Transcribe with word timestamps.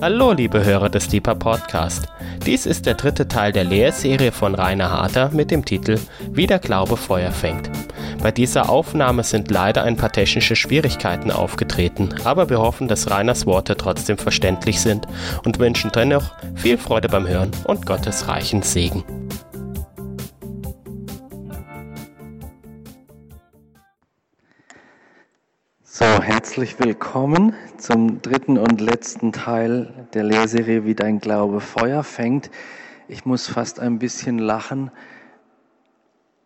Hallo, 0.00 0.32
liebe 0.32 0.64
Hörer 0.64 0.88
des 0.88 1.08
Deeper 1.08 1.36
Podcast. 1.36 2.08
Dies 2.44 2.66
ist 2.66 2.84
der 2.84 2.94
dritte 2.94 3.28
Teil 3.28 3.52
der 3.52 3.64
Lehrserie 3.64 4.32
von 4.32 4.54
Rainer 4.54 4.90
Harter 4.90 5.30
mit 5.32 5.50
dem 5.50 5.64
Titel 5.64 5.98
Wie 6.30 6.46
der 6.46 6.58
Glaube 6.58 6.96
Feuer 6.96 7.30
fängt. 7.30 7.70
Bei 8.20 8.32
dieser 8.32 8.68
Aufnahme 8.68 9.22
sind 9.22 9.50
leider 9.50 9.84
ein 9.84 9.96
paar 9.96 10.10
technische 10.10 10.56
Schwierigkeiten 10.56 11.30
aufgetreten, 11.30 12.14
aber 12.24 12.50
wir 12.50 12.58
hoffen, 12.58 12.88
dass 12.88 13.10
Rainers 13.10 13.46
Worte 13.46 13.76
trotzdem 13.76 14.18
verständlich 14.18 14.80
sind 14.80 15.06
und 15.44 15.58
wünschen 15.58 15.92
dennoch 15.94 16.32
viel 16.56 16.76
Freude 16.76 17.08
beim 17.08 17.28
Hören 17.28 17.52
und 17.64 17.86
Gottes 17.86 18.26
reichen 18.28 18.62
Segen. 18.62 19.04
So, 25.96 26.04
herzlich 26.04 26.80
willkommen 26.80 27.54
zum 27.76 28.20
dritten 28.20 28.58
und 28.58 28.80
letzten 28.80 29.30
Teil 29.30 30.08
der 30.12 30.24
Lehrserie 30.24 30.84
Wie 30.84 30.96
dein 30.96 31.20
Glaube 31.20 31.60
Feuer 31.60 32.02
fängt. 32.02 32.50
Ich 33.06 33.24
muss 33.26 33.46
fast 33.46 33.78
ein 33.78 34.00
bisschen 34.00 34.40
lachen, 34.40 34.90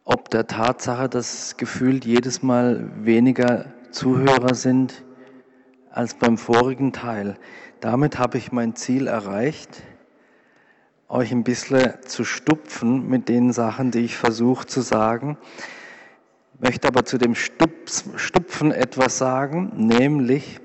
ob 0.05 0.29
der 0.29 0.49
Tatsache, 0.49 1.09
dass 1.09 1.57
gefühlt 1.57 2.05
jedes 2.05 2.43
Mal 2.43 2.91
weniger 2.97 3.73
Zuhörer 3.91 4.55
sind 4.55 5.03
als 5.91 6.13
beim 6.13 6.37
vorigen 6.37 6.93
Teil. 6.93 7.39
Damit 7.81 8.19
habe 8.19 8.37
ich 8.37 8.53
mein 8.53 8.77
Ziel 8.77 9.07
erreicht, 9.07 9.83
euch 11.09 11.33
ein 11.33 11.43
bisschen 11.43 11.95
zu 12.05 12.25
stupfen 12.25 13.09
mit 13.09 13.31
den 13.31 13.55
Sachen, 13.55 13.93
die 13.93 14.01
ich 14.01 14.19
versuche 14.19 14.67
zu 14.67 14.83
sagen 14.83 15.39
möchte 16.59 16.89
aber 16.89 17.05
zu 17.05 17.19
dem 17.19 17.35
Stupfen 17.35 18.73
etwas 18.73 19.19
sagen, 19.19 19.73
nämlich 19.77 20.61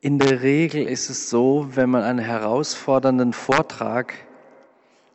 in 0.00 0.18
der 0.18 0.42
Regel 0.42 0.86
ist 0.86 1.10
es 1.10 1.30
so, 1.30 1.68
wenn 1.74 1.90
man 1.90 2.02
einen 2.02 2.18
herausfordernden 2.18 3.32
Vortrag 3.32 4.14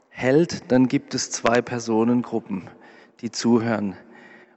hält, 0.09 0.71
dann 0.71 0.87
gibt 0.87 1.13
es 1.13 1.29
zwei 1.29 1.61
Personengruppen, 1.61 2.69
die 3.21 3.31
zuhören 3.31 3.95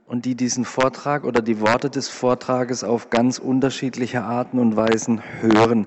und 0.07 0.25
die 0.25 0.35
diesen 0.35 0.65
Vortrag 0.65 1.25
oder 1.25 1.43
die 1.43 1.61
Worte 1.61 1.91
des 1.91 2.09
Vortrages 2.09 2.85
auf 2.85 3.11
ganz 3.11 3.39
unterschiedliche 3.39 4.23
Arten 4.23 4.59
und 4.59 4.77
Weisen 4.77 5.21
hören. 5.41 5.87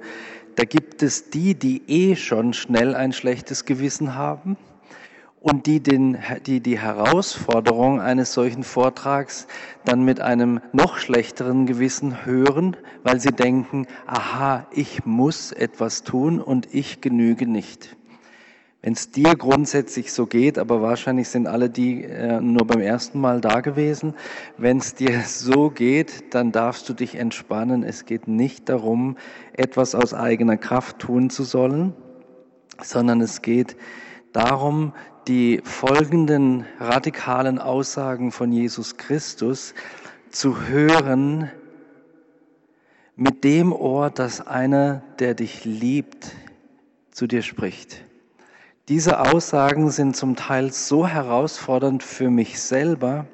Da 0.55 0.65
gibt 0.65 1.03
es 1.03 1.29
die, 1.29 1.55
die 1.55 1.81
eh 1.87 2.15
schon 2.15 2.53
schnell 2.53 2.95
ein 2.95 3.13
schlechtes 3.13 3.65
Gewissen 3.65 4.15
haben 4.15 4.57
und 5.43 5.65
die, 5.65 5.81
den, 5.81 6.17
die 6.45 6.61
die 6.61 6.79
Herausforderung 6.79 7.99
eines 7.99 8.33
solchen 8.33 8.63
Vortrags 8.63 9.45
dann 9.83 10.05
mit 10.05 10.21
einem 10.21 10.61
noch 10.71 10.97
schlechteren 10.97 11.65
Gewissen 11.65 12.25
hören, 12.25 12.77
weil 13.03 13.19
sie 13.19 13.33
denken, 13.33 13.85
aha, 14.07 14.65
ich 14.71 15.05
muss 15.05 15.51
etwas 15.51 16.03
tun 16.03 16.39
und 16.39 16.73
ich 16.73 17.01
genüge 17.01 17.45
nicht. 17.45 17.97
Wenn 18.81 18.93
es 18.93 19.11
dir 19.11 19.35
grundsätzlich 19.35 20.13
so 20.13 20.27
geht, 20.27 20.57
aber 20.57 20.81
wahrscheinlich 20.81 21.27
sind 21.27 21.47
alle 21.47 21.69
die 21.69 22.05
äh, 22.05 22.39
nur 22.39 22.65
beim 22.65 22.79
ersten 22.79 23.19
Mal 23.19 23.41
da 23.41 23.59
gewesen, 23.59 24.13
wenn 24.57 24.77
es 24.77 24.95
dir 24.95 25.23
so 25.25 25.69
geht, 25.69 26.33
dann 26.33 26.53
darfst 26.53 26.87
du 26.87 26.93
dich 26.93 27.15
entspannen. 27.15 27.83
Es 27.83 28.05
geht 28.05 28.29
nicht 28.29 28.69
darum, 28.69 29.17
etwas 29.51 29.93
aus 29.93 30.13
eigener 30.13 30.55
Kraft 30.55 30.99
tun 30.99 31.29
zu 31.29 31.43
sollen, 31.43 31.93
sondern 32.81 33.19
es 33.19 33.41
geht 33.41 33.75
darum, 34.33 34.93
die 35.27 35.61
folgenden 35.63 36.65
radikalen 36.79 37.59
Aussagen 37.59 38.31
von 38.31 38.51
Jesus 38.51 38.97
Christus 38.97 39.73
zu 40.29 40.67
hören 40.67 41.49
mit 43.15 43.43
dem 43.43 43.71
Ohr, 43.71 44.09
dass 44.09 44.45
einer, 44.45 45.03
der 45.19 45.35
dich 45.35 45.65
liebt, 45.65 46.35
zu 47.11 47.27
dir 47.27 47.41
spricht. 47.41 48.03
Diese 48.89 49.19
Aussagen 49.19 49.91
sind 49.91 50.15
zum 50.15 50.35
Teil 50.35 50.73
so 50.73 51.07
herausfordernd 51.07 52.03
für 52.03 52.29
mich 52.29 52.59
selber, 52.59 53.25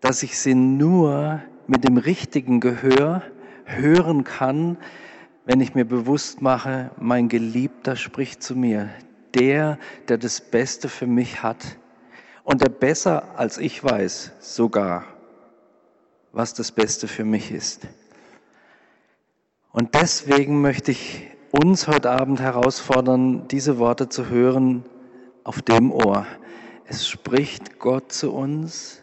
dass 0.00 0.22
ich 0.22 0.38
sie 0.38 0.54
nur 0.54 1.42
mit 1.66 1.86
dem 1.86 1.98
richtigen 1.98 2.60
Gehör 2.60 3.22
hören 3.64 4.24
kann, 4.24 4.78
wenn 5.44 5.60
ich 5.60 5.74
mir 5.74 5.84
bewusst 5.84 6.40
mache, 6.40 6.90
mein 6.98 7.28
Geliebter 7.28 7.96
spricht 7.96 8.42
zu 8.42 8.56
mir, 8.56 8.88
der, 9.34 9.78
der 10.08 10.18
das 10.18 10.40
Beste 10.40 10.88
für 10.88 11.06
mich 11.06 11.42
hat 11.42 11.78
und 12.44 12.60
der 12.60 12.68
besser 12.68 13.38
als 13.38 13.58
ich 13.58 13.82
weiß 13.82 14.32
sogar, 14.40 15.04
was 16.32 16.54
das 16.54 16.72
Beste 16.72 17.08
für 17.08 17.24
mich 17.24 17.50
ist. 17.50 17.86
Und 19.72 19.94
deswegen 19.94 20.60
möchte 20.60 20.92
ich 20.92 21.28
uns 21.50 21.88
heute 21.88 22.10
Abend 22.10 22.40
herausfordern, 22.40 23.48
diese 23.48 23.78
Worte 23.78 24.08
zu 24.08 24.28
hören 24.28 24.84
auf 25.42 25.62
dem 25.62 25.90
Ohr. 25.92 26.26
Es 26.86 27.08
spricht 27.08 27.78
Gott 27.78 28.12
zu 28.12 28.32
uns, 28.32 29.02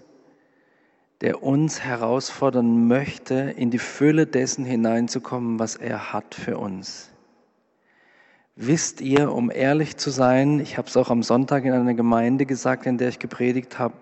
der 1.22 1.44
uns 1.44 1.82
herausfordern 1.82 2.88
möchte, 2.88 3.36
in 3.36 3.70
die 3.70 3.80
Fülle 3.80 4.28
dessen 4.28 4.66
hineinzukommen, 4.66 5.60
was 5.60 5.76
er 5.76 6.14
hat 6.14 6.36
für 6.36 6.58
uns. 6.58 7.11
Wisst 8.58 9.00
ihr, 9.00 9.32
um 9.32 9.50
ehrlich 9.50 9.96
zu 9.96 10.10
sein, 10.10 10.60
ich 10.60 10.78
habe 10.78 10.90
es 10.90 10.98
auch 10.98 11.10
am 11.10 11.24
Sonntag 11.24 11.64
in 11.64 11.72
einer 11.72 11.94
Gemeinde 11.94 12.46
gesagt, 12.46 12.86
in 12.86 12.98
der 12.98 13.08
ich 13.08 13.18
gepredigt 13.18 13.80
habe, 13.80 13.94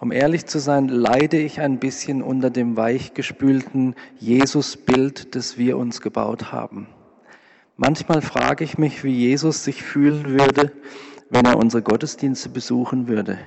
um 0.00 0.10
ehrlich 0.10 0.46
zu 0.46 0.58
sein, 0.58 0.88
leide 0.88 1.38
ich 1.38 1.60
ein 1.60 1.78
bisschen 1.78 2.22
unter 2.22 2.48
dem 2.48 2.78
weichgespülten 2.78 3.94
Jesus-Bild, 4.18 5.34
das 5.34 5.58
wir 5.58 5.76
uns 5.76 6.00
gebaut 6.00 6.50
haben. 6.50 6.86
Manchmal 7.76 8.22
frage 8.22 8.64
ich 8.64 8.78
mich, 8.78 9.04
wie 9.04 9.14
Jesus 9.14 9.64
sich 9.64 9.82
fühlen 9.82 10.38
würde, 10.38 10.72
wenn 11.28 11.44
er 11.44 11.58
unsere 11.58 11.82
Gottesdienste 11.82 12.48
besuchen 12.48 13.06
würde. 13.06 13.38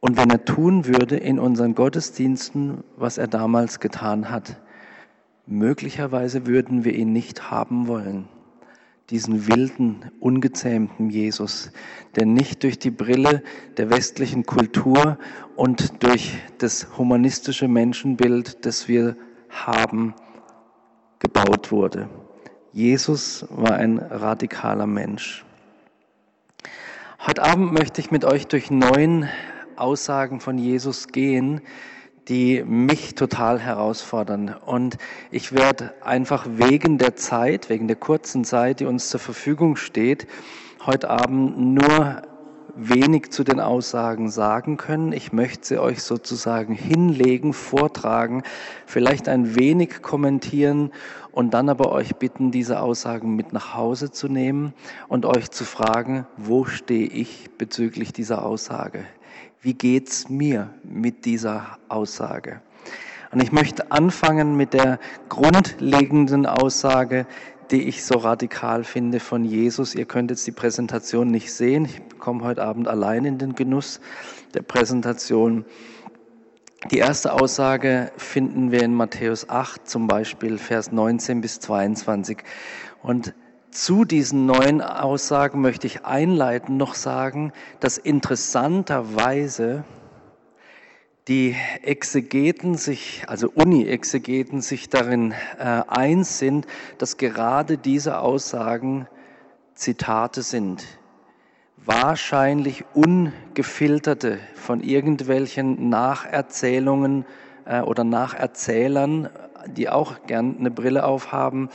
Und 0.00 0.18
wenn 0.18 0.28
er 0.28 0.44
tun 0.44 0.86
würde 0.86 1.16
in 1.16 1.38
unseren 1.38 1.74
Gottesdiensten, 1.74 2.84
was 2.96 3.16
er 3.16 3.28
damals 3.28 3.80
getan 3.80 4.30
hat. 4.30 4.60
Möglicherweise 5.46 6.46
würden 6.46 6.84
wir 6.84 6.94
ihn 6.94 7.12
nicht 7.12 7.50
haben 7.50 7.86
wollen 7.86 8.28
diesen 9.10 9.48
wilden, 9.48 10.10
ungezähmten 10.20 11.10
Jesus, 11.10 11.72
der 12.16 12.26
nicht 12.26 12.62
durch 12.62 12.78
die 12.78 12.90
Brille 12.90 13.42
der 13.76 13.90
westlichen 13.90 14.46
Kultur 14.46 15.18
und 15.56 16.02
durch 16.02 16.38
das 16.58 16.96
humanistische 16.96 17.68
Menschenbild, 17.68 18.64
das 18.64 18.88
wir 18.88 19.16
haben, 19.50 20.14
gebaut 21.18 21.70
wurde. 21.70 22.08
Jesus 22.72 23.46
war 23.50 23.74
ein 23.74 23.98
radikaler 23.98 24.86
Mensch. 24.86 25.44
Heute 27.26 27.42
Abend 27.42 27.72
möchte 27.72 28.00
ich 28.00 28.10
mit 28.10 28.24
euch 28.24 28.46
durch 28.48 28.70
neun 28.70 29.28
Aussagen 29.76 30.40
von 30.40 30.58
Jesus 30.58 31.08
gehen, 31.08 31.60
die 32.28 32.62
mich 32.64 33.14
total 33.14 33.58
herausfordern. 33.58 34.54
Und 34.64 34.96
ich 35.30 35.52
werde 35.52 35.94
einfach 36.02 36.46
wegen 36.48 36.98
der 36.98 37.16
Zeit, 37.16 37.68
wegen 37.68 37.86
der 37.86 37.96
kurzen 37.96 38.44
Zeit, 38.44 38.80
die 38.80 38.86
uns 38.86 39.08
zur 39.08 39.20
Verfügung 39.20 39.76
steht, 39.76 40.26
heute 40.86 41.10
Abend 41.10 41.58
nur 41.58 42.22
wenig 42.76 43.30
zu 43.30 43.44
den 43.44 43.60
Aussagen 43.60 44.28
sagen 44.28 44.76
können. 44.76 45.12
Ich 45.12 45.32
möchte 45.32 45.66
sie 45.66 45.78
euch 45.78 46.02
sozusagen 46.02 46.74
hinlegen, 46.74 47.52
vortragen, 47.52 48.42
vielleicht 48.86 49.28
ein 49.28 49.54
wenig 49.54 50.02
kommentieren 50.02 50.90
und 51.30 51.54
dann 51.54 51.68
aber 51.68 51.92
euch 51.92 52.16
bitten, 52.16 52.50
diese 52.50 52.80
Aussagen 52.80 53.36
mit 53.36 53.52
nach 53.52 53.74
Hause 53.74 54.10
zu 54.10 54.28
nehmen 54.28 54.74
und 55.08 55.24
euch 55.24 55.50
zu 55.50 55.64
fragen, 55.64 56.26
wo 56.36 56.64
stehe 56.64 57.06
ich 57.06 57.50
bezüglich 57.56 58.12
dieser 58.12 58.44
Aussage? 58.44 59.04
Wie 59.64 59.72
geht's 59.72 60.28
mir 60.28 60.68
mit 60.82 61.24
dieser 61.24 61.78
Aussage? 61.88 62.60
Und 63.32 63.42
ich 63.42 63.50
möchte 63.50 63.90
anfangen 63.92 64.58
mit 64.58 64.74
der 64.74 64.98
grundlegenden 65.30 66.44
Aussage, 66.44 67.26
die 67.70 67.84
ich 67.84 68.04
so 68.04 68.18
radikal 68.18 68.84
finde 68.84 69.20
von 69.20 69.42
Jesus. 69.42 69.94
Ihr 69.94 70.04
könnt 70.04 70.30
jetzt 70.30 70.46
die 70.46 70.52
Präsentation 70.52 71.30
nicht 71.30 71.50
sehen. 71.50 71.86
Ich 71.86 72.02
komme 72.18 72.44
heute 72.44 72.62
Abend 72.62 72.88
allein 72.88 73.24
in 73.24 73.38
den 73.38 73.54
Genuss 73.54 74.02
der 74.52 74.60
Präsentation. 74.60 75.64
Die 76.90 76.98
erste 76.98 77.32
Aussage 77.32 78.12
finden 78.18 78.70
wir 78.70 78.82
in 78.82 78.92
Matthäus 78.92 79.48
8, 79.48 79.88
zum 79.88 80.08
Beispiel 80.08 80.58
Vers 80.58 80.92
19 80.92 81.40
bis 81.40 81.58
22. 81.60 82.44
Und 83.02 83.32
zu 83.74 84.04
diesen 84.04 84.46
neuen 84.46 84.80
Aussagen 84.80 85.60
möchte 85.60 85.86
ich 85.86 86.04
einleitend 86.04 86.78
noch 86.78 86.94
sagen, 86.94 87.52
dass 87.80 87.98
interessanterweise 87.98 89.84
die 91.26 91.56
Exegeten 91.82 92.76
sich, 92.76 93.24
also 93.26 93.50
Uni-Exegeten 93.52 94.60
sich 94.60 94.90
darin 94.90 95.32
äh, 95.58 95.82
eins 95.88 96.38
sind, 96.38 96.66
dass 96.98 97.16
gerade 97.16 97.76
diese 97.76 98.18
Aussagen 98.18 99.08
Zitate 99.74 100.42
sind. 100.42 100.84
Wahrscheinlich 101.76 102.84
ungefilterte 102.94 104.38
von 104.54 104.82
irgendwelchen 104.82 105.88
Nacherzählungen 105.88 107.24
äh, 107.64 107.80
oder 107.80 108.04
Nacherzählern, 108.04 109.30
die 109.66 109.88
auch 109.88 110.26
gern 110.26 110.58
eine 110.58 110.70
Brille 110.70 111.04
aufhaben, 111.04 111.70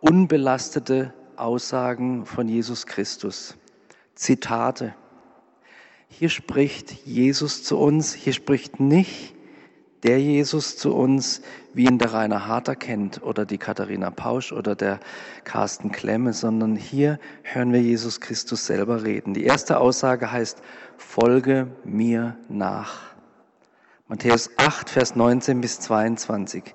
unbelastete 0.00 1.12
Aussagen 1.36 2.26
von 2.26 2.48
Jesus 2.48 2.86
Christus. 2.86 3.56
Zitate. 4.14 4.94
Hier 6.08 6.28
spricht 6.28 6.92
Jesus 7.04 7.64
zu 7.64 7.78
uns, 7.78 8.14
hier 8.14 8.32
spricht 8.32 8.78
nicht 8.78 9.34
der 10.04 10.20
Jesus 10.20 10.76
zu 10.76 10.94
uns, 10.94 11.40
wie 11.72 11.86
ihn 11.86 11.98
der 11.98 12.12
Rainer 12.12 12.46
Harter 12.46 12.76
kennt 12.76 13.22
oder 13.22 13.46
die 13.46 13.56
Katharina 13.56 14.10
Pausch 14.10 14.52
oder 14.52 14.76
der 14.76 15.00
Carsten 15.44 15.90
Klemme, 15.90 16.34
sondern 16.34 16.76
hier 16.76 17.18
hören 17.42 17.72
wir 17.72 17.80
Jesus 17.80 18.20
Christus 18.20 18.66
selber 18.66 19.02
reden. 19.04 19.32
Die 19.32 19.44
erste 19.44 19.78
Aussage 19.78 20.30
heißt, 20.30 20.62
folge 20.98 21.68
mir 21.84 22.36
nach. 22.48 23.14
Matthäus 24.06 24.50
8, 24.58 24.90
Vers 24.90 25.16
19 25.16 25.62
bis 25.62 25.80
22. 25.80 26.74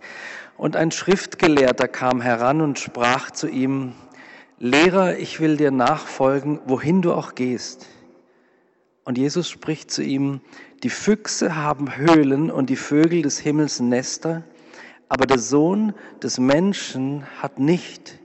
Und 0.57 0.75
ein 0.75 0.89
Schriftgelehrter 0.89 1.87
kam 1.87 2.21
heran 2.21 2.61
und 2.61 2.79
sprach 2.79 3.29
zu 3.29 3.47
ihm, 3.47 3.93
Lehrer, 4.61 5.17
ich 5.17 5.39
will 5.39 5.55
dir 5.55 5.71
nachfolgen, 5.71 6.59
wohin 6.65 7.01
du 7.01 7.13
auch 7.13 7.33
gehst. 7.33 7.87
Und 9.05 9.17
Jesus 9.17 9.49
spricht 9.49 9.89
zu 9.89 10.03
ihm, 10.03 10.41
die 10.83 10.89
Füchse 10.89 11.55
haben 11.55 11.95
Höhlen 11.95 12.51
und 12.51 12.69
die 12.69 12.75
Vögel 12.75 13.21
des 13.21 13.39
Himmels 13.39 13.79
Nester, 13.79 14.43
aber 15.07 15.25
der 15.25 15.39
Sohn 15.39 15.93
des 16.21 16.39
Menschen 16.39 17.23
hat 17.41 17.57
nicht, 17.57 18.19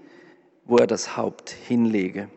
wo 0.64 0.78
er 0.78 0.88
das 0.88 1.16
Haupt 1.16 1.50
hinlege. 1.50 2.28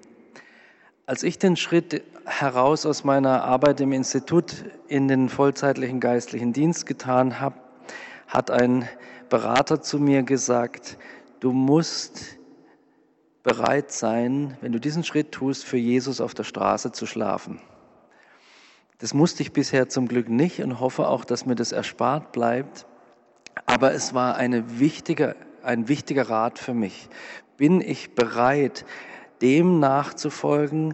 Als 1.07 1.23
ich 1.23 1.39
den 1.39 1.55
Schritt 1.55 2.03
heraus 2.25 2.85
aus 2.85 3.03
meiner 3.03 3.43
Arbeit 3.45 3.81
im 3.81 3.93
Institut 3.93 4.63
in 4.87 5.07
den 5.07 5.27
vollzeitlichen 5.27 5.99
geistlichen 5.99 6.53
Dienst 6.53 6.85
getan 6.85 7.39
habe, 7.39 7.55
hat 8.27 8.51
ein 8.51 8.87
Berater 9.29 9.81
zu 9.81 9.97
mir 9.97 10.21
gesagt, 10.21 10.97
du 11.39 11.51
musst 11.51 12.36
bereit 13.47 13.93
sein, 13.93 14.57
wenn 14.59 14.73
du 14.73 14.79
diesen 14.79 15.05
Schritt 15.05 15.31
tust, 15.31 15.63
für 15.63 15.77
Jesus 15.77 16.19
auf 16.19 16.33
der 16.33 16.43
Straße 16.43 16.91
zu 16.91 17.05
schlafen. 17.05 17.61
Das 18.97 19.13
musste 19.13 19.41
ich 19.41 19.53
bisher 19.53 19.87
zum 19.87 20.09
Glück 20.09 20.27
nicht 20.27 20.61
und 20.61 20.81
hoffe 20.81 21.07
auch, 21.07 21.23
dass 21.23 21.45
mir 21.45 21.55
das 21.55 21.71
erspart 21.71 22.33
bleibt. 22.33 22.85
Aber 23.65 23.93
es 23.93 24.13
war 24.13 24.35
eine 24.35 24.81
wichtige, 24.81 25.37
ein 25.63 25.87
wichtiger 25.87 26.29
Rat 26.29 26.59
für 26.59 26.73
mich. 26.73 27.07
Bin 27.55 27.79
ich 27.79 28.15
bereit, 28.15 28.85
dem 29.41 29.79
nachzufolgen, 29.79 30.91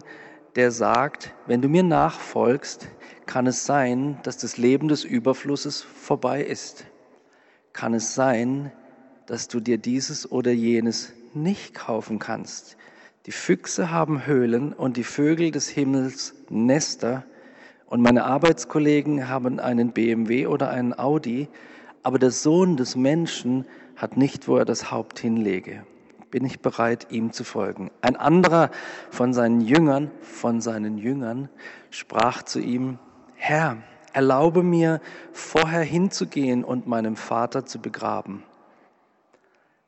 der 0.54 0.70
sagt, 0.70 1.34
wenn 1.48 1.60
du 1.60 1.68
mir 1.68 1.82
nachfolgst, 1.82 2.86
kann 3.26 3.48
es 3.48 3.66
sein, 3.66 4.20
dass 4.22 4.36
das 4.36 4.58
Leben 4.58 4.86
des 4.86 5.02
Überflusses 5.02 5.82
vorbei 5.82 6.40
ist. 6.44 6.84
Kann 7.72 7.94
es 7.94 8.14
sein, 8.14 8.70
dass 9.26 9.48
du 9.48 9.58
dir 9.58 9.76
dieses 9.76 10.30
oder 10.30 10.52
jenes 10.52 11.14
nicht 11.34 11.74
kaufen 11.74 12.18
kannst. 12.18 12.76
Die 13.26 13.32
Füchse 13.32 13.90
haben 13.90 14.26
Höhlen 14.26 14.72
und 14.72 14.96
die 14.96 15.04
Vögel 15.04 15.50
des 15.50 15.68
Himmels 15.68 16.34
Nester, 16.50 17.24
und 17.86 18.00
meine 18.00 18.24
Arbeitskollegen 18.24 19.28
haben 19.28 19.60
einen 19.60 19.92
BMW 19.92 20.46
oder 20.46 20.70
einen 20.70 20.98
Audi, 20.98 21.48
aber 22.02 22.18
der 22.18 22.32
Sohn 22.32 22.76
des 22.76 22.96
Menschen 22.96 23.66
hat 23.94 24.16
nicht, 24.16 24.48
wo 24.48 24.56
er 24.56 24.64
das 24.64 24.90
Haupt 24.90 25.20
hinlege. 25.20 25.86
Bin 26.30 26.44
ich 26.44 26.60
bereit, 26.60 27.06
ihm 27.10 27.32
zu 27.32 27.44
folgen? 27.44 27.92
Ein 28.00 28.16
anderer 28.16 28.70
von 29.10 29.32
seinen 29.32 29.60
Jüngern, 29.60 30.10
von 30.22 30.60
seinen 30.60 30.98
Jüngern, 30.98 31.48
sprach 31.90 32.42
zu 32.42 32.58
ihm, 32.58 32.98
Herr, 33.36 33.76
erlaube 34.12 34.64
mir, 34.64 35.00
vorher 35.32 35.82
hinzugehen 35.82 36.64
und 36.64 36.88
meinem 36.88 37.14
Vater 37.14 37.64
zu 37.64 37.80
begraben. 37.80 38.42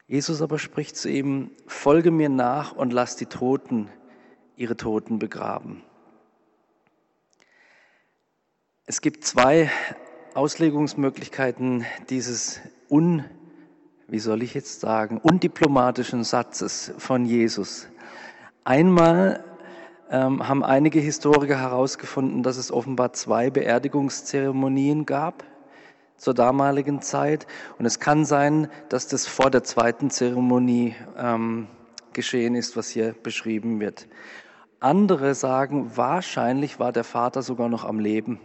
Jesus 0.09 0.41
aber 0.41 0.61
spricht 0.61 0.97
zu 0.97 1.11
ihm, 1.11 1.51
folge 1.67 2.13
mir 2.13 2.29
nach 2.29 2.73
und 2.73 2.93
lass 2.93 3.17
die 3.17 3.27
Toten 3.27 3.89
ihre 4.57 4.77
Toten 4.77 5.19
begraben. 5.19 5.83
Es 8.85 9.01
gibt 9.01 9.25
zwei 9.25 9.69
Auslegungsmöglichkeiten 10.35 11.85
dieses 12.09 12.61
un, 12.89 13.25
wie 14.07 14.21
soll 14.21 14.45
ich 14.45 14.55
jetzt 14.55 14.81
sagen, 14.81 15.19
undiplomatischen 15.19 16.23
Satzes 16.23 16.93
von 16.99 17.25
Jesus. 17.25 17.89
Einmal 18.63 19.43
ähm, 20.09 20.47
haben 20.47 20.63
einige 20.63 21.01
Historiker 21.01 21.59
herausgefunden, 21.59 22.45
dass 22.45 22.59
es 22.59 22.71
offenbar 22.71 23.13
zwei 23.13 23.51
Beerdigungszeremonien 23.51 25.05
gab 25.05 25.43
zur 26.17 26.35
damaligen 26.35 27.03
Zeit. 27.03 27.47
Und 27.79 27.87
es 27.87 28.01
kann 28.01 28.25
sein, 28.25 28.69
dass 28.89 29.09
das 29.09 29.27
vor 29.27 29.51
der 29.51 29.65
zweiten 29.65 30.11
Zeremonie 30.11 30.95
ähm, 31.17 31.69
geschehen 32.13 32.55
ist, 32.55 32.77
was 32.77 32.89
hier 32.89 33.15
beschrieben 33.23 33.81
wird. 33.81 34.09
Andere 34.81 35.35
sagen, 35.35 35.97
wahrscheinlich 35.97 36.79
war 36.79 36.93
der 36.93 37.05
Vater 37.05 37.43
sogar 37.43 37.69
noch 37.69 37.85
am 37.85 37.99
Leben 37.99 38.41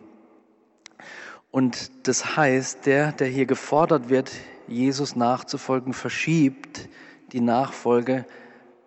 und 1.52 2.08
das 2.08 2.38
heißt, 2.38 2.86
der, 2.86 3.12
der 3.12 3.28
hier 3.28 3.46
gefordert 3.46 4.10
wird, 4.10 4.32
Jesus 4.68 5.18
nachzufolgen, 5.18 5.94
verschiebt 5.94 6.88
die 7.34 7.42
Nachfolge 7.42 8.26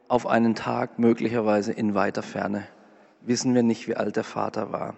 auf 0.08 0.26
einen 0.26 0.54
Tag, 0.54 0.98
möglicherweise 0.98 1.72
in 1.72 1.94
weiter 1.94 2.22
Ferne. 2.22 2.66
Wissen 3.20 3.54
wir 3.54 3.62
nicht, 3.62 3.86
wie 3.86 3.96
alt 3.96 4.16
der 4.16 4.24
Vater 4.24 4.72
war. 4.72 4.94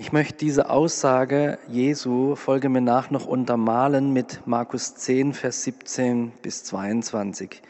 Ich 0.00 0.12
möchte 0.12 0.38
diese 0.38 0.70
Aussage 0.70 1.58
Jesu, 1.68 2.34
folge 2.34 2.70
mir 2.70 2.80
nach, 2.80 3.10
noch 3.10 3.26
untermalen 3.26 4.14
mit 4.14 4.40
Markus 4.46 4.94
10, 4.94 5.34
Vers 5.34 5.62
17 5.64 6.32
bis 6.40 6.64
22. 6.64 7.60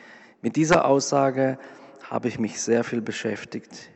Mit 0.41 0.55
dieser 0.55 0.85
Aussage 0.85 1.59
habe 2.09 2.29
ich 2.29 2.38
mich 2.38 2.61
sehr 2.61 2.85
viel 2.85 3.00
beschäftigt. 3.00 3.91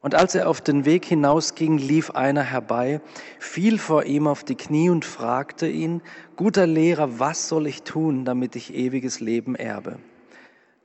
Und 0.00 0.16
als 0.16 0.34
er 0.34 0.48
auf 0.48 0.60
den 0.60 0.86
Weg 0.86 1.04
hinausging, 1.04 1.78
lief 1.78 2.10
einer 2.10 2.42
herbei, 2.42 3.00
fiel 3.38 3.78
vor 3.78 4.06
ihm 4.06 4.26
auf 4.26 4.42
die 4.42 4.56
Knie 4.56 4.90
und 4.90 5.04
fragte 5.04 5.68
ihn, 5.68 6.02
guter 6.34 6.66
Lehrer, 6.66 7.20
was 7.20 7.48
soll 7.48 7.68
ich 7.68 7.84
tun, 7.84 8.24
damit 8.24 8.56
ich 8.56 8.74
ewiges 8.74 9.20
Leben 9.20 9.54
erbe? 9.54 10.00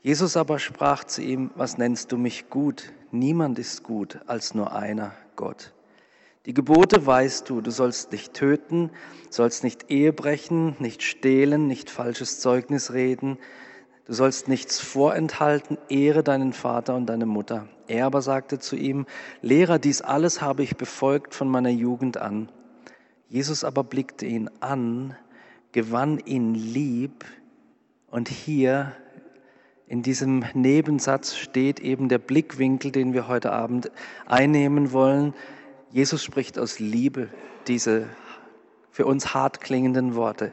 Jesus 0.03 0.37
aber 0.37 0.59
sprach 0.59 1.05
zu 1.05 1.23
ihm, 1.23 1.49
was 1.55 1.79
nennst 1.79 2.11
du 2.11 2.19
mich 2.19 2.51
gut? 2.51 2.93
Niemand 3.09 3.57
ist 3.57 3.81
gut 3.81 4.19
als 4.27 4.53
nur 4.53 4.75
einer, 4.75 5.13
Gott. 5.35 5.73
Die 6.45 6.53
Gebote 6.53 7.05
weißt 7.05 7.49
du, 7.49 7.61
du 7.61 7.71
sollst 7.71 8.11
nicht 8.11 8.33
töten, 8.33 8.89
sollst 9.29 9.63
nicht 9.63 9.89
Ehe 9.89 10.11
brechen, 10.11 10.75
nicht 10.79 11.03
stehlen, 11.03 11.67
nicht 11.67 11.89
falsches 11.89 12.39
Zeugnis 12.39 12.91
reden, 12.91 13.37
Du 14.05 14.11
sollst 14.11 14.49
nichts 14.49 14.81
vorenthalten, 14.81 15.77
ehre 15.87 16.23
deinen 16.23 16.51
Vater 16.51 16.95
und 16.95 17.05
deine 17.05 17.25
Mutter. 17.25 17.69
Er 17.87 18.05
aber 18.05 18.21
sagte 18.21 18.59
zu 18.59 18.75
ihm, 18.75 19.05
Lehrer, 19.41 19.79
dies 19.79 20.01
alles 20.01 20.41
habe 20.41 20.61
ich 20.61 20.75
befolgt 20.75 21.33
von 21.33 21.47
meiner 21.47 21.69
Jugend 21.69 22.17
an. 22.17 22.49
Jesus 23.29 23.63
aber 23.63 23.85
blickte 23.85 24.25
ihn 24.25 24.49
an, 24.59 25.15
gewann 25.71 26.19
ihn 26.19 26.53
lieb 26.53 27.23
und 28.11 28.27
hier 28.27 28.91
in 29.87 30.01
diesem 30.01 30.43
Nebensatz 30.53 31.37
steht 31.37 31.79
eben 31.79 32.09
der 32.09 32.17
Blickwinkel, 32.17 32.91
den 32.91 33.13
wir 33.13 33.29
heute 33.29 33.53
Abend 33.53 33.89
einnehmen 34.25 34.91
wollen. 34.91 35.33
Jesus 35.93 36.23
spricht 36.23 36.57
aus 36.57 36.79
Liebe 36.79 37.29
diese 37.67 38.07
für 38.89 39.05
uns 39.05 39.35
hart 39.35 39.61
klingenden 39.61 40.15
Worte. 40.15 40.51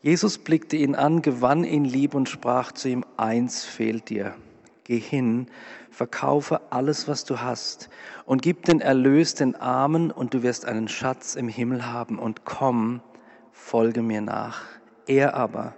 Jesus 0.00 0.38
blickte 0.38 0.76
ihn 0.76 0.94
an, 0.94 1.22
gewann 1.22 1.64
ihn 1.64 1.84
lieb 1.84 2.14
und 2.14 2.28
sprach 2.28 2.70
zu 2.70 2.88
ihm, 2.88 3.04
eins 3.16 3.64
fehlt 3.64 4.08
dir. 4.10 4.36
Geh 4.84 5.00
hin, 5.00 5.48
verkaufe 5.90 6.60
alles, 6.70 7.08
was 7.08 7.24
du 7.24 7.40
hast 7.40 7.90
und 8.26 8.42
gib 8.42 8.64
den 8.64 8.80
Erlös 8.80 9.34
den 9.34 9.56
Armen 9.56 10.12
und 10.12 10.34
du 10.34 10.44
wirst 10.44 10.66
einen 10.66 10.86
Schatz 10.86 11.34
im 11.34 11.48
Himmel 11.48 11.86
haben 11.86 12.20
und 12.20 12.44
komm, 12.44 13.02
folge 13.50 14.02
mir 14.02 14.20
nach. 14.20 14.62
Er 15.08 15.34
aber 15.34 15.74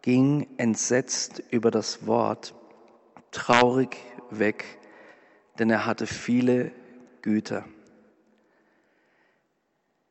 ging 0.00 0.46
entsetzt 0.56 1.42
über 1.50 1.70
das 1.70 2.06
Wort, 2.06 2.54
traurig 3.32 3.98
weg, 4.30 4.64
denn 5.58 5.68
er 5.68 5.84
hatte 5.84 6.06
viele 6.06 6.72
Güter. 7.20 7.64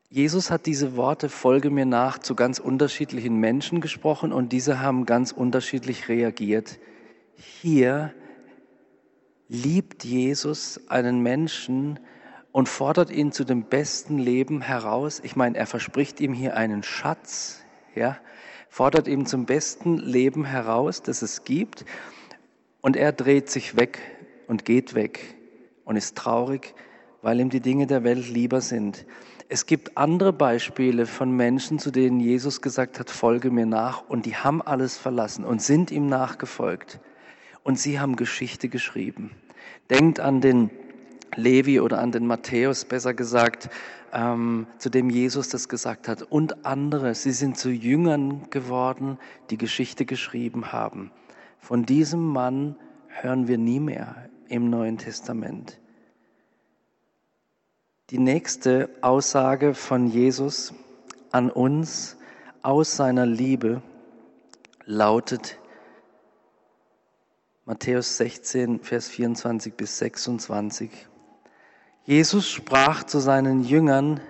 Jesus 0.09 0.51
hat 0.51 0.65
diese 0.67 0.95
Worte, 0.95 1.27
folge 1.27 1.69
mir 1.69 1.85
nach, 1.85 2.17
zu 2.17 2.33
ganz 2.33 2.59
unterschiedlichen 2.59 3.35
Menschen 3.35 3.81
gesprochen 3.81 4.31
und 4.31 4.53
diese 4.53 4.79
haben 4.79 5.05
ganz 5.05 5.33
unterschiedlich 5.33 6.07
reagiert. 6.07 6.79
Hier 7.35 8.13
liebt 9.49 10.05
Jesus 10.05 10.79
einen 10.87 11.21
Menschen 11.21 11.99
und 12.53 12.69
fordert 12.69 13.11
ihn 13.11 13.33
zu 13.33 13.43
dem 13.43 13.65
besten 13.65 14.17
Leben 14.17 14.61
heraus. 14.61 15.19
Ich 15.23 15.35
meine, 15.35 15.57
er 15.57 15.67
verspricht 15.67 16.21
ihm 16.21 16.33
hier 16.33 16.55
einen 16.55 16.83
Schatz, 16.83 17.61
ja, 17.93 18.17
fordert 18.69 19.09
ihm 19.09 19.25
zum 19.25 19.45
besten 19.45 19.97
Leben 19.97 20.45
heraus, 20.45 21.03
das 21.03 21.21
es 21.21 21.43
gibt. 21.43 21.83
Und 22.79 22.95
er 22.95 23.11
dreht 23.11 23.49
sich 23.49 23.75
weg 23.75 23.99
und 24.47 24.63
geht 24.63 24.95
weg 24.95 25.35
und 25.83 25.97
ist 25.97 26.15
traurig, 26.15 26.75
weil 27.21 27.41
ihm 27.41 27.49
die 27.49 27.59
Dinge 27.59 27.87
der 27.87 28.05
Welt 28.05 28.29
lieber 28.29 28.61
sind. 28.61 29.05
Es 29.49 29.65
gibt 29.65 29.97
andere 29.97 30.33
Beispiele 30.33 31.05
von 31.05 31.31
Menschen, 31.31 31.79
zu 31.79 31.89
denen 31.89 32.19
Jesus 32.19 32.61
gesagt 32.61 32.99
hat, 32.99 33.09
folge 33.09 33.49
mir 33.49 33.65
nach, 33.65 34.03
und 34.09 34.25
die 34.25 34.35
haben 34.35 34.61
alles 34.61 34.97
verlassen 34.97 35.45
und 35.45 35.61
sind 35.61 35.89
ihm 35.89 36.07
nachgefolgt. 36.07 36.99
Und 37.63 37.79
sie 37.79 37.99
haben 37.99 38.17
Geschichte 38.17 38.67
geschrieben. 38.67 39.31
Denkt 39.89 40.19
an 40.19 40.41
den 40.41 40.69
Levi 41.35 41.79
oder 41.79 41.99
an 41.99 42.11
den 42.11 42.27
Matthäus, 42.27 42.83
besser 42.83 43.13
gesagt, 43.13 43.69
ähm, 44.11 44.67
zu 44.79 44.89
dem 44.89 45.09
Jesus 45.09 45.47
das 45.47 45.69
gesagt 45.69 46.09
hat. 46.09 46.23
Und 46.23 46.65
andere, 46.65 47.15
sie 47.15 47.31
sind 47.31 47.57
zu 47.57 47.69
Jüngern 47.69 48.49
geworden, 48.49 49.17
die 49.49 49.57
Geschichte 49.57 50.05
geschrieben 50.05 50.73
haben. 50.73 51.11
Von 51.59 51.85
diesem 51.85 52.25
Mann 52.25 52.75
hören 53.07 53.47
wir 53.47 53.57
nie 53.57 53.79
mehr 53.79 54.29
im 54.49 54.69
Neuen 54.69 54.97
Testament. 54.97 55.79
Die 58.09 58.19
nächste 58.19 58.89
Aussage 59.01 59.73
von 59.73 60.07
Jesus 60.07 60.73
an 61.31 61.51
uns 61.51 62.15
aus 62.61 62.95
seiner 62.95 63.25
Liebe 63.25 63.81
lautet 64.85 65.59
Matthäus 67.65 68.15
16, 68.15 68.79
Vers 68.79 69.09
24 69.09 69.73
bis 69.73 69.97
26. 69.97 70.89
Jesus 72.05 72.49
sprach 72.49 73.03
zu 73.03 73.19
seinen 73.19 73.65
Jüngern, 73.65 74.21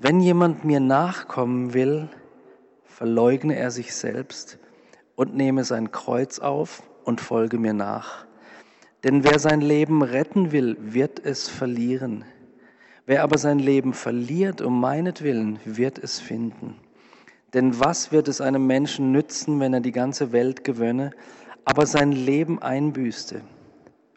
wenn 0.00 0.20
jemand 0.20 0.64
mir 0.64 0.80
nachkommen 0.80 1.74
will, 1.74 2.08
verleugne 2.86 3.56
er 3.56 3.70
sich 3.70 3.94
selbst 3.94 4.58
und 5.16 5.36
nehme 5.36 5.64
sein 5.64 5.92
Kreuz 5.92 6.38
auf 6.38 6.82
und 7.04 7.20
folge 7.20 7.58
mir 7.58 7.74
nach. 7.74 8.24
Denn 9.04 9.22
wer 9.22 9.38
sein 9.38 9.60
Leben 9.60 10.00
retten 10.02 10.50
will, 10.50 10.78
wird 10.80 11.22
es 11.22 11.50
verlieren. 11.50 12.24
Wer 13.04 13.22
aber 13.22 13.38
sein 13.38 13.58
Leben 13.58 13.94
verliert 13.94 14.60
um 14.60 14.80
meinetwillen, 14.80 15.58
wird 15.64 15.98
es 15.98 16.20
finden. 16.20 16.76
Denn 17.52 17.78
was 17.80 18.12
wird 18.12 18.28
es 18.28 18.40
einem 18.40 18.66
Menschen 18.66 19.12
nützen, 19.12 19.60
wenn 19.60 19.74
er 19.74 19.80
die 19.80 19.92
ganze 19.92 20.32
Welt 20.32 20.64
gewönne, 20.64 21.10
aber 21.64 21.86
sein 21.86 22.12
Leben 22.12 22.62
einbüßte? 22.62 23.42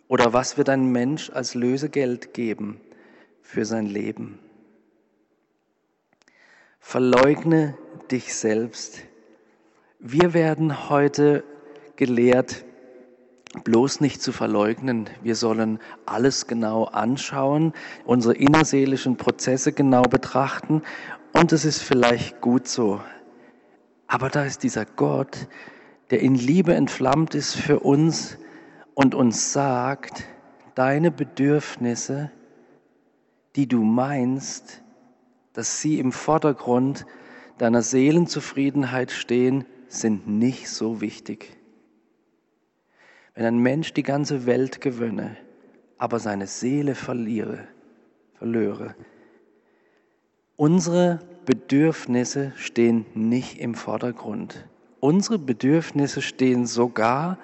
Oder 0.07 0.33
was 0.33 0.57
wird 0.57 0.69
ein 0.69 0.91
Mensch 0.91 1.31
als 1.31 1.55
Lösegeld 1.55 2.33
geben 2.33 2.79
für 3.41 3.65
sein 3.65 3.87
Leben? 3.87 4.39
Verleugne 6.79 7.75
dich 8.11 8.35
selbst. 8.35 9.01
Wir 9.99 10.35
werden 10.35 10.89
heute 10.89 11.43
gelehrt, 11.95 12.63
bloß 13.63 14.01
nicht 14.01 14.21
zu 14.21 14.31
verleugnen. 14.31 15.09
Wir 15.23 15.35
sollen 15.35 15.79
alles 16.05 16.47
genau 16.47 16.85
anschauen, 16.85 17.73
unsere 18.05 18.35
innerseelischen 18.35 19.17
Prozesse 19.17 19.71
genau 19.71 20.03
betrachten 20.03 20.81
und 21.33 21.51
es 21.51 21.65
ist 21.65 21.81
vielleicht 21.81 22.41
gut 22.41 22.67
so. 22.67 23.01
Aber 24.07 24.29
da 24.29 24.43
ist 24.43 24.63
dieser 24.63 24.85
Gott, 24.85 25.47
der 26.11 26.21
in 26.21 26.35
Liebe 26.35 26.73
entflammt 26.75 27.33
ist 27.33 27.55
für 27.55 27.79
uns, 27.79 28.37
und 28.95 29.13
uns 29.13 29.53
sagt, 29.53 30.23
deine 30.73 31.11
Bedürfnisse, 31.11 32.31
die 33.55 33.67
du 33.67 33.83
meinst, 33.83 34.81
dass 35.53 35.81
sie 35.81 35.99
im 35.99 36.11
Vordergrund 36.11 37.05
deiner 37.57 37.81
Seelenzufriedenheit 37.81 39.11
stehen, 39.11 39.65
sind 39.87 40.27
nicht 40.27 40.69
so 40.69 41.01
wichtig. 41.01 41.57
Wenn 43.35 43.45
ein 43.45 43.59
Mensch 43.59 43.93
die 43.93 44.03
ganze 44.03 44.45
Welt 44.45 44.79
gewönne, 44.79 45.35
aber 45.97 46.19
seine 46.19 46.47
Seele 46.47 46.95
verliere, 46.95 47.67
verlöre, 48.33 48.95
unsere 50.55 51.19
Bedürfnisse 51.45 52.53
stehen 52.55 53.05
nicht 53.13 53.59
im 53.59 53.75
Vordergrund. 53.75 54.65
Unsere 55.01 55.37
Bedürfnisse 55.37 56.21
stehen 56.21 56.65
sogar 56.65 57.37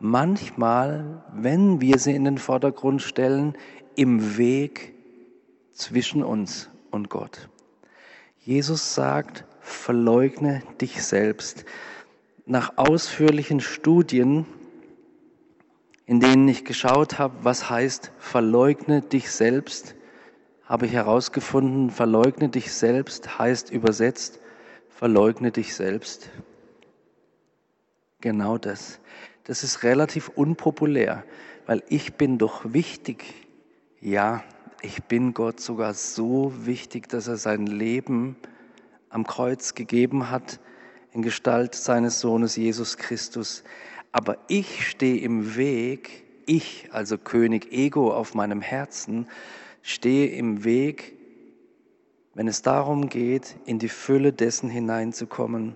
manchmal, 0.00 1.22
wenn 1.32 1.80
wir 1.80 1.98
sie 1.98 2.14
in 2.14 2.24
den 2.24 2.38
Vordergrund 2.38 3.02
stellen, 3.02 3.54
im 3.96 4.38
Weg 4.38 4.94
zwischen 5.72 6.24
uns 6.24 6.70
und 6.90 7.10
Gott. 7.10 7.48
Jesus 8.40 8.94
sagt, 8.94 9.44
verleugne 9.60 10.62
dich 10.80 11.02
selbst. 11.02 11.64
Nach 12.46 12.76
ausführlichen 12.76 13.60
Studien, 13.60 14.46
in 16.06 16.20
denen 16.20 16.46
ich 16.48 16.64
geschaut 16.64 17.18
habe, 17.18 17.34
was 17.42 17.70
heißt, 17.70 18.12
verleugne 18.18 19.02
dich 19.02 19.30
selbst, 19.30 19.94
habe 20.64 20.86
ich 20.86 20.92
herausgefunden, 20.92 21.90
verleugne 21.90 22.48
dich 22.48 22.72
selbst 22.72 23.38
heißt 23.38 23.70
übersetzt, 23.70 24.40
verleugne 24.88 25.50
dich 25.50 25.74
selbst. 25.74 26.30
Genau 28.20 28.58
das 28.58 29.00
das 29.44 29.62
ist 29.62 29.82
relativ 29.82 30.30
unpopulär, 30.30 31.24
weil 31.66 31.82
ich 31.88 32.14
bin 32.14 32.38
doch 32.38 32.72
wichtig. 32.72 33.24
Ja, 34.00 34.42
ich 34.82 35.04
bin 35.04 35.34
Gott 35.34 35.60
sogar 35.60 35.94
so 35.94 36.52
wichtig, 36.66 37.08
dass 37.08 37.28
er 37.28 37.36
sein 37.36 37.66
Leben 37.66 38.36
am 39.10 39.26
Kreuz 39.26 39.74
gegeben 39.74 40.30
hat 40.30 40.60
in 41.12 41.22
Gestalt 41.22 41.74
seines 41.74 42.20
Sohnes 42.20 42.56
Jesus 42.56 42.96
Christus. 42.96 43.64
Aber 44.14 44.38
ich 44.46 44.86
stehe 44.86 45.20
im 45.22 45.56
Weg, 45.56 46.22
ich, 46.46 46.88
also 46.92 47.18
König 47.18 47.72
Ego 47.72 48.14
auf 48.14 48.32
meinem 48.32 48.60
Herzen, 48.60 49.26
stehe 49.82 50.28
im 50.28 50.62
Weg, 50.62 51.16
wenn 52.32 52.46
es 52.46 52.62
darum 52.62 53.08
geht, 53.08 53.56
in 53.64 53.80
die 53.80 53.88
Fülle 53.88 54.32
dessen 54.32 54.70
hineinzukommen, 54.70 55.74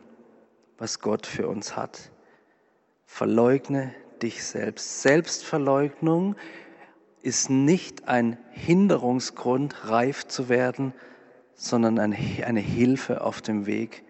was 0.79 1.01
Gott 1.01 1.27
für 1.27 1.49
uns 1.49 1.75
hat. 1.75 2.13
Verleugne 3.07 3.93
dich 4.23 4.45
selbst. 4.45 5.03
Selbstverleugnung 5.03 6.37
ist 7.23 7.51
nicht 7.51 8.07
ein 8.07 8.39
Hinderungsgrund, 8.53 9.91
reif 9.91 10.29
zu 10.29 10.49
werden, 10.49 10.95
sondern 11.55 11.99
eine 11.99 12.61
Hilfe 12.61 13.23
auf 13.23 13.43
dem 13.43 13.67
Weg, 13.67 14.05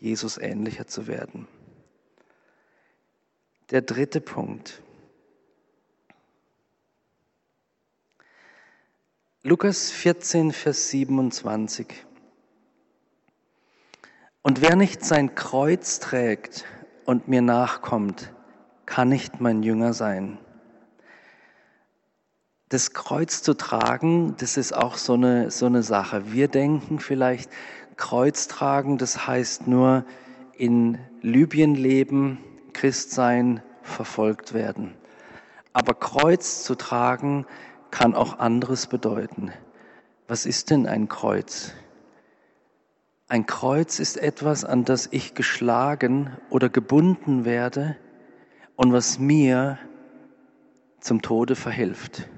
Jesus 0.00 0.36
ähnlicher 0.36 0.88
zu 0.88 1.06
werden. 1.06 1.46
Der 3.70 3.82
dritte 3.82 4.22
Punkt. 4.22 4.80
Lukas 9.42 9.90
14, 9.90 10.52
Vers 10.52 10.88
27. 10.88 11.86
Und 14.40 14.62
wer 14.62 14.74
nicht 14.74 15.04
sein 15.04 15.34
Kreuz 15.34 16.00
trägt 16.00 16.64
und 17.04 17.28
mir 17.28 17.42
nachkommt, 17.42 18.32
kann 18.86 19.10
nicht 19.10 19.42
mein 19.42 19.62
Jünger 19.62 19.92
sein. 19.92 20.38
Das 22.70 22.94
Kreuz 22.94 23.42
zu 23.42 23.52
tragen, 23.52 24.34
das 24.38 24.56
ist 24.56 24.74
auch 24.74 24.96
so 24.96 25.12
eine, 25.12 25.50
so 25.50 25.66
eine 25.66 25.82
Sache. 25.82 26.32
Wir 26.32 26.48
denken 26.48 27.00
vielleicht, 27.00 27.50
Kreuz 27.98 28.48
tragen, 28.48 28.96
das 28.96 29.26
heißt 29.26 29.66
nur 29.66 30.06
in 30.54 30.98
Libyen 31.20 31.74
leben, 31.74 32.42
Christ 32.78 33.10
sein, 33.10 33.60
verfolgt 33.82 34.54
werden. 34.54 34.94
Aber 35.72 35.94
Kreuz 35.94 36.62
zu 36.62 36.76
tragen 36.76 37.44
kann 37.90 38.14
auch 38.14 38.38
anderes 38.38 38.86
bedeuten. 38.86 39.50
Was 40.28 40.46
ist 40.46 40.70
denn 40.70 40.86
ein 40.86 41.08
Kreuz? 41.08 41.72
Ein 43.26 43.46
Kreuz 43.46 43.98
ist 43.98 44.16
etwas, 44.16 44.64
an 44.64 44.84
das 44.84 45.08
ich 45.10 45.34
geschlagen 45.34 46.30
oder 46.50 46.68
gebunden 46.68 47.44
werde, 47.44 47.96
und 48.76 48.92
was 48.92 49.18
mir 49.18 49.80
zum 51.00 51.20
Tode 51.20 51.56
verhilft, 51.56 52.28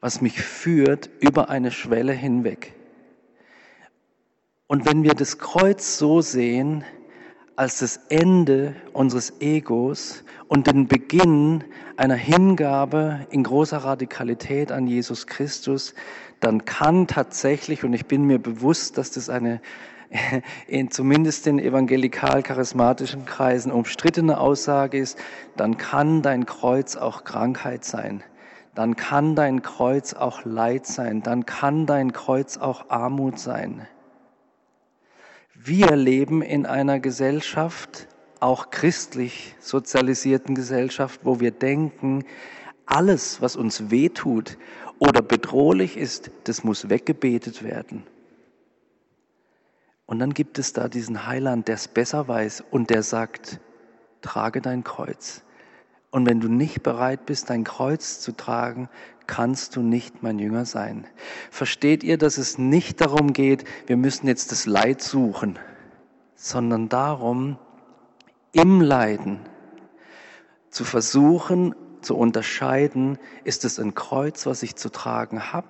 was 0.00 0.20
mich 0.20 0.42
führt 0.42 1.08
über 1.20 1.50
eine 1.50 1.70
Schwelle 1.70 2.12
hinweg. 2.12 2.74
Und 4.66 4.86
wenn 4.86 5.04
wir 5.04 5.14
das 5.14 5.38
Kreuz 5.38 5.98
so 5.98 6.20
sehen, 6.20 6.82
als 7.56 7.78
das 7.78 8.00
Ende 8.10 8.76
unseres 8.92 9.32
Egos 9.40 10.22
und 10.46 10.66
den 10.66 10.86
Beginn 10.86 11.64
einer 11.96 12.14
Hingabe 12.14 13.26
in 13.30 13.42
großer 13.42 13.78
Radikalität 13.78 14.70
an 14.70 14.86
Jesus 14.86 15.26
Christus, 15.26 15.94
dann 16.40 16.66
kann 16.66 17.06
tatsächlich, 17.06 17.82
und 17.82 17.94
ich 17.94 18.06
bin 18.06 18.24
mir 18.24 18.38
bewusst, 18.38 18.98
dass 18.98 19.10
das 19.10 19.30
eine 19.30 19.60
in 20.68 20.90
zumindest 20.90 21.46
in 21.46 21.58
evangelikal-charismatischen 21.58 23.24
Kreisen 23.24 23.72
umstrittene 23.72 24.38
Aussage 24.38 24.98
ist, 24.98 25.18
dann 25.56 25.78
kann 25.78 26.22
dein 26.22 26.46
Kreuz 26.46 26.94
auch 26.94 27.24
Krankheit 27.24 27.84
sein. 27.84 28.22
Dann 28.74 28.94
kann 28.94 29.34
dein 29.34 29.62
Kreuz 29.62 30.12
auch 30.12 30.44
Leid 30.44 30.86
sein. 30.86 31.22
Dann 31.22 31.46
kann 31.46 31.86
dein 31.86 32.12
Kreuz 32.12 32.58
auch 32.58 32.90
Armut 32.90 33.38
sein. 33.38 33.86
Wir 35.66 35.96
leben 35.96 36.42
in 36.42 36.64
einer 36.64 37.00
Gesellschaft, 37.00 38.06
auch 38.38 38.70
christlich 38.70 39.56
sozialisierten 39.58 40.54
Gesellschaft, 40.54 41.22
wo 41.24 41.40
wir 41.40 41.50
denken, 41.50 42.24
alles, 42.84 43.42
was 43.42 43.56
uns 43.56 43.90
wehtut 43.90 44.58
oder 45.00 45.22
bedrohlich 45.22 45.96
ist, 45.96 46.30
das 46.44 46.62
muss 46.62 46.88
weggebetet 46.88 47.64
werden. 47.64 48.04
Und 50.06 50.20
dann 50.20 50.34
gibt 50.34 50.60
es 50.60 50.72
da 50.72 50.86
diesen 50.86 51.26
Heiland, 51.26 51.66
der 51.66 51.74
es 51.74 51.88
besser 51.88 52.28
weiß 52.28 52.62
und 52.70 52.90
der 52.90 53.02
sagt, 53.02 53.58
trage 54.22 54.60
dein 54.60 54.84
Kreuz. 54.84 55.42
Und 56.16 56.24
wenn 56.24 56.40
du 56.40 56.48
nicht 56.48 56.82
bereit 56.82 57.26
bist, 57.26 57.50
dein 57.50 57.62
Kreuz 57.62 58.20
zu 58.20 58.32
tragen, 58.32 58.88
kannst 59.26 59.76
du 59.76 59.82
nicht 59.82 60.22
mein 60.22 60.38
Jünger 60.38 60.64
sein. 60.64 61.06
Versteht 61.50 62.02
ihr, 62.02 62.16
dass 62.16 62.38
es 62.38 62.56
nicht 62.56 63.02
darum 63.02 63.34
geht, 63.34 63.64
wir 63.86 63.98
müssen 63.98 64.26
jetzt 64.26 64.50
das 64.50 64.64
Leid 64.64 65.02
suchen, 65.02 65.58
sondern 66.34 66.88
darum, 66.88 67.58
im 68.52 68.80
Leiden 68.80 69.40
zu 70.70 70.84
versuchen, 70.84 71.74
zu 72.00 72.16
unterscheiden, 72.16 73.18
ist 73.44 73.66
es 73.66 73.78
ein 73.78 73.94
Kreuz, 73.94 74.46
was 74.46 74.62
ich 74.62 74.74
zu 74.74 74.88
tragen 74.88 75.52
habe, 75.52 75.68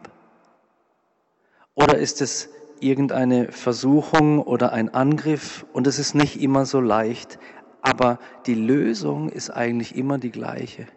oder 1.75 1.99
ist 1.99 2.23
es 2.23 2.51
irgendeine 2.79 3.51
Versuchung 3.51 4.41
oder 4.41 4.73
ein 4.73 4.95
Angriff 4.95 5.67
und 5.73 5.89
es 5.89 5.99
ist 5.99 6.15
nicht 6.15 6.41
immer 6.41 6.67
so 6.67 6.81
leicht, 6.81 7.41
aber 7.87 8.19
die 8.47 8.57
Lösung 8.57 9.29
ist 9.29 9.49
eigentlich 9.51 9.95
immer 9.95 10.19
die 10.19 10.33
gleiche. 10.33 10.89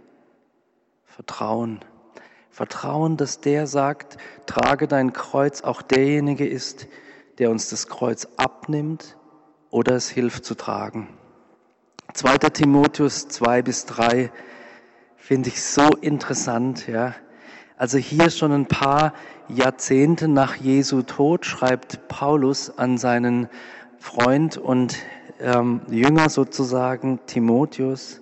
Vertrauen. 1.05 1.81
Vertrauen, 2.50 3.15
dass 3.15 3.41
der 3.41 3.67
sagt, 3.67 4.17
trage 4.48 4.88
dein 4.88 5.13
Kreuz, 5.13 5.62
auch 5.62 5.84
derjenige 5.84 6.48
ist, 6.48 6.88
der 7.38 7.51
uns 7.51 7.69
das 7.69 7.88
Kreuz 7.89 8.27
abnimmt 8.38 9.17
oder 9.69 9.96
es 9.96 10.10
hilft 10.10 10.46
zu 10.46 10.55
tragen. 10.55 11.10
2. 12.13 12.38
Timotheus 12.50 13.27
2 13.27 13.62
bis 13.62 13.86
3 13.86 14.31
finde 15.15 15.50
ich 15.50 15.62
so 15.62 15.89
interessant, 16.01 16.88
ja. 16.88 17.13
Also 17.77 18.00
hier 18.00 18.31
schon 18.31 18.51
ein 18.51 18.65
paar 18.65 19.13
Jahrzehnte 19.48 20.27
nach 20.27 20.55
Jesu 20.55 21.03
Tod 21.03 21.46
schreibt 21.46 22.08
Paulus 22.08 22.79
an 22.79 22.98
seinen 22.98 23.48
Freund 24.00 24.58
und 24.58 24.98
ähm, 25.39 25.81
Jünger 25.89 26.29
sozusagen, 26.29 27.19
Timotheus, 27.25 28.22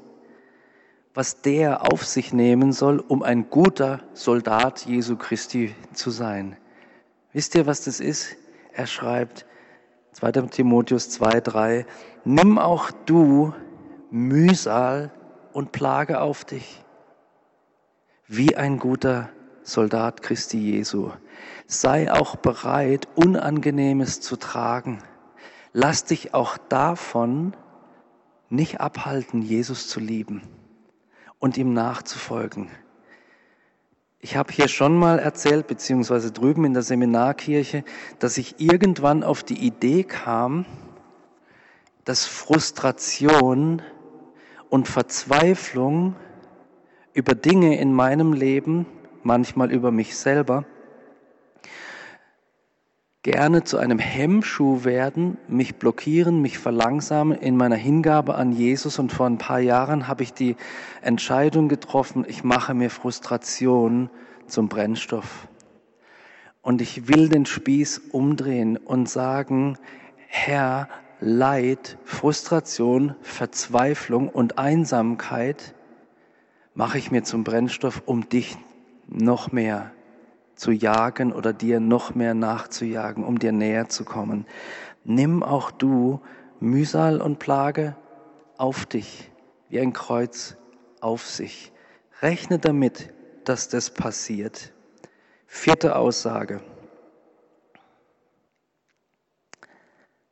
was 1.14 1.42
der 1.42 1.92
auf 1.92 2.06
sich 2.06 2.32
nehmen 2.32 2.72
soll, 2.72 3.00
um 3.00 3.24
ein 3.24 3.50
guter 3.50 4.02
Soldat 4.14 4.86
Jesu 4.86 5.16
Christi 5.16 5.76
zu 5.94 6.12
sein. 6.12 6.58
Wisst 7.34 7.56
ihr, 7.56 7.66
was 7.66 7.84
das 7.84 8.00
ist? 8.00 8.36
Er 8.72 8.88
schreibt, 8.88 9.46
2. 10.14 10.32
Timotheus 10.50 11.10
2, 11.10 11.42
3, 11.42 11.86
nimm 12.24 12.58
auch 12.58 12.92
du 13.06 13.54
Mühsal 14.10 15.12
und 15.54 15.72
Plage 15.72 16.22
auf 16.22 16.46
dich, 16.46 16.84
wie 18.28 18.56
ein 18.56 18.80
guter 18.80 19.30
Soldat 19.64 20.22
Christi 20.22 20.58
Jesu. 20.60 21.12
Sei 21.66 22.12
auch 22.12 22.36
bereit, 22.36 23.08
Unangenehmes 23.16 24.22
zu 24.22 24.38
tragen. 24.38 25.00
Lass 25.80 26.06
dich 26.06 26.34
auch 26.34 26.58
davon 26.58 27.56
nicht 28.50 28.82
abhalten, 28.82 29.44
Jesus 29.44 29.88
zu 29.88 30.00
lieben 30.00 30.42
und 31.38 31.56
ihm 31.56 31.72
nachzufolgen. 31.72 32.72
Ich 34.20 34.38
habe 34.38 34.52
hier 34.52 34.70
schon 34.70 34.98
mal 34.98 35.20
erzählt, 35.20 35.68
beziehungsweise 35.68 36.32
drüben 36.32 36.66
in 36.66 36.74
der 36.74 36.82
Seminarkirche, 36.82 37.84
dass 38.18 38.40
ich 38.40 38.60
irgendwann 38.60 39.24
auf 39.24 39.44
die 39.44 39.68
Idee 39.68 40.04
kam, 40.04 40.66
dass 42.06 42.26
Frustration 42.26 43.84
und 44.70 44.88
Verzweiflung 44.88 46.16
über 47.14 47.36
Dinge 47.36 47.80
in 47.80 47.94
meinem 47.94 48.34
Leben 48.34 48.88
manchmal 49.22 49.72
über 49.72 49.92
mich 49.92 50.18
selber, 50.18 50.66
gerne 53.28 53.66
zu 53.66 53.78
einem 53.78 54.00
Hemmschuh 54.00 54.86
werden, 54.86 55.38
mich 55.50 55.76
blockieren, 55.76 56.42
mich 56.42 56.60
verlangsamen 56.60 57.38
in 57.38 57.58
meiner 57.58 57.76
Hingabe 57.76 58.36
an 58.36 58.54
Jesus. 58.54 59.00
Und 59.00 59.12
vor 59.12 59.26
ein 59.26 59.38
paar 59.38 59.60
Jahren 59.60 60.08
habe 60.08 60.24
ich 60.24 60.34
die 60.34 60.56
Entscheidung 61.02 61.68
getroffen, 61.68 62.24
ich 62.26 62.46
mache 62.46 62.74
mir 62.74 62.90
Frustration 62.90 64.10
zum 64.46 64.70
Brennstoff. 64.70 65.50
Und 66.62 66.82
ich 66.82 67.10
will 67.10 67.28
den 67.28 67.46
Spieß 67.46 68.04
umdrehen 68.14 68.78
und 68.78 69.10
sagen, 69.10 69.78
Herr, 70.28 70.88
Leid, 71.20 71.98
Frustration, 72.06 73.14
Verzweiflung 73.22 74.30
und 74.30 74.58
Einsamkeit 74.58 75.76
mache 76.76 76.98
ich 76.98 77.12
mir 77.12 77.24
zum 77.24 77.44
Brennstoff, 77.44 78.04
um 78.06 78.30
dich 78.30 78.56
noch 79.10 79.52
mehr 79.52 79.92
zu 80.58 80.72
jagen 80.72 81.32
oder 81.32 81.54
dir 81.54 81.80
noch 81.80 82.14
mehr 82.16 82.34
nachzujagen, 82.34 83.24
um 83.24 83.40
dir 83.40 83.54
näher 83.54 83.88
zu 83.88 84.04
kommen. 84.04 84.46
Nimm 85.06 85.44
auch 85.44 85.72
du 85.72 86.20
Mühsal 86.60 87.22
und 87.22 87.40
Plage 87.40 87.96
auf 88.58 88.86
dich, 88.86 89.32
wie 89.70 89.80
ein 89.80 89.94
Kreuz 89.94 90.58
auf 91.00 91.26
sich. 91.26 91.72
Rechne 92.22 92.60
damit, 92.60 93.14
dass 93.46 93.70
das 93.70 93.92
passiert. 93.92 94.74
Vierte 95.46 95.96
Aussage. 95.96 96.62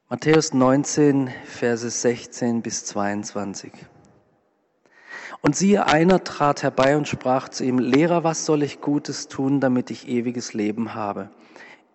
Matthäus 0.09 0.53
19, 0.53 1.29
Verse 1.45 1.89
16 1.89 2.61
bis 2.61 2.85
22. 2.85 3.71
Und 5.45 5.55
siehe, 5.55 5.85
einer 5.85 6.23
trat 6.23 6.63
herbei 6.63 6.97
und 6.97 7.07
sprach 7.07 7.49
zu 7.49 7.63
ihm, 7.63 7.77
Lehrer, 7.77 8.23
was 8.23 8.47
soll 8.47 8.63
ich 8.63 8.81
Gutes 8.81 9.27
tun, 9.27 9.59
damit 9.59 9.91
ich 9.91 10.07
ewiges 10.07 10.55
Leben 10.55 10.95
habe? 10.95 11.29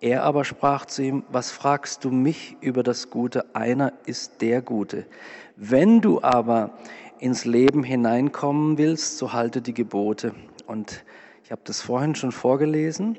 Er 0.01 0.23
aber 0.23 0.45
sprach 0.45 0.87
zu 0.87 1.03
ihm, 1.03 1.25
was 1.33 1.51
fragst 1.51 2.05
du 2.05 2.13
mich 2.13 2.57
über 2.61 2.85
das 2.85 3.11
Gute? 3.11 3.53
Einer 3.57 3.93
ist 4.07 4.41
der 4.41 4.63
Gute. 4.63 5.05
Wenn 5.57 6.01
du 6.01 6.23
aber 6.23 6.79
ins 7.19 7.45
Leben 7.45 7.83
hineinkommen 7.83 8.79
willst, 8.79 9.19
so 9.19 9.33
halte 9.33 9.61
die 9.63 9.75
Gebote. 9.75 10.33
Und 10.69 11.05
ich 11.43 11.51
habe 11.51 11.63
das 11.65 11.83
vorhin 11.83 12.15
schon 12.15 12.31
vorgelesen, 12.31 13.19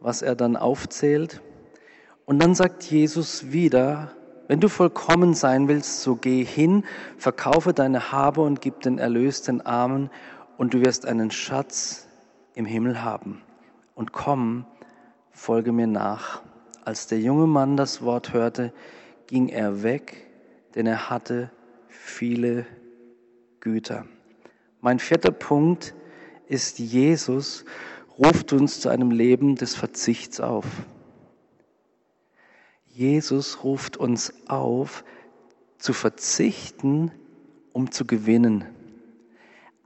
was 0.00 0.22
er 0.22 0.36
dann 0.36 0.56
aufzählt. 0.56 1.42
Und 2.24 2.38
dann 2.38 2.54
sagt 2.54 2.82
Jesus 2.84 3.52
wieder, 3.52 4.15
wenn 4.48 4.60
du 4.60 4.68
vollkommen 4.68 5.34
sein 5.34 5.68
willst, 5.68 6.02
so 6.02 6.16
geh 6.16 6.44
hin, 6.44 6.84
verkaufe 7.18 7.72
deine 7.72 8.12
Habe 8.12 8.42
und 8.42 8.60
gib 8.60 8.80
den 8.80 8.98
Erlös 8.98 9.42
den 9.42 9.60
Armen, 9.60 10.10
und 10.56 10.72
du 10.74 10.80
wirst 10.80 11.06
einen 11.06 11.30
Schatz 11.30 12.08
im 12.54 12.64
Himmel 12.64 13.02
haben. 13.02 13.42
Und 13.94 14.12
komm, 14.12 14.64
folge 15.30 15.72
mir 15.72 15.86
nach. 15.86 16.42
Als 16.84 17.06
der 17.06 17.20
junge 17.20 17.46
Mann 17.46 17.76
das 17.76 18.02
Wort 18.02 18.32
hörte, 18.32 18.72
ging 19.26 19.48
er 19.48 19.82
weg, 19.82 20.26
denn 20.74 20.86
er 20.86 21.10
hatte 21.10 21.50
viele 21.88 22.66
Güter. 23.60 24.06
Mein 24.80 24.98
vierter 24.98 25.32
Punkt 25.32 25.94
ist, 26.46 26.78
Jesus 26.78 27.64
ruft 28.18 28.52
uns 28.52 28.80
zu 28.80 28.88
einem 28.88 29.10
Leben 29.10 29.56
des 29.56 29.74
Verzichts 29.74 30.40
auf. 30.40 30.64
Jesus 32.96 33.62
ruft 33.62 33.98
uns 33.98 34.32
auf, 34.48 35.04
zu 35.76 35.92
verzichten, 35.92 37.12
um 37.74 37.90
zu 37.90 38.06
gewinnen. 38.06 38.64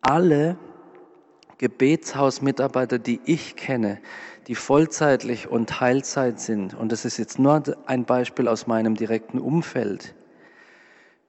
Alle 0.01 0.57
Gebetshausmitarbeiter, 1.59 3.01
die 3.01 3.21
ich 3.25 3.57
kenne, 3.57 4.01
die 4.47 4.55
vollzeitlich 4.55 5.49
und 5.49 5.71
Teilzeit 5.71 6.39
sind, 6.39 6.73
und 6.75 6.93
das 6.93 7.05
ist 7.05 7.19
jetzt 7.19 7.41
nur 7.41 7.61
ein 7.87 8.05
Beispiel 8.05 8.47
aus 8.47 8.69
meinem 8.69 8.95
direkten 8.95 9.41
Umfeld, 9.41 10.15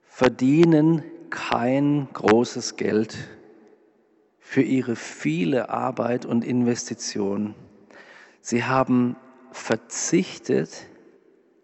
verdienen 0.04 1.02
kein 1.30 2.06
großes 2.12 2.76
Geld 2.76 3.16
für 4.38 4.62
ihre 4.62 4.94
viele 4.94 5.68
Arbeit 5.68 6.26
und 6.26 6.44
Investition. 6.44 7.56
Sie 8.40 8.62
haben 8.62 9.16
verzichtet, 9.50 10.86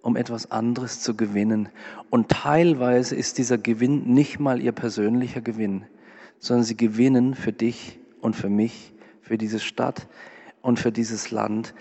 um 0.02 0.16
etwas 0.16 0.50
anderes 0.50 1.00
zu 1.00 1.16
gewinnen. 1.16 1.68
Und 2.10 2.28
teilweise 2.28 3.14
ist 3.14 3.38
dieser 3.38 3.58
Gewinn 3.58 4.12
nicht 4.12 4.38
mal 4.38 4.60
ihr 4.60 4.72
persönlicher 4.72 5.40
Gewinn, 5.40 5.84
sondern 6.38 6.64
sie 6.64 6.76
gewinnen 6.76 7.34
für 7.34 7.52
dich 7.52 7.98
und 8.20 8.36
für 8.36 8.48
mich, 8.48 8.92
für 9.22 9.38
diese 9.38 9.58
Stadt 9.58 10.08
und 10.62 10.78
für 10.78 10.92
dieses 10.92 11.30
Land. 11.30 11.74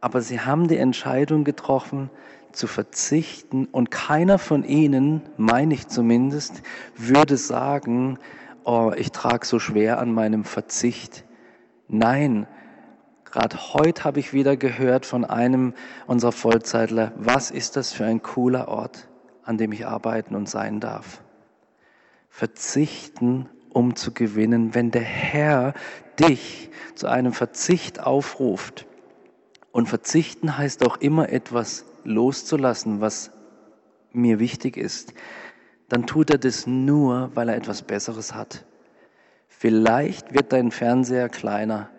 Aber 0.00 0.20
sie 0.20 0.40
haben 0.40 0.68
die 0.68 0.76
Entscheidung 0.76 1.44
getroffen, 1.44 2.10
zu 2.54 2.66
verzichten 2.66 3.66
und 3.66 3.90
keiner 3.90 4.38
von 4.38 4.64
ihnen, 4.64 5.22
meine 5.36 5.74
ich 5.74 5.88
zumindest, 5.88 6.62
würde 6.96 7.36
sagen, 7.36 8.18
oh, 8.64 8.92
ich 8.96 9.10
trage 9.12 9.44
so 9.44 9.58
schwer 9.58 9.98
an 9.98 10.12
meinem 10.12 10.44
Verzicht. 10.44 11.24
Nein, 11.88 12.46
Gerade 13.34 13.74
heute 13.74 14.04
habe 14.04 14.20
ich 14.20 14.32
wieder 14.32 14.56
gehört 14.56 15.04
von 15.04 15.24
einem 15.24 15.74
unserer 16.06 16.30
Vollzeitler, 16.30 17.10
was 17.16 17.50
ist 17.50 17.74
das 17.74 17.92
für 17.92 18.04
ein 18.04 18.22
cooler 18.22 18.68
Ort, 18.68 19.08
an 19.42 19.58
dem 19.58 19.72
ich 19.72 19.88
arbeiten 19.88 20.36
und 20.36 20.48
sein 20.48 20.78
darf. 20.78 21.20
Verzichten, 22.30 23.48
um 23.70 23.96
zu 23.96 24.14
gewinnen, 24.14 24.76
wenn 24.76 24.92
der 24.92 25.02
Herr 25.02 25.74
dich 26.20 26.70
zu 26.94 27.08
einem 27.08 27.32
Verzicht 27.32 27.98
aufruft. 27.98 28.86
Und 29.72 29.88
verzichten 29.88 30.56
heißt 30.56 30.86
auch 30.86 30.98
immer 30.98 31.28
etwas 31.30 31.86
loszulassen, 32.04 33.00
was 33.00 33.32
mir 34.12 34.38
wichtig 34.38 34.76
ist, 34.76 35.12
dann 35.88 36.06
tut 36.06 36.30
er 36.30 36.38
das 36.38 36.68
nur, 36.68 37.32
weil 37.34 37.48
er 37.48 37.56
etwas 37.56 37.82
Besseres 37.82 38.32
hat. 38.32 38.64
Vielleicht 39.48 40.32
wird 40.32 40.52
dein 40.52 40.70
Fernseher 40.70 41.28
kleiner 41.28 41.90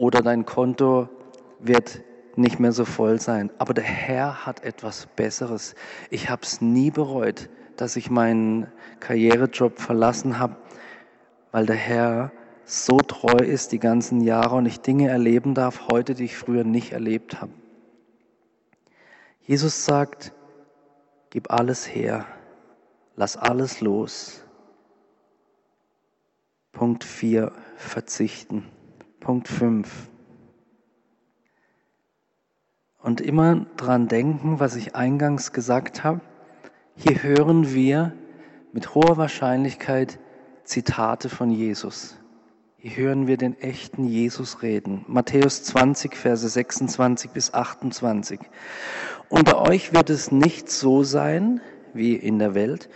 oder 0.00 0.22
dein 0.22 0.46
Konto 0.46 1.10
wird 1.58 2.00
nicht 2.34 2.58
mehr 2.58 2.72
so 2.72 2.86
voll 2.86 3.20
sein, 3.20 3.50
aber 3.58 3.74
der 3.74 3.84
Herr 3.84 4.46
hat 4.46 4.64
etwas 4.64 5.06
Besseres. 5.14 5.74
Ich 6.08 6.30
habe 6.30 6.40
es 6.42 6.62
nie 6.62 6.90
bereut, 6.90 7.50
dass 7.76 7.96
ich 7.96 8.08
meinen 8.08 8.66
Karrierejob 9.00 9.78
verlassen 9.78 10.38
habe, 10.38 10.56
weil 11.52 11.66
der 11.66 11.76
Herr 11.76 12.32
so 12.64 12.96
treu 12.96 13.44
ist 13.44 13.72
die 13.72 13.78
ganzen 13.78 14.22
Jahre 14.22 14.56
und 14.56 14.64
ich 14.64 14.80
Dinge 14.80 15.10
erleben 15.10 15.52
darf 15.54 15.88
heute, 15.92 16.14
die 16.14 16.24
ich 16.24 16.36
früher 16.38 16.64
nicht 16.64 16.92
erlebt 16.92 17.42
habe. 17.42 17.52
Jesus 19.42 19.84
sagt, 19.84 20.32
gib 21.28 21.50
alles 21.50 21.86
her, 21.86 22.24
lass 23.16 23.36
alles 23.36 23.82
los. 23.82 24.46
Punkt 26.72 27.04
4, 27.04 27.52
verzichten. 27.76 28.64
Punkt 29.20 29.48
5. 29.48 30.08
Und 33.02 33.20
immer 33.20 33.66
dran 33.76 34.08
denken, 34.08 34.60
was 34.60 34.76
ich 34.76 34.94
eingangs 34.94 35.52
gesagt 35.52 36.04
habe. 36.04 36.20
Hier 36.96 37.22
hören 37.22 37.72
wir 37.72 38.12
mit 38.72 38.94
hoher 38.94 39.16
Wahrscheinlichkeit 39.16 40.18
Zitate 40.64 41.28
von 41.28 41.50
Jesus. 41.50 42.16
Hier 42.76 42.96
hören 42.96 43.26
wir 43.26 43.36
den 43.36 43.60
echten 43.60 44.04
Jesus 44.04 44.62
reden. 44.62 45.04
Matthäus 45.06 45.64
20, 45.64 46.16
Verse 46.16 46.48
26 46.48 47.30
bis 47.30 47.52
28. 47.52 48.40
Unter 49.28 49.60
euch 49.60 49.92
wird 49.92 50.08
es 50.08 50.32
nicht 50.32 50.70
so 50.70 51.02
sein 51.02 51.60
wie 51.92 52.14
in 52.14 52.38
der 52.38 52.54
Welt, 52.54 52.88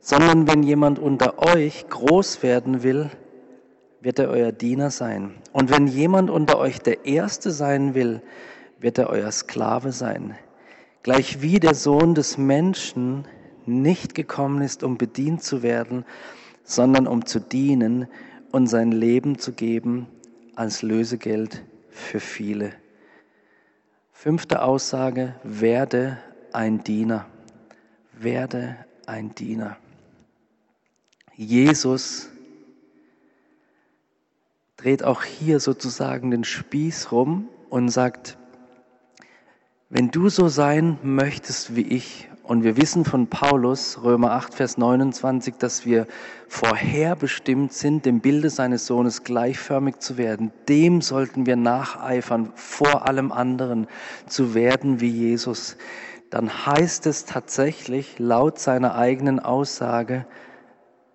sondern 0.00 0.46
wenn 0.46 0.62
jemand 0.62 0.98
unter 0.98 1.38
euch 1.38 1.88
groß 1.88 2.42
werden 2.42 2.82
will, 2.82 3.10
wird 4.00 4.18
er 4.18 4.28
euer 4.28 4.52
Diener 4.52 4.90
sein. 4.90 5.34
Und 5.52 5.70
wenn 5.70 5.86
jemand 5.86 6.30
unter 6.30 6.58
euch 6.58 6.78
der 6.80 7.04
Erste 7.04 7.50
sein 7.50 7.94
will, 7.94 8.22
wird 8.78 8.98
er 8.98 9.10
euer 9.10 9.30
Sklave 9.30 9.92
sein. 9.92 10.36
Gleich 11.02 11.42
wie 11.42 11.60
der 11.60 11.74
Sohn 11.74 12.14
des 12.14 12.38
Menschen 12.38 13.26
nicht 13.66 14.14
gekommen 14.14 14.62
ist, 14.62 14.82
um 14.82 14.96
bedient 14.96 15.42
zu 15.42 15.62
werden, 15.62 16.04
sondern 16.64 17.06
um 17.06 17.26
zu 17.26 17.40
dienen 17.40 18.06
und 18.52 18.66
sein 18.66 18.92
Leben 18.92 19.38
zu 19.38 19.52
geben 19.52 20.06
als 20.56 20.82
Lösegeld 20.82 21.62
für 21.90 22.20
viele. 22.20 22.72
Fünfte 24.12 24.62
Aussage, 24.62 25.34
werde 25.42 26.18
ein 26.52 26.84
Diener. 26.84 27.26
Werde 28.18 28.76
ein 29.06 29.34
Diener. 29.34 29.76
Jesus 31.36 32.29
dreht 34.80 35.04
auch 35.04 35.22
hier 35.22 35.60
sozusagen 35.60 36.30
den 36.30 36.44
Spieß 36.44 37.12
rum 37.12 37.48
und 37.68 37.90
sagt, 37.90 38.38
wenn 39.90 40.10
du 40.10 40.28
so 40.28 40.48
sein 40.48 40.98
möchtest 41.02 41.76
wie 41.76 41.82
ich, 41.82 42.28
und 42.42 42.64
wir 42.64 42.76
wissen 42.76 43.04
von 43.04 43.28
Paulus, 43.28 44.02
Römer 44.02 44.32
8, 44.32 44.54
Vers 44.54 44.76
29, 44.76 45.54
dass 45.56 45.84
wir 45.84 46.08
vorherbestimmt 46.48 47.72
sind, 47.72 48.06
dem 48.06 48.20
Bilde 48.20 48.50
seines 48.50 48.86
Sohnes 48.86 49.22
gleichförmig 49.22 50.00
zu 50.00 50.16
werden. 50.16 50.50
Dem 50.68 51.00
sollten 51.00 51.46
wir 51.46 51.54
nacheifern, 51.54 52.50
vor 52.56 53.06
allem 53.06 53.30
anderen 53.30 53.86
zu 54.26 54.54
werden 54.54 55.00
wie 55.00 55.10
Jesus. 55.10 55.76
Dann 56.30 56.66
heißt 56.66 57.06
es 57.06 57.24
tatsächlich 57.24 58.18
laut 58.18 58.58
seiner 58.58 58.96
eigenen 58.96 59.38
Aussage, 59.38 60.26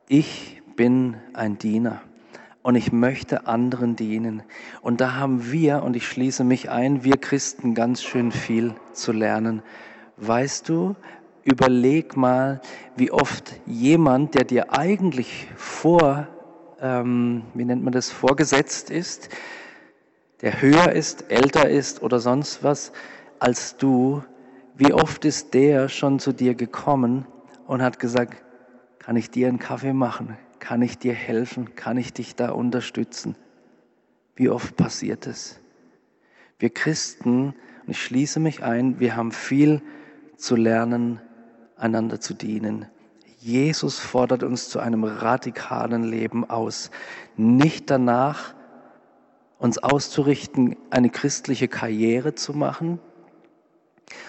ich 0.08 0.62
bin 0.78 1.18
ein 1.34 1.58
Diener 1.58 2.02
und 2.66 2.74
ich 2.74 2.92
möchte 2.92 3.46
anderen 3.46 3.96
dienen. 3.96 4.42
Und 4.82 5.00
da 5.00 5.14
haben 5.14 5.52
wir, 5.52 5.84
und 5.84 5.96
ich 5.96 6.08
schließe 6.08 6.44
mich 6.44 6.72
ein, 6.72 7.04
wir 7.04 7.18
Christen 7.18 7.76
ganz 7.76 8.02
schön 8.02 8.32
viel 8.32 8.74
zu 8.92 9.12
lernen. 9.12 9.62
Weißt 10.18 10.68
du, 10.68 10.96
überleg 11.44 12.18
mal, 12.18 12.62
wie 12.96 13.12
oft 13.12 13.54
jemand, 13.68 14.34
der 14.34 14.46
dir 14.46 14.74
eigentlich 14.74 15.48
vor, 15.56 16.28
ähm, 16.82 17.44
wie 17.54 17.66
nennt 17.66 17.84
man 17.84 17.94
das, 17.94 18.10
vorgesetzt 18.10 18.90
ist, 18.90 19.30
der 20.42 20.60
höher 20.60 20.92
ist, 20.92 21.30
älter 21.30 21.70
ist 21.70 22.02
oder 22.02 22.20
sonst 22.20 22.64
was 22.64 22.94
als 23.38 23.78
du, 23.78 24.24
wie 24.74 24.92
oft 24.92 25.24
ist 25.24 25.54
der 25.54 25.88
schon 25.88 26.18
zu 26.18 26.34
dir 26.34 26.56
gekommen 26.56 27.28
und 27.68 27.84
hat 27.84 28.00
gesagt, 28.00 28.42
kann 28.98 29.18
ich 29.18 29.30
dir 29.30 29.50
einen 29.50 29.60
Kaffee 29.60 29.94
machen? 29.94 30.36
Kann 30.60 30.82
ich 30.82 30.98
dir 30.98 31.14
helfen? 31.14 31.76
Kann 31.76 31.98
ich 31.98 32.14
dich 32.14 32.36
da 32.36 32.52
unterstützen? 32.52 33.36
Wie 34.36 34.50
oft 34.50 34.76
passiert 34.76 35.28
es? 35.28 35.60
Wir 36.60 36.70
Christen, 36.70 37.54
und 37.86 37.92
ich 37.92 38.02
schließe 38.02 38.40
mich 38.40 38.64
ein, 38.64 39.00
wir 39.00 39.16
haben 39.16 39.32
viel 39.32 39.82
zu 40.38 40.56
lernen 40.56 41.22
einander 41.78 42.20
zu 42.20 42.34
dienen. 42.34 42.88
Jesus 43.40 44.00
fordert 44.00 44.44
uns 44.44 44.70
zu 44.70 44.80
einem 44.80 45.04
radikalen 45.04 46.04
Leben 46.04 46.50
aus, 46.50 46.90
nicht 47.38 47.90
danach 47.90 48.56
uns 49.60 49.78
auszurichten, 49.78 50.76
eine 50.90 51.10
christliche 51.10 51.68
Karriere 51.68 52.36
zu 52.36 52.54
machen, 52.54 53.00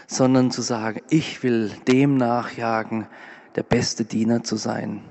sondern 0.06 0.50
zu 0.50 0.62
sagen, 0.62 1.00
ich 1.08 1.42
will 1.42 1.70
dem 1.88 2.16
nachjagen, 2.16 3.06
der 3.54 3.62
beste 3.62 4.04
Diener 4.04 4.42
zu 4.44 4.56
sein, 4.56 5.02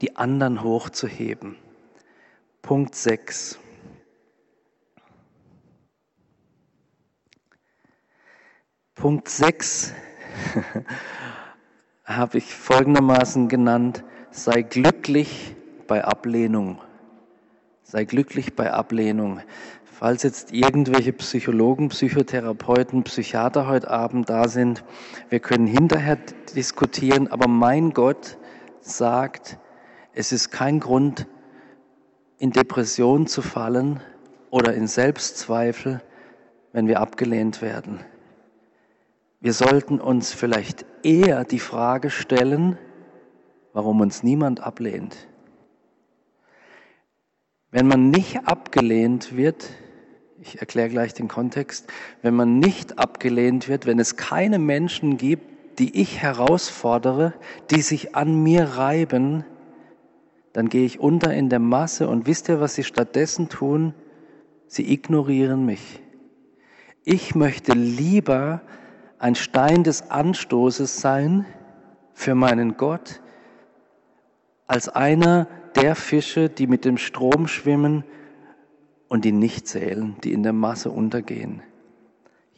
die 0.00 0.16
anderen 0.16 0.62
hochzuheben. 0.62 1.56
Punkt 2.62 2.94
6. 2.94 3.58
Punkt 8.94 9.28
6 9.28 9.94
habe 12.04 12.38
ich 12.38 12.54
folgendermaßen 12.54 13.48
genannt, 13.48 14.04
sei 14.30 14.62
glücklich 14.62 15.54
bei 15.86 16.04
Ablehnung. 16.04 16.80
Sei 17.82 18.04
glücklich 18.04 18.54
bei 18.54 18.72
Ablehnung. 18.72 19.40
Falls 19.84 20.22
jetzt 20.22 20.52
irgendwelche 20.52 21.12
Psychologen, 21.12 21.88
Psychotherapeuten, 21.88 23.02
Psychiater 23.04 23.66
heute 23.66 23.90
Abend 23.90 24.28
da 24.28 24.46
sind, 24.46 24.84
wir 25.28 25.40
können 25.40 25.66
hinterher 25.66 26.18
diskutieren, 26.54 27.28
aber 27.28 27.48
mein 27.48 27.90
Gott 27.90 28.36
sagt, 28.80 29.58
es 30.18 30.32
ist 30.32 30.50
kein 30.50 30.80
Grund, 30.80 31.28
in 32.40 32.50
Depression 32.50 33.28
zu 33.28 33.40
fallen 33.40 34.00
oder 34.50 34.74
in 34.74 34.88
Selbstzweifel, 34.88 36.02
wenn 36.72 36.88
wir 36.88 36.98
abgelehnt 36.98 37.62
werden. 37.62 38.00
Wir 39.38 39.52
sollten 39.52 40.00
uns 40.00 40.32
vielleicht 40.32 40.84
eher 41.04 41.44
die 41.44 41.60
Frage 41.60 42.10
stellen, 42.10 42.76
warum 43.72 44.00
uns 44.00 44.24
niemand 44.24 44.60
ablehnt. 44.60 45.28
Wenn 47.70 47.86
man 47.86 48.10
nicht 48.10 48.48
abgelehnt 48.48 49.36
wird, 49.36 49.70
ich 50.40 50.58
erkläre 50.60 50.88
gleich 50.88 51.14
den 51.14 51.28
Kontext, 51.28 51.86
wenn 52.22 52.34
man 52.34 52.58
nicht 52.58 52.98
abgelehnt 52.98 53.68
wird, 53.68 53.86
wenn 53.86 54.00
es 54.00 54.16
keine 54.16 54.58
Menschen 54.58 55.16
gibt, 55.16 55.78
die 55.78 56.00
ich 56.00 56.18
herausfordere, 56.18 57.34
die 57.70 57.82
sich 57.82 58.16
an 58.16 58.42
mir 58.42 58.64
reiben, 58.64 59.44
dann 60.52 60.68
gehe 60.68 60.84
ich 60.84 61.00
unter 61.00 61.32
in 61.34 61.48
der 61.48 61.58
Masse 61.58 62.08
und 62.08 62.26
wisst 62.26 62.48
ihr, 62.48 62.60
was 62.60 62.74
sie 62.74 62.84
stattdessen 62.84 63.48
tun? 63.48 63.94
Sie 64.66 64.92
ignorieren 64.92 65.64
mich. 65.64 66.00
Ich 67.04 67.34
möchte 67.34 67.72
lieber 67.72 68.60
ein 69.18 69.34
Stein 69.34 69.82
des 69.84 70.10
Anstoßes 70.10 71.00
sein 71.00 71.46
für 72.12 72.34
meinen 72.34 72.76
Gott, 72.76 73.20
als 74.66 74.88
einer 74.88 75.48
der 75.74 75.94
Fische, 75.94 76.48
die 76.48 76.66
mit 76.66 76.84
dem 76.84 76.98
Strom 76.98 77.48
schwimmen 77.48 78.04
und 79.08 79.24
die 79.24 79.32
nicht 79.32 79.66
zählen, 79.66 80.16
die 80.22 80.32
in 80.32 80.42
der 80.42 80.52
Masse 80.52 80.90
untergehen. 80.90 81.62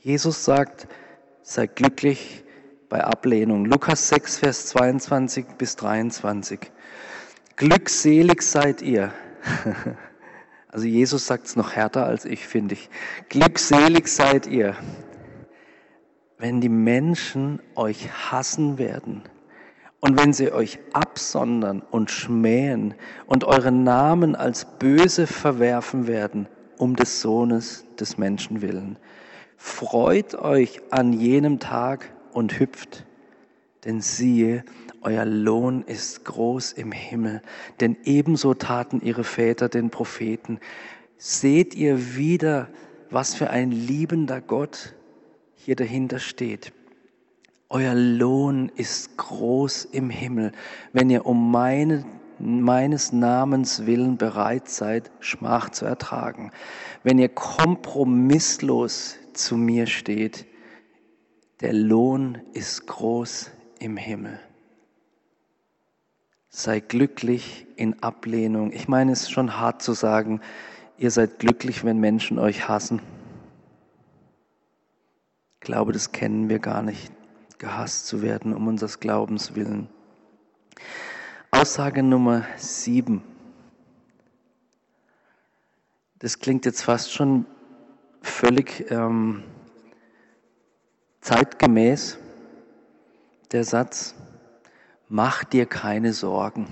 Jesus 0.02 0.44
sagt, 0.44 0.88
sei 1.42 1.66
glücklich 1.66 2.44
bei 2.88 3.04
Ablehnung. 3.04 3.64
Lukas 3.66 4.08
6, 4.08 4.38
Vers 4.38 4.66
22 4.66 5.46
bis 5.58 5.76
23. 5.76 6.72
Glückselig 7.60 8.40
seid 8.40 8.80
ihr. 8.80 9.12
Also 10.72 10.86
Jesus 10.86 11.26
sagt 11.26 11.46
es 11.46 11.56
noch 11.56 11.72
härter 11.72 12.06
als 12.06 12.24
ich, 12.24 12.46
finde 12.46 12.74
ich. 12.74 12.88
Glückselig 13.28 14.06
seid 14.06 14.46
ihr, 14.46 14.76
wenn 16.38 16.60
die 16.60 16.68
Menschen 16.68 17.60
euch 17.74 18.08
hassen 18.30 18.78
werden 18.78 19.24
und 19.98 20.16
wenn 20.16 20.32
sie 20.32 20.52
euch 20.52 20.78
absondern 20.92 21.82
und 21.90 22.12
schmähen 22.12 22.94
und 23.26 23.42
euren 23.42 23.82
Namen 23.82 24.36
als 24.36 24.64
böse 24.78 25.26
verwerfen 25.26 26.06
werden, 26.06 26.46
um 26.78 26.94
des 26.94 27.20
Sohnes 27.20 27.84
des 27.98 28.16
Menschen 28.16 28.62
willen. 28.62 28.96
Freut 29.56 30.36
euch 30.36 30.80
an 30.90 31.12
jenem 31.12 31.58
Tag 31.58 32.12
und 32.32 32.60
hüpft, 32.60 33.04
Denn 33.84 34.00
siehe, 34.00 34.64
euer 35.02 35.24
Lohn 35.24 35.82
ist 35.82 36.24
groß 36.24 36.72
im 36.72 36.92
Himmel, 36.92 37.40
denn 37.80 37.96
ebenso 38.04 38.54
taten 38.54 39.00
ihre 39.00 39.24
Väter 39.24 39.68
den 39.68 39.90
Propheten. 39.90 40.60
Seht 41.16 41.74
ihr 41.74 42.16
wieder, 42.16 42.68
was 43.10 43.34
für 43.34 43.50
ein 43.50 43.70
liebender 43.70 44.40
Gott 44.40 44.94
hier 45.54 45.76
dahinter 45.76 46.18
steht. 46.18 46.72
Euer 47.68 47.94
Lohn 47.94 48.70
ist 48.74 49.16
groß 49.16 49.86
im 49.86 50.10
Himmel, 50.10 50.52
wenn 50.92 51.08
ihr 51.08 51.24
um 51.24 51.50
meine, 51.50 52.04
meines 52.38 53.12
Namens 53.12 53.86
willen 53.86 54.18
bereit 54.18 54.68
seid, 54.68 55.10
Schmach 55.20 55.70
zu 55.70 55.86
ertragen. 55.86 56.50
Wenn 57.04 57.18
ihr 57.18 57.28
kompromisslos 57.28 59.16
zu 59.32 59.56
mir 59.56 59.86
steht, 59.86 60.46
der 61.60 61.72
Lohn 61.72 62.38
ist 62.52 62.86
groß 62.86 63.50
im 63.78 63.96
Himmel. 63.96 64.40
Sei 66.52 66.80
glücklich 66.80 67.64
in 67.76 68.02
Ablehnung. 68.02 68.72
Ich 68.72 68.88
meine, 68.88 69.12
es 69.12 69.22
ist 69.22 69.30
schon 69.30 69.56
hart 69.58 69.82
zu 69.82 69.92
sagen, 69.92 70.40
ihr 70.98 71.12
seid 71.12 71.38
glücklich, 71.38 71.84
wenn 71.84 71.98
Menschen 71.98 72.40
euch 72.40 72.68
hassen. 72.68 73.00
Ich 75.54 75.60
glaube, 75.60 75.92
das 75.92 76.10
kennen 76.10 76.48
wir 76.48 76.58
gar 76.58 76.82
nicht, 76.82 77.12
gehasst 77.58 78.08
zu 78.08 78.20
werden 78.20 78.52
um 78.52 78.66
unseres 78.66 78.98
Glaubens 78.98 79.54
willen. 79.54 79.88
Aussage 81.52 82.02
Nummer 82.02 82.44
sieben. 82.56 83.22
Das 86.18 86.40
klingt 86.40 86.66
jetzt 86.66 86.82
fast 86.82 87.12
schon 87.12 87.46
völlig 88.22 88.90
ähm, 88.90 89.44
zeitgemäß, 91.20 92.18
der 93.52 93.62
Satz, 93.64 94.16
mach 95.10 95.42
dir 95.44 95.66
keine 95.66 96.14
Sorgen. 96.14 96.66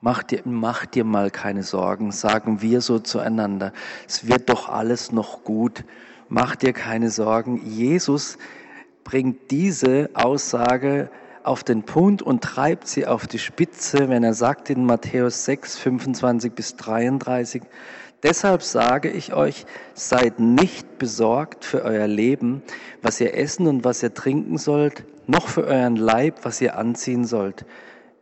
Mach 0.00 0.24
dir, 0.24 0.42
mach 0.44 0.84
dir 0.84 1.04
mal 1.04 1.30
keine 1.30 1.62
Sorgen, 1.62 2.10
sagen 2.10 2.60
wir 2.60 2.80
so 2.80 2.98
zueinander. 2.98 3.72
Es 4.08 4.26
wird 4.26 4.50
doch 4.50 4.68
alles 4.68 5.12
noch 5.12 5.44
gut. 5.44 5.84
Mach 6.28 6.56
dir 6.56 6.72
keine 6.72 7.10
Sorgen. 7.10 7.64
Jesus 7.64 8.36
bringt 9.04 9.52
diese 9.52 10.10
Aussage 10.14 11.08
auf 11.44 11.62
den 11.62 11.84
Punkt 11.84 12.22
und 12.22 12.42
treibt 12.42 12.88
sie 12.88 13.06
auf 13.06 13.28
die 13.28 13.38
Spitze, 13.38 14.08
wenn 14.08 14.24
er 14.24 14.34
sagt 14.34 14.68
in 14.70 14.84
Matthäus 14.84 15.44
6, 15.44 15.78
25 15.78 16.52
bis 16.52 16.76
33, 16.76 17.62
Deshalb 18.24 18.62
sage 18.62 19.10
ich 19.10 19.34
euch, 19.34 19.66
seid 19.94 20.38
nicht 20.38 20.98
besorgt 20.98 21.64
für 21.64 21.82
euer 21.82 22.06
Leben, 22.06 22.62
was 23.02 23.20
ihr 23.20 23.36
essen 23.36 23.66
und 23.66 23.84
was 23.84 24.00
ihr 24.00 24.14
trinken 24.14 24.58
sollt, 24.58 25.04
noch 25.26 25.48
für 25.48 25.64
euren 25.64 25.96
Leib, 25.96 26.44
was 26.44 26.60
ihr 26.60 26.76
anziehen 26.76 27.24
sollt. 27.24 27.64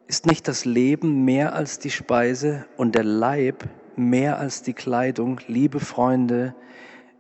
Ist 0.07 0.27
nicht 0.27 0.49
das 0.49 0.65
Leben 0.65 1.25
mehr 1.25 1.55
als 1.55 1.79
die 1.79 1.91
Speise 1.91 2.67
und 2.77 2.95
der 2.95 3.05
Leib 3.05 3.65
mehr 3.97 4.39
als 4.39 4.63
die 4.63 4.75
Kleidung? 4.75 5.41
Liebe 5.47 5.81
Freunde, 5.81 6.55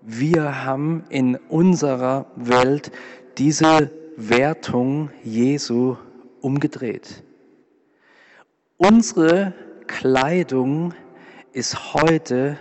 wir 0.02 0.64
haben 0.64 1.04
in 1.08 1.36
unserer 1.36 2.26
Welt 2.36 2.90
diese 3.38 3.90
Wertung 4.16 5.10
Jesu 5.22 5.96
umgedreht. 6.40 7.22
Unsere 8.76 9.52
Kleidung 9.86 10.94
ist 11.52 11.94
heute 11.94 12.58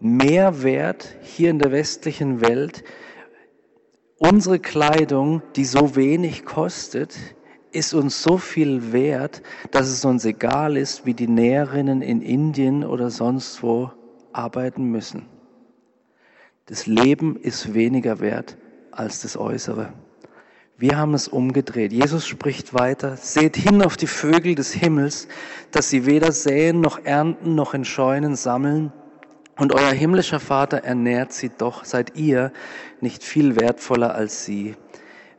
mehr 0.00 0.62
wert 0.62 1.16
hier 1.22 1.50
in 1.50 1.58
der 1.58 1.72
westlichen 1.72 2.40
Welt. 2.40 2.84
Unsere 4.18 4.58
Kleidung, 4.58 5.42
die 5.56 5.66
so 5.66 5.94
wenig 5.94 6.46
kostet, 6.46 7.14
ist 7.70 7.92
uns 7.92 8.22
so 8.22 8.38
viel 8.38 8.92
wert, 8.92 9.42
dass 9.72 9.88
es 9.88 10.06
uns 10.06 10.24
egal 10.24 10.78
ist, 10.78 11.04
wie 11.04 11.12
die 11.12 11.28
Näherinnen 11.28 12.00
in 12.00 12.22
Indien 12.22 12.82
oder 12.82 13.10
sonst 13.10 13.62
wo 13.62 13.90
arbeiten 14.32 14.84
müssen. 14.84 15.26
Das 16.64 16.86
Leben 16.86 17.36
ist 17.36 17.74
weniger 17.74 18.18
wert 18.20 18.56
als 18.90 19.20
das 19.20 19.36
Äußere. 19.36 19.92
Wir 20.78 20.96
haben 20.96 21.12
es 21.12 21.28
umgedreht. 21.28 21.92
Jesus 21.92 22.26
spricht 22.26 22.72
weiter, 22.72 23.16
seht 23.16 23.56
hin 23.56 23.82
auf 23.82 23.98
die 23.98 24.06
Vögel 24.06 24.54
des 24.54 24.72
Himmels, 24.72 25.28
dass 25.70 25.90
sie 25.90 26.06
weder 26.06 26.32
säen 26.32 26.80
noch 26.80 27.04
ernten 27.04 27.54
noch 27.54 27.74
in 27.74 27.84
Scheunen 27.84 28.34
sammeln, 28.34 28.92
und 29.58 29.74
euer 29.74 29.92
himmlischer 29.92 30.40
Vater 30.40 30.78
ernährt 30.78 31.32
sie 31.32 31.50
doch, 31.50 31.84
seid 31.84 32.16
ihr 32.16 32.52
nicht 33.00 33.24
viel 33.24 33.58
wertvoller 33.58 34.14
als 34.14 34.44
sie. 34.44 34.76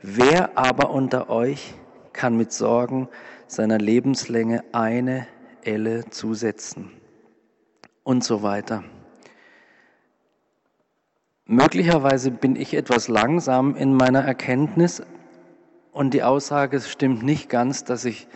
Wer 0.01 0.57
aber 0.57 0.89
unter 0.89 1.29
euch 1.29 1.73
kann 2.13 2.35
mit 2.35 2.51
Sorgen 2.51 3.09
seiner 3.47 3.77
Lebenslänge 3.77 4.63
eine 4.71 5.27
Elle 5.63 6.09
zusetzen? 6.09 6.91
Und 8.03 8.23
so 8.23 8.41
weiter. 8.41 8.83
Möglicherweise 11.45 12.31
bin 12.31 12.55
ich 12.55 12.73
etwas 12.73 13.07
langsam 13.07 13.75
in 13.75 13.93
meiner 13.93 14.21
Erkenntnis 14.21 15.01
und 15.91 16.13
die 16.13 16.23
Aussage 16.23 16.79
stimmt 16.81 17.23
nicht 17.23 17.49
ganz, 17.49 17.83
dass 17.83 18.05
ich, 18.05 18.27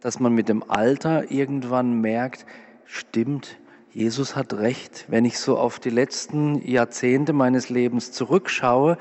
dass 0.00 0.20
man 0.20 0.32
mit 0.34 0.48
dem 0.48 0.68
Alter 0.68 1.30
irgendwann 1.30 2.00
merkt, 2.00 2.46
stimmt, 2.84 3.58
Jesus 3.98 4.36
hat 4.36 4.52
recht. 4.52 5.06
Wenn 5.08 5.24
ich 5.24 5.40
so 5.40 5.58
auf 5.58 5.80
die 5.80 5.90
letzten 5.90 6.64
Jahrzehnte 6.64 7.32
meines 7.32 7.68
Lebens 7.68 8.12
zurückschaue, 8.12 8.96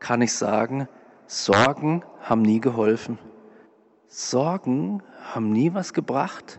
kann 0.00 0.22
ich 0.22 0.32
sagen, 0.32 0.88
Sorgen 1.28 2.02
haben 2.20 2.42
nie 2.42 2.60
geholfen. 2.60 3.16
Sorgen 4.08 5.04
haben 5.32 5.52
nie 5.52 5.72
was 5.72 5.94
gebracht, 5.94 6.58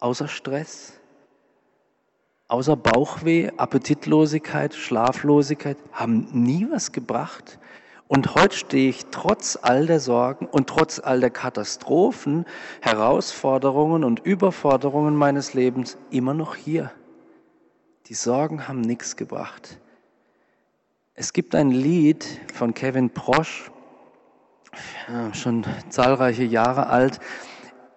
außer 0.00 0.26
Stress, 0.26 0.98
außer 2.48 2.76
Bauchweh, 2.76 3.50
Appetitlosigkeit, 3.58 4.72
Schlaflosigkeit, 4.72 5.76
haben 5.92 6.28
nie 6.32 6.66
was 6.70 6.92
gebracht. 6.92 7.58
Und 8.08 8.34
heute 8.34 8.56
stehe 8.56 8.90
ich 8.90 9.06
trotz 9.06 9.58
all 9.60 9.86
der 9.86 10.00
Sorgen 10.00 10.46
und 10.46 10.68
trotz 10.68 10.98
all 10.98 11.20
der 11.20 11.30
Katastrophen, 11.30 12.44
Herausforderungen 12.80 14.04
und 14.04 14.20
Überforderungen 14.20 15.16
meines 15.16 15.54
Lebens 15.54 15.96
immer 16.10 16.34
noch 16.34 16.54
hier. 16.54 16.90
Die 18.06 18.14
Sorgen 18.14 18.68
haben 18.68 18.82
nichts 18.82 19.16
gebracht. 19.16 19.78
Es 21.14 21.32
gibt 21.32 21.54
ein 21.54 21.70
Lied 21.70 22.26
von 22.52 22.74
Kevin 22.74 23.10
Prosch, 23.10 23.70
schon 25.32 25.64
zahlreiche 25.88 26.44
Jahre 26.44 26.88
alt, 26.88 27.20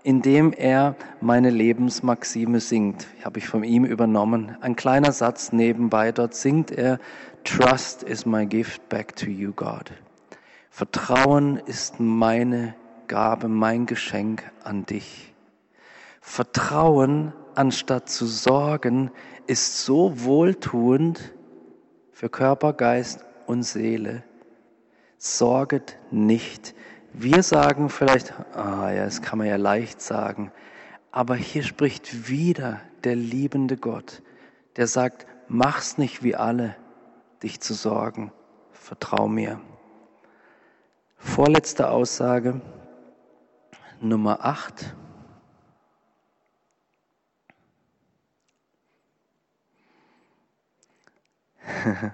in 0.03 0.21
dem 0.21 0.53
er 0.53 0.95
meine 1.21 1.49
Lebensmaxime 1.49 2.59
singt. 2.59 3.07
Habe 3.23 3.39
ich 3.39 3.47
von 3.47 3.63
ihm 3.63 3.85
übernommen. 3.85 4.55
Ein 4.61 4.75
kleiner 4.75 5.11
Satz 5.11 5.51
nebenbei, 5.51 6.11
dort 6.11 6.35
singt 6.35 6.71
er, 6.71 6.99
Trust 7.45 8.01
is 8.01 8.25
my 8.25 8.43
gift 8.43 8.89
back 8.89 9.15
to 9.17 9.29
you, 9.29 9.53
God. 9.53 9.91
Vertrauen 10.71 11.57
ist 11.57 11.99
meine 11.99 12.73
Gabe, 13.07 13.47
mein 13.47 13.85
Geschenk 13.85 14.43
an 14.63 14.87
dich. 14.87 15.31
Vertrauen 16.21 17.33
anstatt 17.53 18.09
zu 18.09 18.25
sorgen 18.25 19.11
ist 19.45 19.85
so 19.85 20.25
wohltuend 20.25 21.33
für 22.11 22.29
Körper, 22.29 22.73
Geist 22.73 23.23
und 23.45 23.61
Seele. 23.61 24.23
Sorget 25.19 25.99
nicht. 26.09 26.73
Wir 27.13 27.43
sagen 27.43 27.89
vielleicht, 27.89 28.33
ah 28.55 28.91
ja, 28.91 29.05
das 29.05 29.21
kann 29.21 29.37
man 29.37 29.47
ja 29.47 29.57
leicht 29.57 30.01
sagen, 30.01 30.51
aber 31.11 31.35
hier 31.35 31.61
spricht 31.61 32.27
wieder 32.27 32.81
der 33.03 33.15
liebende 33.15 33.77
Gott, 33.77 34.23
der 34.77 34.87
sagt, 34.87 35.27
mach's 35.47 35.99
nicht 35.99 36.23
wie 36.23 36.35
alle, 36.35 36.75
dich 37.45 37.61
zu 37.61 37.73
sorgen, 37.75 38.31
vertrau 38.71 39.27
mir. 39.27 39.61
Vorletzte 41.15 41.91
Aussage, 41.91 42.59
Nummer 44.01 44.43
8. 44.43 44.95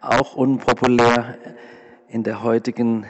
Auch 0.00 0.34
unpopulär 0.34 1.36
in 2.08 2.22
der 2.22 2.42
heutigen 2.42 3.04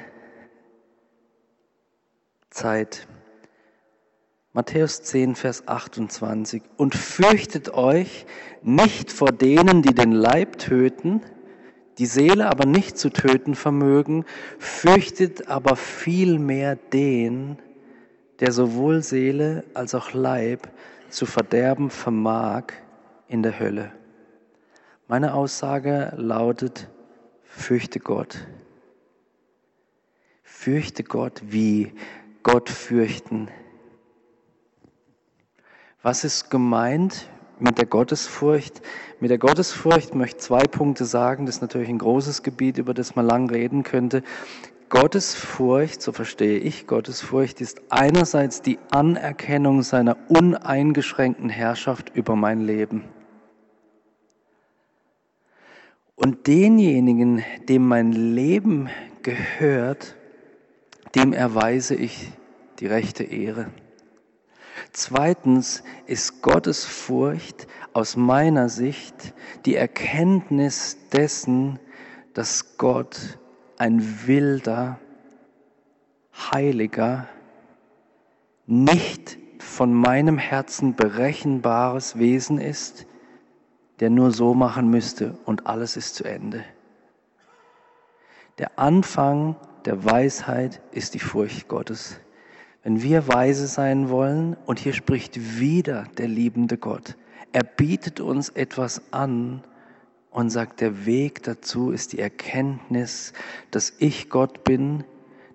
Zeit. 2.50 3.06
Matthäus 4.52 5.04
10, 5.04 5.36
Vers 5.36 5.68
28. 5.68 6.64
Und 6.76 6.96
fürchtet 6.96 7.72
euch 7.72 8.26
nicht 8.60 9.12
vor 9.12 9.30
denen, 9.30 9.82
die 9.82 9.94
den 9.94 10.10
Leib 10.10 10.58
töten, 10.58 11.22
die 12.00 12.06
Seele 12.06 12.48
aber 12.48 12.64
nicht 12.64 12.96
zu 12.96 13.10
töten 13.10 13.54
vermögen, 13.54 14.24
fürchtet 14.58 15.48
aber 15.48 15.76
vielmehr 15.76 16.74
den, 16.74 17.58
der 18.40 18.52
sowohl 18.52 19.02
Seele 19.02 19.64
als 19.74 19.94
auch 19.94 20.14
Leib 20.14 20.66
zu 21.10 21.26
verderben 21.26 21.90
vermag 21.90 22.72
in 23.28 23.42
der 23.42 23.60
Hölle. 23.60 23.92
Meine 25.08 25.34
Aussage 25.34 26.14
lautet, 26.16 26.88
fürchte 27.44 28.00
Gott. 28.00 28.46
Fürchte 30.42 31.04
Gott 31.04 31.42
wie 31.44 31.92
Gott 32.42 32.70
fürchten. 32.70 33.48
Was 36.00 36.24
ist 36.24 36.48
gemeint 36.48 37.28
mit 37.60 37.78
der 37.78 37.86
Gottesfurcht? 37.86 38.82
Mit 39.20 39.30
der 39.30 39.38
Gottesfurcht 39.38 40.14
möchte 40.14 40.38
ich 40.38 40.42
zwei 40.42 40.62
Punkte 40.66 41.04
sagen. 41.04 41.46
Das 41.46 41.56
ist 41.56 41.60
natürlich 41.62 41.88
ein 41.88 41.98
großes 41.98 42.42
Gebiet, 42.42 42.78
über 42.78 42.94
das 42.94 43.16
man 43.16 43.26
lang 43.26 43.50
reden 43.50 43.82
könnte. 43.82 44.22
Gottesfurcht, 44.90 46.02
so 46.02 46.12
verstehe 46.12 46.58
ich 46.58 46.88
Gottesfurcht, 46.88 47.60
ist 47.60 47.80
einerseits 47.90 48.60
die 48.60 48.78
Anerkennung 48.90 49.82
seiner 49.82 50.16
uneingeschränkten 50.28 51.48
Herrschaft 51.48 52.10
über 52.14 52.34
mein 52.34 52.60
Leben. 52.60 53.04
Und 56.16 56.48
denjenigen, 56.48 57.44
dem 57.68 57.86
mein 57.86 58.12
Leben 58.12 58.90
gehört, 59.22 60.16
dem 61.14 61.32
erweise 61.32 61.94
ich 61.94 62.32
die 62.80 62.86
rechte 62.86 63.22
Ehre. 63.22 63.70
Zweitens 64.92 65.82
ist 66.06 66.42
Gottes 66.42 66.84
Furcht 66.84 67.66
aus 67.92 68.16
meiner 68.16 68.68
Sicht 68.68 69.34
die 69.64 69.76
Erkenntnis 69.76 70.96
dessen, 71.12 71.78
dass 72.34 72.76
Gott 72.78 73.38
ein 73.78 74.26
wilder, 74.26 74.98
heiliger, 76.32 77.28
nicht 78.66 79.38
von 79.58 79.92
meinem 79.92 80.38
Herzen 80.38 80.94
berechenbares 80.94 82.18
Wesen 82.18 82.58
ist, 82.58 83.06
der 84.00 84.10
nur 84.10 84.30
so 84.30 84.54
machen 84.54 84.88
müsste 84.88 85.38
und 85.44 85.66
alles 85.66 85.96
ist 85.96 86.14
zu 86.14 86.24
Ende. 86.24 86.64
Der 88.58 88.78
Anfang 88.78 89.56
der 89.84 90.04
Weisheit 90.04 90.80
ist 90.92 91.14
die 91.14 91.18
Furcht 91.18 91.68
Gottes. 91.68 92.20
Wenn 92.82 93.02
wir 93.02 93.28
weise 93.28 93.66
sein 93.66 94.08
wollen, 94.08 94.56
und 94.66 94.78
hier 94.78 94.94
spricht 94.94 95.60
wieder 95.60 96.04
der 96.16 96.28
liebende 96.28 96.78
Gott, 96.78 97.16
er 97.52 97.62
bietet 97.62 98.20
uns 98.20 98.48
etwas 98.48 99.12
an 99.12 99.62
und 100.30 100.50
sagt, 100.50 100.80
der 100.80 101.04
Weg 101.04 101.42
dazu 101.42 101.90
ist 101.90 102.12
die 102.12 102.20
Erkenntnis, 102.20 103.32
dass 103.70 103.92
ich 103.98 104.30
Gott 104.30 104.64
bin, 104.64 105.04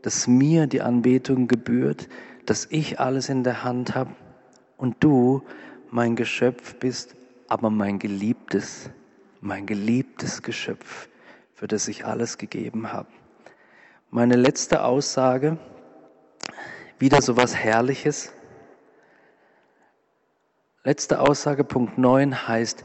dass 0.01 0.27
mir 0.27 0.67
die 0.67 0.81
Anbetung 0.81 1.47
gebührt, 1.47 2.09
dass 2.45 2.67
ich 2.69 2.99
alles 2.99 3.29
in 3.29 3.43
der 3.43 3.63
Hand 3.63 3.95
habe 3.95 4.11
und 4.77 4.97
du 4.99 5.41
mein 5.89 6.15
Geschöpf 6.15 6.75
bist, 6.75 7.15
aber 7.47 7.71
mein 7.71 7.97
geliebtes, 7.97 8.89
mein 9.41 9.65
geliebtes 9.65 10.43
Geschöpf, 10.43 11.09
für 11.53 11.67
das 11.67 11.87
ich 11.87 12.05
alles 12.05 12.37
gegeben 12.37 12.91
habe. 12.91 13.07
Meine 14.11 14.35
letzte 14.35 14.83
Aussage, 14.83 15.57
wieder 16.99 17.21
so 17.21 17.37
was 17.37 17.55
Herrliches. 17.55 18.31
Letzte 20.83 21.19
Aussage, 21.19 21.63
Punkt 21.63 21.97
9 21.97 22.47
heißt, 22.47 22.83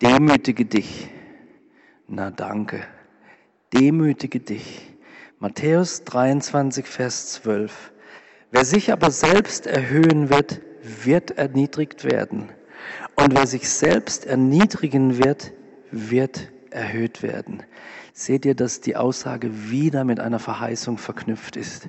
demütige 0.00 0.64
dich. 0.64 1.08
Na 2.06 2.30
danke. 2.30 2.86
Demütige 3.72 4.40
dich. 4.40 4.92
Matthäus 5.38 6.04
23, 6.04 6.86
Vers 6.86 7.32
12. 7.32 7.92
Wer 8.50 8.64
sich 8.64 8.92
aber 8.92 9.10
selbst 9.10 9.66
erhöhen 9.66 10.28
wird, 10.28 10.60
wird 10.82 11.32
erniedrigt 11.32 12.04
werden. 12.04 12.50
Und 13.16 13.34
wer 13.34 13.46
sich 13.46 13.68
selbst 13.68 14.26
erniedrigen 14.26 15.18
wird, 15.24 15.52
wird 15.90 16.50
erhöht 16.70 17.22
werden. 17.22 17.62
Seht 18.14 18.44
ihr, 18.44 18.54
dass 18.54 18.80
die 18.82 18.96
Aussage 18.96 19.70
wieder 19.70 20.04
mit 20.04 20.20
einer 20.20 20.38
Verheißung 20.38 20.98
verknüpft 20.98 21.56
ist? 21.56 21.88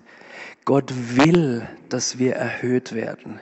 Gott 0.63 0.93
will, 1.17 1.67
dass 1.89 2.17
wir 2.17 2.35
erhöht 2.35 2.93
werden. 2.93 3.41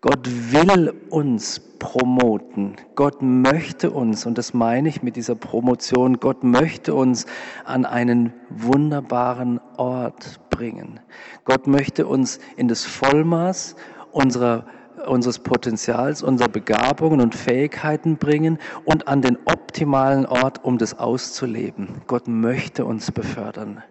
Gott 0.00 0.28
will 0.52 0.92
uns 1.10 1.60
promoten. 1.78 2.76
Gott 2.94 3.22
möchte 3.22 3.90
uns, 3.90 4.26
und 4.26 4.38
das 4.38 4.54
meine 4.54 4.88
ich 4.88 5.02
mit 5.02 5.16
dieser 5.16 5.34
Promotion, 5.34 6.18
Gott 6.20 6.42
möchte 6.42 6.94
uns 6.94 7.26
an 7.64 7.84
einen 7.84 8.32
wunderbaren 8.48 9.60
Ort 9.76 10.40
bringen. 10.50 11.00
Gott 11.44 11.68
möchte 11.68 12.06
uns 12.06 12.40
in 12.56 12.68
das 12.68 12.84
Vollmaß 12.84 13.76
unserer 14.10 14.66
unseres 15.06 15.38
Potenzials, 15.38 16.22
unserer 16.22 16.48
Begabungen 16.48 17.20
und 17.20 17.34
Fähigkeiten 17.34 18.16
bringen 18.16 18.58
und 18.84 19.08
an 19.08 19.22
den 19.22 19.38
optimalen 19.44 20.26
Ort, 20.26 20.64
um 20.64 20.78
das 20.78 20.98
auszuleben. 20.98 22.02
Gott 22.06 22.28
möchte 22.28 22.84
uns 22.84 23.10
befördern 23.10 23.82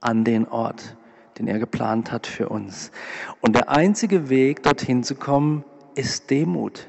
an 0.00 0.24
den 0.24 0.46
Ort 0.46 0.96
den 1.38 1.48
er 1.48 1.58
geplant 1.58 2.12
hat 2.12 2.26
für 2.26 2.48
uns. 2.48 2.90
Und 3.40 3.54
der 3.54 3.70
einzige 3.70 4.28
Weg, 4.28 4.62
dorthin 4.62 5.02
zu 5.02 5.14
kommen, 5.14 5.64
ist 5.94 6.30
Demut. 6.30 6.88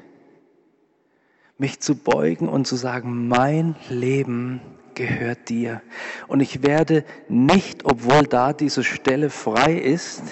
Mich 1.58 1.80
zu 1.80 1.96
beugen 1.96 2.48
und 2.48 2.66
zu 2.66 2.76
sagen, 2.76 3.28
mein 3.28 3.76
Leben 3.88 4.60
gehört 4.96 5.48
dir. 5.48 5.80
Und 6.26 6.40
ich 6.40 6.64
werde 6.64 7.04
nicht, 7.28 7.84
obwohl 7.84 8.24
da 8.24 8.52
diese 8.52 8.82
Stelle 8.82 9.30
frei 9.30 9.74
ist, 9.74 10.22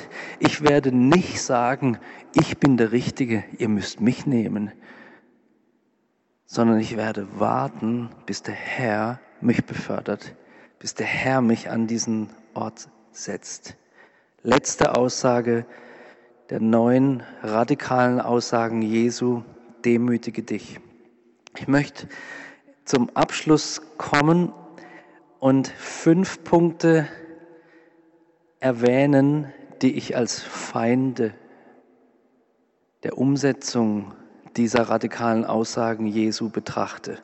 ich 0.40 0.62
werde 0.62 0.90
nicht 0.90 1.40
sagen, 1.40 1.98
ich 2.34 2.58
bin 2.58 2.76
der 2.76 2.90
Richtige, 2.90 3.44
ihr 3.56 3.68
müsst 3.68 4.00
mich 4.00 4.26
nehmen, 4.26 4.72
sondern 6.46 6.80
ich 6.80 6.96
werde 6.96 7.28
warten, 7.38 8.10
bis 8.26 8.42
der 8.42 8.54
Herr 8.54 9.20
mich 9.40 9.64
befördert, 9.64 10.34
bis 10.80 10.94
der 10.94 11.06
Herr 11.06 11.40
mich 11.40 11.70
an 11.70 11.86
diesen 11.86 12.30
Ort 12.54 12.88
setzt 13.12 13.76
letzte 14.44 14.94
Aussage 14.94 15.66
der 16.50 16.60
neuen 16.60 17.22
radikalen 17.42 18.20
Aussagen 18.20 18.82
Jesu, 18.82 19.42
demütige 19.84 20.42
dich. 20.42 20.78
Ich 21.56 21.66
möchte 21.66 22.06
zum 22.84 23.10
Abschluss 23.14 23.82
kommen 23.96 24.52
und 25.38 25.68
fünf 25.68 26.44
Punkte 26.44 27.08
erwähnen, 28.60 29.52
die 29.82 29.94
ich 29.94 30.16
als 30.16 30.40
Feinde 30.42 31.34
der 33.02 33.18
Umsetzung 33.18 34.14
dieser 34.56 34.88
radikalen 34.88 35.44
Aussagen 35.44 36.06
Jesu 36.06 36.48
betrachte. 36.48 37.18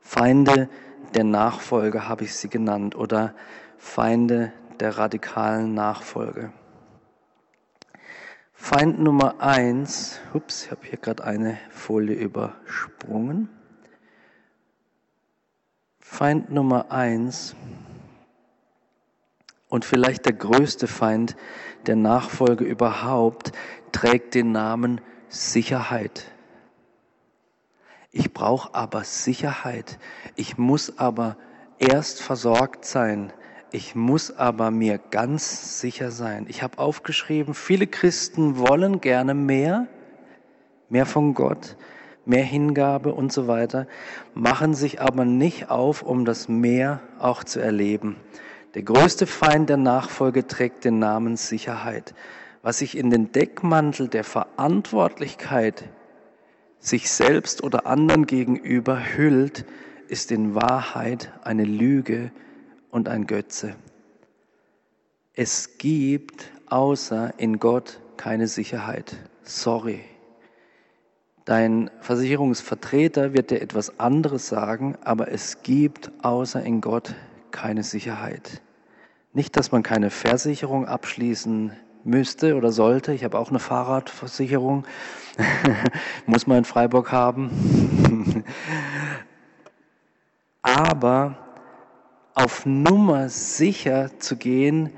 Feinde 0.00 0.68
der 1.14 1.24
Nachfolge 1.24 2.08
habe 2.08 2.24
ich 2.24 2.34
sie 2.34 2.48
genannt 2.48 2.94
oder 2.96 3.34
Feinde 3.78 4.52
der 4.80 4.98
radikalen 4.98 5.74
Nachfolge. 5.74 6.52
Feind 8.52 8.98
Nummer 8.98 9.40
eins, 9.40 10.20
ups, 10.34 10.64
ich 10.64 10.70
habe 10.70 10.86
hier 10.86 10.98
gerade 10.98 11.24
eine 11.24 11.58
Folie 11.70 12.16
übersprungen. 12.16 13.48
Feind 16.08 16.50
Nummer 16.50 16.90
eins 16.90 17.54
und 19.68 19.84
vielleicht 19.84 20.24
der 20.24 20.32
größte 20.32 20.86
Feind 20.86 21.36
der 21.86 21.96
Nachfolge 21.96 22.64
überhaupt 22.64 23.52
trägt 23.92 24.34
den 24.34 24.50
Namen 24.50 25.02
Sicherheit. 25.28 26.30
Ich 28.12 28.32
brauche 28.32 28.74
aber 28.74 29.04
Sicherheit. 29.04 29.98
Ich 30.36 30.56
muss 30.56 30.96
aber 30.96 31.36
erst 31.78 32.22
versorgt 32.22 32.86
sein. 32.86 33.30
Ich 33.70 33.94
muss 33.94 34.34
aber 34.34 34.70
mir 34.70 34.98
ganz 34.98 35.80
sicher 35.82 36.10
sein. 36.10 36.46
Ich 36.48 36.62
habe 36.62 36.78
aufgeschrieben, 36.78 37.52
viele 37.52 37.86
Christen 37.86 38.56
wollen 38.56 39.02
gerne 39.02 39.34
mehr, 39.34 39.86
mehr 40.88 41.04
von 41.04 41.34
Gott, 41.34 41.76
mehr 42.26 42.44
Hingabe 42.44 43.14
und 43.14 43.32
so 43.32 43.46
weiter, 43.46 43.86
machen 44.34 44.74
sich 44.74 45.00
aber 45.00 45.24
nicht 45.24 45.70
auf, 45.70 46.02
um 46.02 46.24
das 46.24 46.48
Mehr 46.48 47.00
auch 47.18 47.44
zu 47.44 47.60
erleben. 47.60 48.16
Der 48.74 48.82
größte 48.82 49.26
Feind 49.26 49.68
der 49.70 49.76
Nachfolge 49.76 50.46
trägt 50.46 50.84
den 50.84 50.98
Namen 50.98 51.36
Sicherheit. 51.36 52.14
Was 52.62 52.78
sich 52.78 52.96
in 52.96 53.10
den 53.10 53.32
Deckmantel 53.32 54.08
der 54.08 54.24
Verantwortlichkeit 54.24 55.84
sich 56.78 57.10
selbst 57.10 57.62
oder 57.62 57.86
anderen 57.86 58.26
gegenüber 58.26 59.00
hüllt, 59.16 59.64
ist 60.08 60.30
in 60.30 60.54
Wahrheit 60.54 61.32
eine 61.42 61.64
Lüge, 61.64 62.30
und 62.96 63.10
ein 63.10 63.26
Götze. 63.26 63.76
Es 65.34 65.76
gibt 65.76 66.50
außer 66.66 67.34
in 67.36 67.58
Gott 67.58 68.00
keine 68.16 68.48
Sicherheit. 68.48 69.16
Sorry. 69.42 70.00
Dein 71.46 71.92
Versicherungsvertreter 72.00 73.32
wird 73.32 73.52
dir 73.52 73.62
etwas 73.62 74.00
anderes 74.00 74.48
sagen, 74.48 74.98
aber 75.04 75.30
es 75.30 75.62
gibt 75.62 76.10
außer 76.20 76.60
in 76.60 76.80
Gott 76.80 77.14
keine 77.52 77.84
Sicherheit. 77.84 78.62
Nicht, 79.32 79.56
dass 79.56 79.70
man 79.70 79.84
keine 79.84 80.10
Versicherung 80.10 80.86
abschließen 80.86 81.70
müsste 82.02 82.56
oder 82.56 82.72
sollte. 82.72 83.12
Ich 83.12 83.22
habe 83.22 83.38
auch 83.38 83.50
eine 83.50 83.60
Fahrradversicherung. 83.60 84.86
Muss 86.26 86.48
man 86.48 86.58
in 86.58 86.64
Freiburg 86.64 87.12
haben. 87.12 88.42
aber 90.62 91.38
auf 92.34 92.66
Nummer 92.66 93.28
sicher 93.28 94.10
zu 94.18 94.36
gehen, 94.36 94.90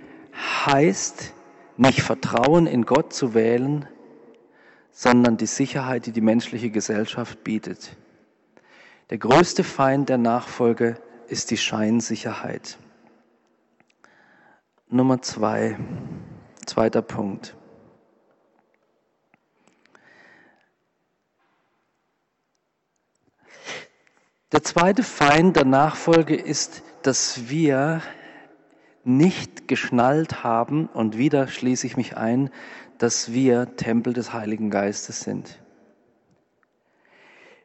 heißt 0.65 1.35
nicht 1.77 2.01
Vertrauen 2.01 2.67
in 2.67 2.87
Gott 2.87 3.13
zu 3.13 3.35
wählen, 3.35 3.87
sondern 4.99 5.37
die 5.37 5.47
Sicherheit, 5.47 6.07
die 6.07 6.11
die 6.11 6.21
menschliche 6.21 6.71
Gesellschaft 6.71 7.45
bietet. 7.45 7.97
Der 9.11 9.19
größte 9.19 9.63
Feind 9.63 10.09
der 10.09 10.19
Nachfolge 10.19 11.01
ist 11.29 11.53
die 11.53 11.57
Scheinsicherheit. 11.57 12.79
Nummer 14.89 15.23
zwei, 15.23 15.79
zweiter 16.67 17.01
Punkt. 17.01 17.55
Der 24.51 24.65
zweite 24.65 25.05
Feind 25.05 25.55
der 25.55 25.65
Nachfolge 25.65 26.35
ist, 26.35 26.83
dass 27.03 27.49
wir 27.49 28.03
nicht 29.05 29.69
geschnallt 29.69 30.43
haben, 30.43 30.89
und 30.89 31.17
wieder 31.17 31.47
schließe 31.47 31.87
ich 31.87 31.97
mich 31.97 32.17
ein, 32.17 32.51
dass 32.99 33.33
wir 33.33 33.77
Tempel 33.77 34.13
des 34.13 34.33
Heiligen 34.33 34.71
Geistes 34.71 35.21
sind. 35.21 35.61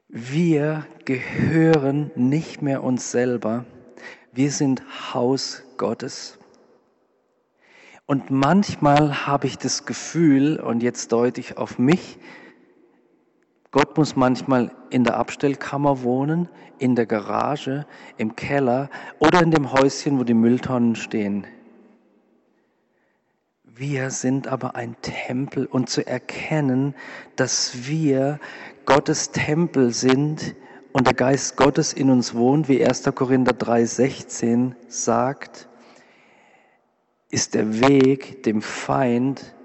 Wir 0.08 0.86
gehören 1.06 2.12
nicht 2.16 2.62
mehr 2.62 2.84
uns 2.84 3.12
selber, 3.12 3.66
wir 4.32 4.52
sind 4.52 4.84
Haus 5.14 5.64
Gottes. 5.78 6.38
Und 8.06 8.30
manchmal 8.30 9.26
habe 9.26 9.48
ich 9.48 9.58
das 9.58 9.86
Gefühl, 9.86 10.60
und 10.60 10.84
jetzt 10.84 11.12
deute 11.12 11.40
ich 11.40 11.58
auf 11.58 11.80
mich, 11.80 12.20
Gott 13.72 13.98
muss 13.98 14.16
manchmal 14.16 14.70
in 14.92 15.04
der 15.04 15.18
Abstellkammer 15.18 16.04
wohnen, 16.04 16.48
in 16.78 16.96
der 16.96 17.08
Garage, 17.08 17.88
im 18.18 18.36
Keller 18.36 18.92
oder 19.18 19.42
in 19.42 19.50
dem 19.50 19.72
Häuschen, 19.72 20.20
wo 20.20 20.24
die 20.24 20.36
Mülltonnen 20.36 20.96
stehen. 20.96 21.48
Wir 23.76 24.12
sind 24.12 24.48
aber 24.48 24.76
ein 24.76 24.96
Tempel 25.02 25.66
und 25.66 25.90
zu 25.90 26.06
erkennen, 26.06 26.94
dass 27.36 27.88
wir 27.88 28.40
Gottes 28.86 29.32
Tempel 29.32 29.92
sind 29.92 30.54
und 30.92 31.08
der 31.08 31.16
Geist 31.16 31.58
Gottes 31.58 31.92
in 31.92 32.12
uns 32.12 32.36
wohnt, 32.36 32.70
wie 32.70 32.86
1. 32.86 33.04
Korinther 33.16 33.54
3,16 33.54 34.74
sagt, 34.88 35.68
ist 37.32 37.56
der 37.56 37.80
Weg 37.80 38.44
dem 38.44 38.62
Feind 38.62 39.56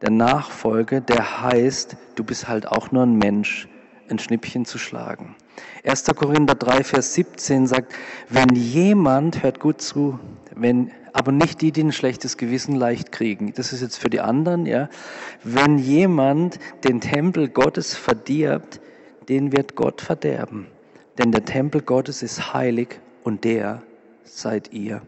der 0.00 0.10
Nachfolge, 0.10 1.02
der 1.02 1.42
heißt, 1.42 1.98
du 2.14 2.24
bist 2.24 2.48
halt 2.48 2.66
auch 2.66 2.90
nur 2.90 3.02
ein 3.02 3.16
Mensch, 3.16 3.68
ein 4.12 4.18
Schnippchen 4.18 4.64
zu 4.64 4.78
schlagen. 4.78 5.34
1. 5.84 6.04
Korinther 6.14 6.54
3, 6.54 6.84
Vers 6.84 7.14
17 7.14 7.66
sagt, 7.66 7.92
wenn 8.28 8.54
jemand, 8.54 9.42
hört 9.42 9.58
gut 9.58 9.80
zu, 9.80 10.18
wenn, 10.54 10.92
aber 11.12 11.32
nicht 11.32 11.60
die, 11.60 11.72
die 11.72 11.82
ein 11.82 11.92
schlechtes 11.92 12.36
Gewissen 12.36 12.76
leicht 12.76 13.10
kriegen. 13.10 13.52
Das 13.54 13.72
ist 13.72 13.80
jetzt 13.80 13.96
für 13.96 14.10
die 14.10 14.20
anderen, 14.20 14.66
ja. 14.66 14.88
Wenn 15.42 15.78
jemand 15.78 16.58
den 16.84 17.00
Tempel 17.00 17.48
Gottes 17.48 17.96
verdirbt, 17.96 18.80
den 19.28 19.52
wird 19.52 19.74
Gott 19.74 20.00
verderben. 20.00 20.66
Denn 21.18 21.32
der 21.32 21.44
Tempel 21.44 21.82
Gottes 21.82 22.22
ist 22.22 22.54
heilig 22.54 23.00
und 23.24 23.44
der 23.44 23.82
seid 24.24 24.72
ihr. 24.72 25.02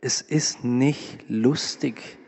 Es 0.00 0.20
ist 0.20 0.64
nicht 0.64 1.24
lustig, 1.28 2.18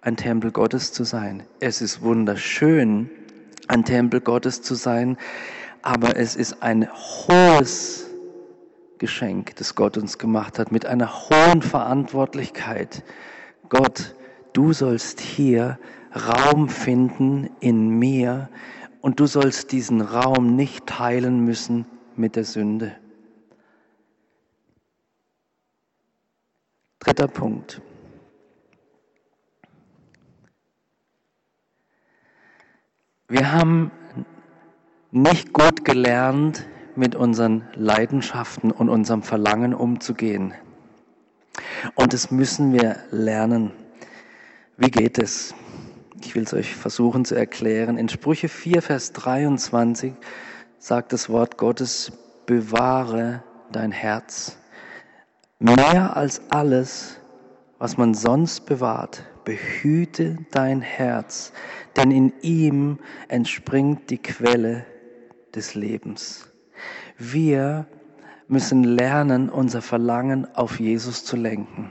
ein 0.00 0.16
Tempel 0.16 0.50
Gottes 0.50 0.92
zu 0.92 1.04
sein. 1.04 1.44
Es 1.60 1.80
ist 1.80 2.02
wunderschön, 2.02 3.10
ein 3.68 3.84
Tempel 3.84 4.20
Gottes 4.20 4.62
zu 4.62 4.74
sein, 4.74 5.16
aber 5.82 6.16
es 6.16 6.36
ist 6.36 6.62
ein 6.62 6.88
hohes 6.92 8.08
Geschenk, 8.98 9.56
das 9.56 9.74
Gott 9.74 9.96
uns 9.96 10.18
gemacht 10.18 10.58
hat, 10.58 10.70
mit 10.70 10.86
einer 10.86 11.28
hohen 11.28 11.62
Verantwortlichkeit. 11.62 13.02
Gott, 13.68 14.14
du 14.52 14.72
sollst 14.72 15.20
hier 15.20 15.78
Raum 16.14 16.68
finden 16.68 17.50
in 17.60 17.88
mir 17.88 18.48
und 19.00 19.18
du 19.18 19.26
sollst 19.26 19.72
diesen 19.72 20.00
Raum 20.00 20.54
nicht 20.54 20.86
teilen 20.86 21.44
müssen 21.44 21.86
mit 22.16 22.36
der 22.36 22.44
Sünde. 22.44 22.94
Dritter 27.00 27.26
Punkt. 27.26 27.82
Wir 33.32 33.50
haben 33.50 33.90
nicht 35.10 35.54
gut 35.54 35.86
gelernt, 35.86 36.66
mit 36.96 37.14
unseren 37.14 37.66
Leidenschaften 37.74 38.70
und 38.70 38.90
unserem 38.90 39.22
Verlangen 39.22 39.72
umzugehen. 39.72 40.52
Und 41.94 42.12
das 42.12 42.30
müssen 42.30 42.74
wir 42.74 42.98
lernen. 43.10 43.72
Wie 44.76 44.90
geht 44.90 45.16
es? 45.16 45.54
Ich 46.22 46.34
will 46.34 46.42
es 46.42 46.52
euch 46.52 46.76
versuchen 46.76 47.24
zu 47.24 47.34
erklären. 47.34 47.96
In 47.96 48.10
Sprüche 48.10 48.50
4, 48.50 48.82
Vers 48.82 49.14
23 49.14 50.12
sagt 50.78 51.14
das 51.14 51.30
Wort 51.30 51.56
Gottes, 51.56 52.12
bewahre 52.44 53.42
dein 53.70 53.92
Herz. 53.92 54.58
Mehr 55.58 56.18
als 56.18 56.42
alles, 56.50 57.18
was 57.82 57.96
man 57.96 58.14
sonst 58.14 58.64
bewahrt, 58.66 59.24
behüte 59.44 60.38
dein 60.52 60.82
Herz, 60.82 61.52
denn 61.96 62.12
in 62.12 62.32
ihm 62.40 63.00
entspringt 63.26 64.08
die 64.08 64.18
Quelle 64.18 64.86
des 65.52 65.74
Lebens. 65.74 66.46
Wir 67.18 67.86
müssen 68.46 68.84
lernen, 68.84 69.50
unser 69.50 69.82
Verlangen 69.82 70.46
auf 70.54 70.78
Jesus 70.78 71.24
zu 71.24 71.34
lenken. 71.34 71.90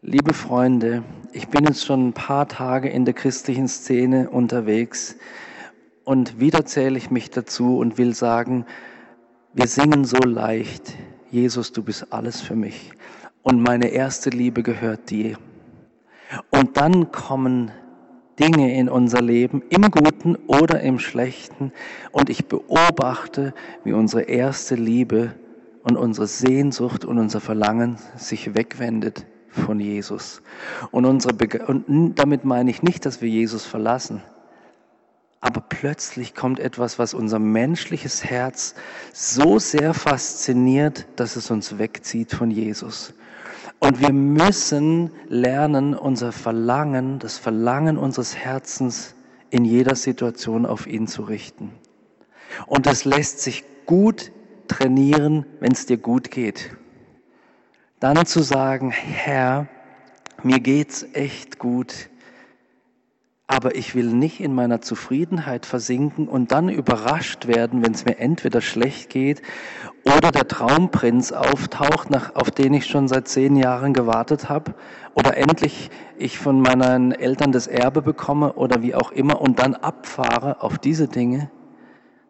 Liebe 0.00 0.32
Freunde, 0.32 1.02
ich 1.32 1.48
bin 1.48 1.64
jetzt 1.64 1.84
schon 1.84 2.10
ein 2.10 2.12
paar 2.12 2.46
Tage 2.46 2.88
in 2.88 3.04
der 3.04 3.14
christlichen 3.14 3.66
Szene 3.66 4.30
unterwegs 4.30 5.16
und 6.04 6.38
wieder 6.38 6.66
zähle 6.66 6.98
ich 6.98 7.10
mich 7.10 7.30
dazu 7.30 7.78
und 7.78 7.98
will 7.98 8.14
sagen, 8.14 8.64
wir 9.54 9.66
singen 9.66 10.04
so 10.04 10.18
leicht, 10.18 10.94
Jesus, 11.32 11.72
du 11.72 11.82
bist 11.82 12.12
alles 12.12 12.40
für 12.40 12.54
mich 12.54 12.92
und 13.44 13.62
meine 13.62 13.88
erste 13.88 14.30
Liebe 14.30 14.64
gehört 14.64 15.10
dir. 15.10 15.38
Und 16.50 16.76
dann 16.76 17.12
kommen 17.12 17.70
Dinge 18.40 18.74
in 18.74 18.88
unser 18.88 19.20
Leben, 19.20 19.62
im 19.68 19.82
Guten 19.82 20.34
oder 20.48 20.80
im 20.80 20.98
Schlechten. 20.98 21.72
Und 22.10 22.30
ich 22.30 22.46
beobachte, 22.46 23.54
wie 23.84 23.92
unsere 23.92 24.22
erste 24.22 24.74
Liebe 24.74 25.34
und 25.84 25.96
unsere 25.96 26.26
Sehnsucht 26.26 27.04
und 27.04 27.18
unser 27.18 27.40
Verlangen 27.40 27.98
sich 28.16 28.54
wegwendet 28.54 29.26
von 29.50 29.78
Jesus. 29.78 30.42
Und, 30.90 31.04
unsere 31.04 31.34
Bege 31.34 31.66
und 31.66 32.14
damit 32.16 32.44
meine 32.44 32.70
ich 32.70 32.82
nicht, 32.82 33.06
dass 33.06 33.20
wir 33.20 33.28
Jesus 33.28 33.64
verlassen. 33.64 34.22
Aber 35.40 35.60
plötzlich 35.60 36.34
kommt 36.34 36.58
etwas, 36.58 36.98
was 36.98 37.12
unser 37.12 37.38
menschliches 37.38 38.24
Herz 38.24 38.74
so 39.12 39.58
sehr 39.58 39.92
fasziniert, 39.92 41.06
dass 41.16 41.36
es 41.36 41.50
uns 41.50 41.78
wegzieht 41.78 42.32
von 42.32 42.50
Jesus. 42.50 43.12
Und 43.80 44.00
wir 44.00 44.12
müssen 44.12 45.10
lernen, 45.28 45.94
unser 45.94 46.32
Verlangen, 46.32 47.18
das 47.18 47.38
Verlangen 47.38 47.98
unseres 47.98 48.36
Herzens 48.36 49.14
in 49.50 49.64
jeder 49.64 49.94
Situation 49.94 50.66
auf 50.66 50.86
ihn 50.86 51.06
zu 51.06 51.22
richten. 51.22 51.72
Und 52.66 52.86
das 52.86 53.04
lässt 53.04 53.40
sich 53.40 53.64
gut 53.86 54.32
trainieren, 54.68 55.44
wenn 55.60 55.72
es 55.72 55.86
dir 55.86 55.98
gut 55.98 56.30
geht. 56.30 56.76
Dann 58.00 58.24
zu 58.26 58.42
sagen, 58.42 58.90
Herr, 58.90 59.68
mir 60.42 60.60
geht's 60.60 61.06
echt 61.12 61.58
gut 61.58 62.08
aber 63.46 63.74
ich 63.74 63.94
will 63.94 64.06
nicht 64.06 64.40
in 64.40 64.54
meiner 64.54 64.80
Zufriedenheit 64.80 65.66
versinken 65.66 66.28
und 66.28 66.50
dann 66.50 66.70
überrascht 66.70 67.46
werden, 67.46 67.84
wenn 67.84 67.92
es 67.92 68.06
mir 68.06 68.18
entweder 68.18 68.62
schlecht 68.62 69.10
geht 69.10 69.42
oder 70.16 70.30
der 70.30 70.48
Traumprinz 70.48 71.30
auftaucht, 71.30 72.08
nach, 72.08 72.34
auf 72.36 72.50
den 72.50 72.72
ich 72.72 72.86
schon 72.86 73.06
seit 73.06 73.28
zehn 73.28 73.56
Jahren 73.56 73.92
gewartet 73.92 74.48
habe, 74.48 74.74
oder 75.14 75.36
endlich 75.36 75.90
ich 76.16 76.38
von 76.38 76.60
meinen 76.60 77.12
Eltern 77.12 77.52
das 77.52 77.66
Erbe 77.66 78.00
bekomme 78.00 78.54
oder 78.54 78.82
wie 78.82 78.94
auch 78.94 79.12
immer 79.12 79.40
und 79.42 79.58
dann 79.58 79.74
abfahre 79.74 80.62
auf 80.62 80.78
diese 80.78 81.06
Dinge, 81.06 81.50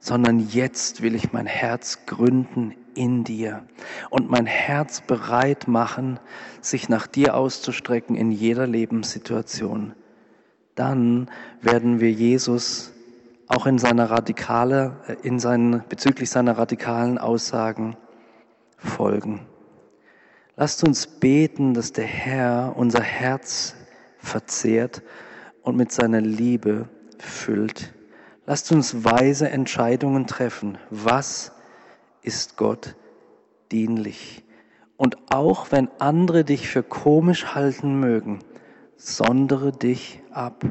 sondern 0.00 0.40
jetzt 0.40 1.00
will 1.00 1.14
ich 1.14 1.32
mein 1.32 1.46
Herz 1.46 2.06
gründen 2.06 2.74
in 2.96 3.22
dir 3.22 3.64
und 4.10 4.30
mein 4.30 4.46
Herz 4.46 5.00
bereit 5.00 5.68
machen, 5.68 6.18
sich 6.60 6.88
nach 6.88 7.06
dir 7.06 7.36
auszustrecken 7.36 8.16
in 8.16 8.32
jeder 8.32 8.66
Lebenssituation 8.66 9.94
dann 10.74 11.30
werden 11.60 12.00
wir 12.00 12.10
Jesus 12.10 12.92
auch 13.46 13.66
in 13.66 13.78
seiner 13.78 14.10
radikale, 14.10 14.96
in 15.22 15.38
seinen, 15.38 15.84
bezüglich 15.88 16.30
seiner 16.30 16.58
radikalen 16.58 17.18
Aussagen 17.18 17.96
folgen. 18.76 19.46
Lasst 20.56 20.84
uns 20.84 21.06
beten, 21.06 21.74
dass 21.74 21.92
der 21.92 22.06
Herr 22.06 22.74
unser 22.76 23.02
Herz 23.02 23.74
verzehrt 24.18 25.02
und 25.62 25.76
mit 25.76 25.92
seiner 25.92 26.20
Liebe 26.20 26.88
füllt. 27.18 27.92
Lasst 28.46 28.70
uns 28.72 29.04
weise 29.04 29.48
Entscheidungen 29.48 30.26
treffen. 30.26 30.78
Was 30.90 31.52
ist 32.22 32.56
Gott 32.56 32.94
dienlich? 33.72 34.44
Und 34.96 35.16
auch 35.30 35.72
wenn 35.72 35.88
andere 35.98 36.44
dich 36.44 36.68
für 36.68 36.82
komisch 36.82 37.54
halten 37.54 37.98
mögen, 37.98 38.40
sondere 38.96 39.72
dich 39.72 40.20
ab. 40.30 40.64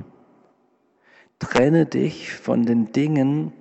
Trenne 1.40 1.86
dich 1.86 2.34
von 2.34 2.66
den 2.66 2.92
Dingen, 2.92 3.54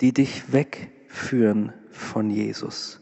die 0.00 0.12
dich 0.12 0.52
wegführen 0.52 1.72
von 1.90 2.30
Jesus. 2.30 3.00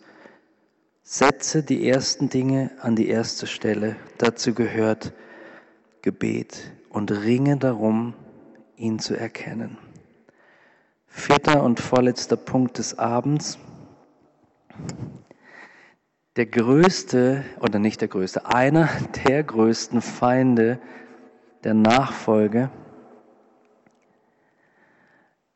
Setze 1.03 1.63
die 1.63 1.89
ersten 1.89 2.29
Dinge 2.29 2.71
an 2.81 2.97
die 2.97 3.09
erste 3.09 3.47
Stelle. 3.47 3.97
Dazu 4.19 4.55
gehört 4.55 5.13
Gebet 6.03 6.73
und 6.89 7.11
ringe 7.11 7.57
darum, 7.57 8.15
ihn 8.77 8.99
zu 8.99 9.15
erkennen. 9.15 9.79
Vierter 11.07 11.63
und 11.63 11.81
vorletzter 11.81 12.37
Punkt 12.37 12.79
des 12.79 12.99
Abends. 12.99 13.59
Der 16.37 16.47
größte, 16.47 17.45
oder 17.61 17.78
nicht 17.78 18.01
der 18.01 18.09
größte, 18.09 18.47
einer 18.47 18.89
der 19.26 19.45
größten 19.45 20.01
Feinde 20.01 20.80
der 21.62 21.74
Nachfolge 21.74 22.70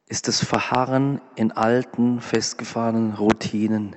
ist 0.06 0.28
das 0.28 0.42
Verharren 0.42 1.20
in 1.34 1.50
alten, 1.50 2.20
festgefahrenen 2.20 3.14
Routinen. 3.14 3.96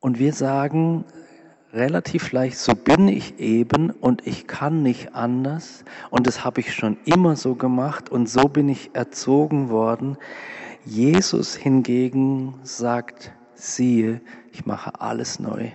Und 0.00 0.18
wir 0.18 0.32
sagen 0.32 1.04
relativ 1.72 2.32
leicht, 2.32 2.56
so 2.56 2.74
bin 2.74 3.08
ich 3.08 3.38
eben 3.38 3.90
und 3.90 4.26
ich 4.26 4.46
kann 4.46 4.82
nicht 4.82 5.14
anders 5.14 5.84
und 6.08 6.26
das 6.26 6.44
habe 6.44 6.60
ich 6.60 6.74
schon 6.74 6.96
immer 7.04 7.36
so 7.36 7.54
gemacht 7.54 8.08
und 8.08 8.26
so 8.28 8.48
bin 8.48 8.70
ich 8.70 8.94
erzogen 8.94 9.68
worden. 9.68 10.16
Jesus 10.84 11.54
hingegen 11.54 12.54
sagt, 12.62 13.32
siehe, 13.56 14.20
ich 14.52 14.66
mache 14.66 15.00
alles 15.00 15.40
neu. 15.40 15.70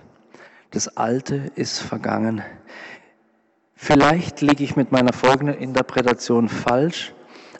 Das 0.70 0.96
Alte 0.96 1.50
ist 1.54 1.80
vergangen. 1.80 2.42
Vielleicht 3.74 4.40
liege 4.40 4.64
ich 4.64 4.76
mit 4.76 4.92
meiner 4.92 5.12
folgenden 5.12 5.56
Interpretation 5.56 6.48
falsch, 6.48 7.12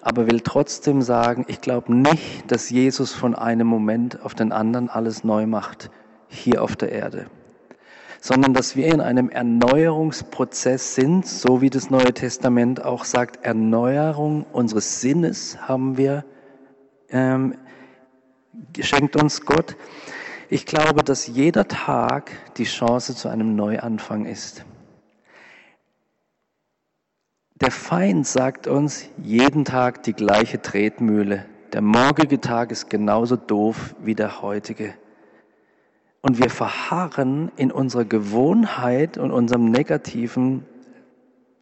aber 0.02 0.28
will 0.28 0.40
trotzdem 0.40 1.02
sagen, 1.02 1.44
ich 1.48 1.60
glaube 1.60 1.94
nicht, 1.94 2.50
dass 2.50 2.70
Jesus 2.70 3.12
von 3.12 3.34
einem 3.34 3.66
Moment 3.66 4.22
auf 4.22 4.34
den 4.34 4.52
anderen 4.52 4.88
alles 4.88 5.24
neu 5.24 5.46
macht 5.46 5.90
hier 6.28 6.62
auf 6.62 6.76
der 6.76 6.92
Erde, 6.92 7.26
sondern 8.20 8.54
dass 8.54 8.76
wir 8.76 8.86
in 8.86 9.00
einem 9.00 9.30
Erneuerungsprozess 9.30 10.94
sind, 10.94 11.26
so 11.26 11.60
wie 11.60 11.70
das 11.70 11.90
Neue 11.90 12.14
Testament 12.14 12.84
auch 12.84 13.04
sagt, 13.04 13.44
Erneuerung 13.44 14.46
unseres 14.52 15.00
Sinnes 15.00 15.58
haben 15.68 15.96
wir, 15.96 16.24
ähm, 17.10 17.54
schenkt 18.80 19.16
uns 19.16 19.44
Gott. 19.44 19.76
Ich 20.48 20.66
glaube, 20.66 21.02
dass 21.02 21.26
jeder 21.26 21.66
Tag 21.68 22.30
die 22.56 22.64
Chance 22.64 23.14
zu 23.14 23.28
einem 23.28 23.56
Neuanfang 23.56 24.26
ist. 24.26 24.64
Der 27.54 27.70
Feind 27.70 28.26
sagt 28.26 28.66
uns 28.66 29.08
jeden 29.18 29.64
Tag 29.64 30.02
die 30.02 30.12
gleiche 30.12 30.60
Tretmühle. 30.60 31.46
Der 31.72 31.80
morgige 31.80 32.40
Tag 32.40 32.70
ist 32.72 32.90
genauso 32.90 33.36
doof 33.36 33.94
wie 34.02 34.14
der 34.14 34.42
heutige. 34.42 34.94
Und 36.20 36.38
wir 36.38 36.50
verharren 36.50 37.50
in 37.56 37.72
unserer 37.72 38.04
Gewohnheit 38.04 39.16
und 39.16 39.30
unserem 39.30 39.70
negativen 39.70 40.66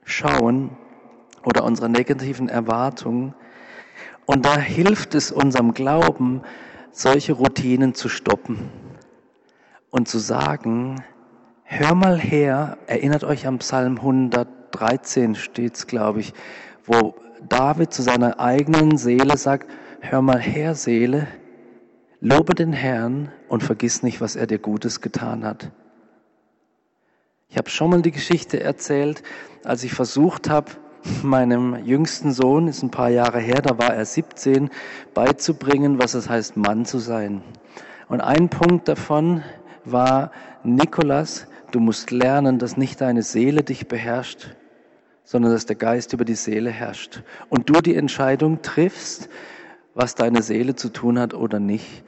Schauen 0.04 0.76
oder 1.44 1.64
unserer 1.64 1.88
negativen 1.88 2.48
Erwartungen. 2.48 3.34
Und 4.26 4.46
da 4.46 4.58
hilft 4.58 5.14
es 5.14 5.30
unserem 5.30 5.74
Glauben, 5.74 6.42
solche 6.92 7.32
Routinen 7.32 7.94
zu 7.94 8.08
stoppen 8.08 8.70
und 9.90 10.08
zu 10.08 10.18
sagen, 10.18 11.02
hör 11.62 11.94
mal 11.94 12.18
her, 12.18 12.78
erinnert 12.86 13.24
euch 13.24 13.46
am 13.46 13.58
Psalm 13.58 13.96
113 13.96 15.34
steht's, 15.34 15.86
glaube 15.86 16.20
ich, 16.20 16.32
wo 16.84 17.14
David 17.48 17.92
zu 17.92 18.02
seiner 18.02 18.38
eigenen 18.38 18.96
Seele 18.96 19.36
sagt, 19.36 19.70
hör 20.00 20.22
mal 20.22 20.40
her, 20.40 20.74
Seele, 20.74 21.26
Lobe 22.22 22.54
den 22.54 22.74
Herrn 22.74 23.32
und 23.48 23.62
vergiss 23.62 24.02
nicht, 24.02 24.20
was 24.20 24.36
er 24.36 24.46
dir 24.46 24.58
Gutes 24.58 25.00
getan 25.00 25.42
hat. 25.42 25.70
Ich 27.48 27.56
habe 27.56 27.70
schon 27.70 27.90
mal 27.90 28.02
die 28.02 28.10
Geschichte 28.10 28.60
erzählt, 28.60 29.22
als 29.64 29.84
ich 29.84 29.94
versucht 29.94 30.50
habe, 30.50 30.70
meinem 31.22 31.84
jüngsten 31.84 32.32
Sohn, 32.32 32.68
ist 32.68 32.82
ein 32.82 32.90
paar 32.90 33.10
Jahre 33.10 33.38
her, 33.40 33.62
da 33.62 33.78
war 33.78 33.94
er 33.94 34.04
17, 34.04 34.70
beizubringen, 35.14 36.00
was 36.00 36.14
es 36.14 36.28
heißt, 36.28 36.56
Mann 36.56 36.84
zu 36.84 36.98
sein. 36.98 37.42
Und 38.08 38.20
ein 38.20 38.48
Punkt 38.48 38.88
davon 38.88 39.42
war, 39.84 40.32
Nikolas, 40.62 41.46
du 41.70 41.80
musst 41.80 42.10
lernen, 42.10 42.58
dass 42.58 42.76
nicht 42.76 43.00
deine 43.00 43.22
Seele 43.22 43.62
dich 43.62 43.88
beherrscht, 43.88 44.56
sondern 45.24 45.52
dass 45.52 45.66
der 45.66 45.76
Geist 45.76 46.12
über 46.12 46.24
die 46.24 46.34
Seele 46.34 46.70
herrscht. 46.70 47.22
Und 47.48 47.68
du 47.68 47.80
die 47.80 47.94
Entscheidung 47.94 48.62
triffst, 48.62 49.28
was 49.94 50.14
deine 50.14 50.42
Seele 50.42 50.74
zu 50.74 50.88
tun 50.88 51.18
hat 51.18 51.34
oder 51.34 51.60
nicht. 51.60 52.04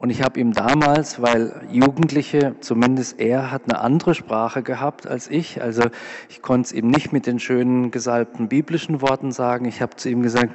Und 0.00 0.08
ich 0.08 0.22
habe 0.22 0.40
ihm 0.40 0.54
damals, 0.54 1.20
weil 1.20 1.60
Jugendliche, 1.70 2.54
zumindest 2.60 3.20
er, 3.20 3.50
hat 3.50 3.64
eine 3.68 3.80
andere 3.80 4.14
Sprache 4.14 4.62
gehabt 4.62 5.06
als 5.06 5.28
ich. 5.28 5.60
Also 5.60 5.82
ich 6.30 6.40
konnte 6.40 6.68
es 6.68 6.72
ihm 6.72 6.88
nicht 6.88 7.12
mit 7.12 7.26
den 7.26 7.38
schönen 7.38 7.90
gesalbten 7.90 8.48
biblischen 8.48 9.02
Worten 9.02 9.30
sagen. 9.30 9.66
Ich 9.66 9.82
habe 9.82 9.96
zu 9.96 10.08
ihm 10.08 10.22
gesagt, 10.22 10.54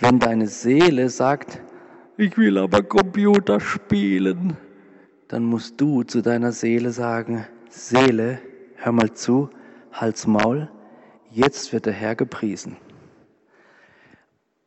wenn 0.00 0.20
deine 0.20 0.46
Seele 0.46 1.10
sagt, 1.10 1.60
ich 2.16 2.38
will 2.38 2.56
aber 2.56 2.82
Computer 2.82 3.60
spielen, 3.60 4.56
dann 5.28 5.44
musst 5.44 5.78
du 5.78 6.02
zu 6.02 6.22
deiner 6.22 6.52
Seele 6.52 6.92
sagen, 6.92 7.44
Seele, 7.68 8.38
hör 8.76 8.92
mal 8.92 9.12
zu, 9.12 9.50
Hals 9.92 10.26
Maul, 10.26 10.70
jetzt 11.30 11.74
wird 11.74 11.84
der 11.84 11.92
Herr 11.92 12.14
gepriesen. 12.14 12.78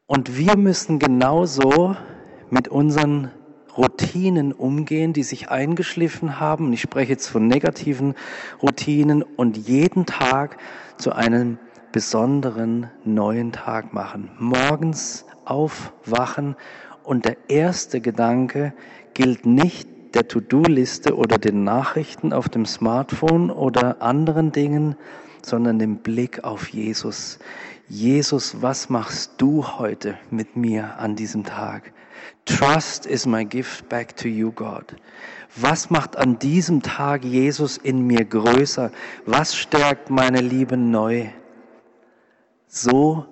Und 0.05 0.37
wir 0.37 0.55
müssen 0.55 0.99
genauso 0.99 1.95
mit 2.51 2.67
unseren 2.67 3.31
Routinen 3.77 4.51
umgehen, 4.53 5.13
die 5.13 5.23
sich 5.23 5.49
eingeschliffen 5.49 6.39
haben. 6.39 6.73
Ich 6.73 6.81
spreche 6.81 7.11
jetzt 7.11 7.27
von 7.27 7.47
negativen 7.47 8.15
Routinen 8.61 9.23
und 9.23 9.57
jeden 9.57 10.05
Tag 10.05 10.57
zu 10.97 11.13
einem 11.13 11.59
besonderen 11.91 12.89
neuen 13.05 13.51
Tag 13.51 13.93
machen. 13.93 14.29
Morgens 14.39 15.25
aufwachen 15.45 16.55
und 17.03 17.25
der 17.25 17.37
erste 17.49 18.01
Gedanke 18.01 18.73
gilt 19.13 19.45
nicht 19.45 19.87
der 20.13 20.27
To-Do-Liste 20.27 21.15
oder 21.15 21.37
den 21.37 21.63
Nachrichten 21.63 22.33
auf 22.33 22.49
dem 22.49 22.65
Smartphone 22.65 23.51
oder 23.51 24.01
anderen 24.01 24.51
Dingen, 24.51 24.95
sondern 25.41 25.79
dem 25.79 25.97
Blick 25.97 26.43
auf 26.43 26.69
Jesus. 26.69 27.39
Jesus, 27.87 28.61
was 28.61 28.89
machst 28.89 29.33
du 29.37 29.65
heute 29.65 30.17
mit 30.29 30.55
mir 30.55 30.99
an 30.99 31.15
diesem 31.15 31.43
Tag? 31.43 31.93
Trust 32.45 33.05
is 33.05 33.25
my 33.25 33.43
gift 33.43 33.89
back 33.89 34.15
to 34.17 34.27
you, 34.27 34.51
God. 34.51 34.95
Was 35.55 35.89
macht 35.89 36.15
an 36.17 36.39
diesem 36.39 36.81
Tag 36.81 37.23
Jesus 37.23 37.77
in 37.77 38.05
mir 38.05 38.25
größer? 38.25 38.91
Was 39.25 39.55
stärkt 39.55 40.09
meine 40.09 40.41
Liebe 40.41 40.77
neu? 40.77 41.27
So 42.67 43.25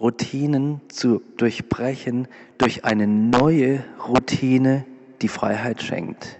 Routinen 0.00 0.80
zu 0.88 1.22
durchbrechen 1.36 2.28
durch 2.58 2.84
eine 2.84 3.06
neue 3.06 3.84
Routine, 4.08 4.84
die 5.22 5.28
Freiheit 5.28 5.82
schenkt. 5.82 6.38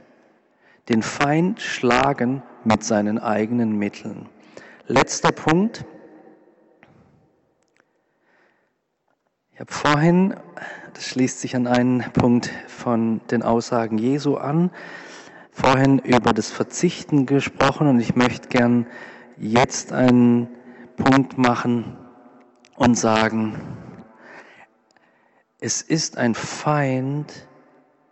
Den 0.88 1.02
Feind 1.02 1.60
schlagen 1.60 2.42
mit 2.64 2.84
seinen 2.84 3.18
eigenen 3.18 3.78
Mitteln. 3.78 4.28
Letzter 4.86 5.32
Punkt. 5.32 5.84
Ich 9.54 9.60
habe 9.60 9.72
vorhin 9.72 10.34
das 10.94 11.06
schließt 11.06 11.40
sich 11.40 11.56
an 11.56 11.66
einen 11.66 12.00
Punkt 12.12 12.50
von 12.68 13.20
den 13.30 13.42
Aussagen 13.42 13.98
Jesu 13.98 14.36
an. 14.36 14.70
Vorhin 15.50 15.98
über 15.98 16.32
das 16.32 16.50
Verzichten 16.50 17.26
gesprochen 17.26 17.88
und 17.88 18.00
ich 18.00 18.14
möchte 18.14 18.48
gern 18.48 18.86
jetzt 19.36 19.92
einen 19.92 20.48
Punkt 20.96 21.36
machen 21.36 21.96
und 22.76 22.96
sagen, 22.96 23.58
es 25.60 25.82
ist 25.82 26.16
ein 26.16 26.34
Feind 26.34 27.48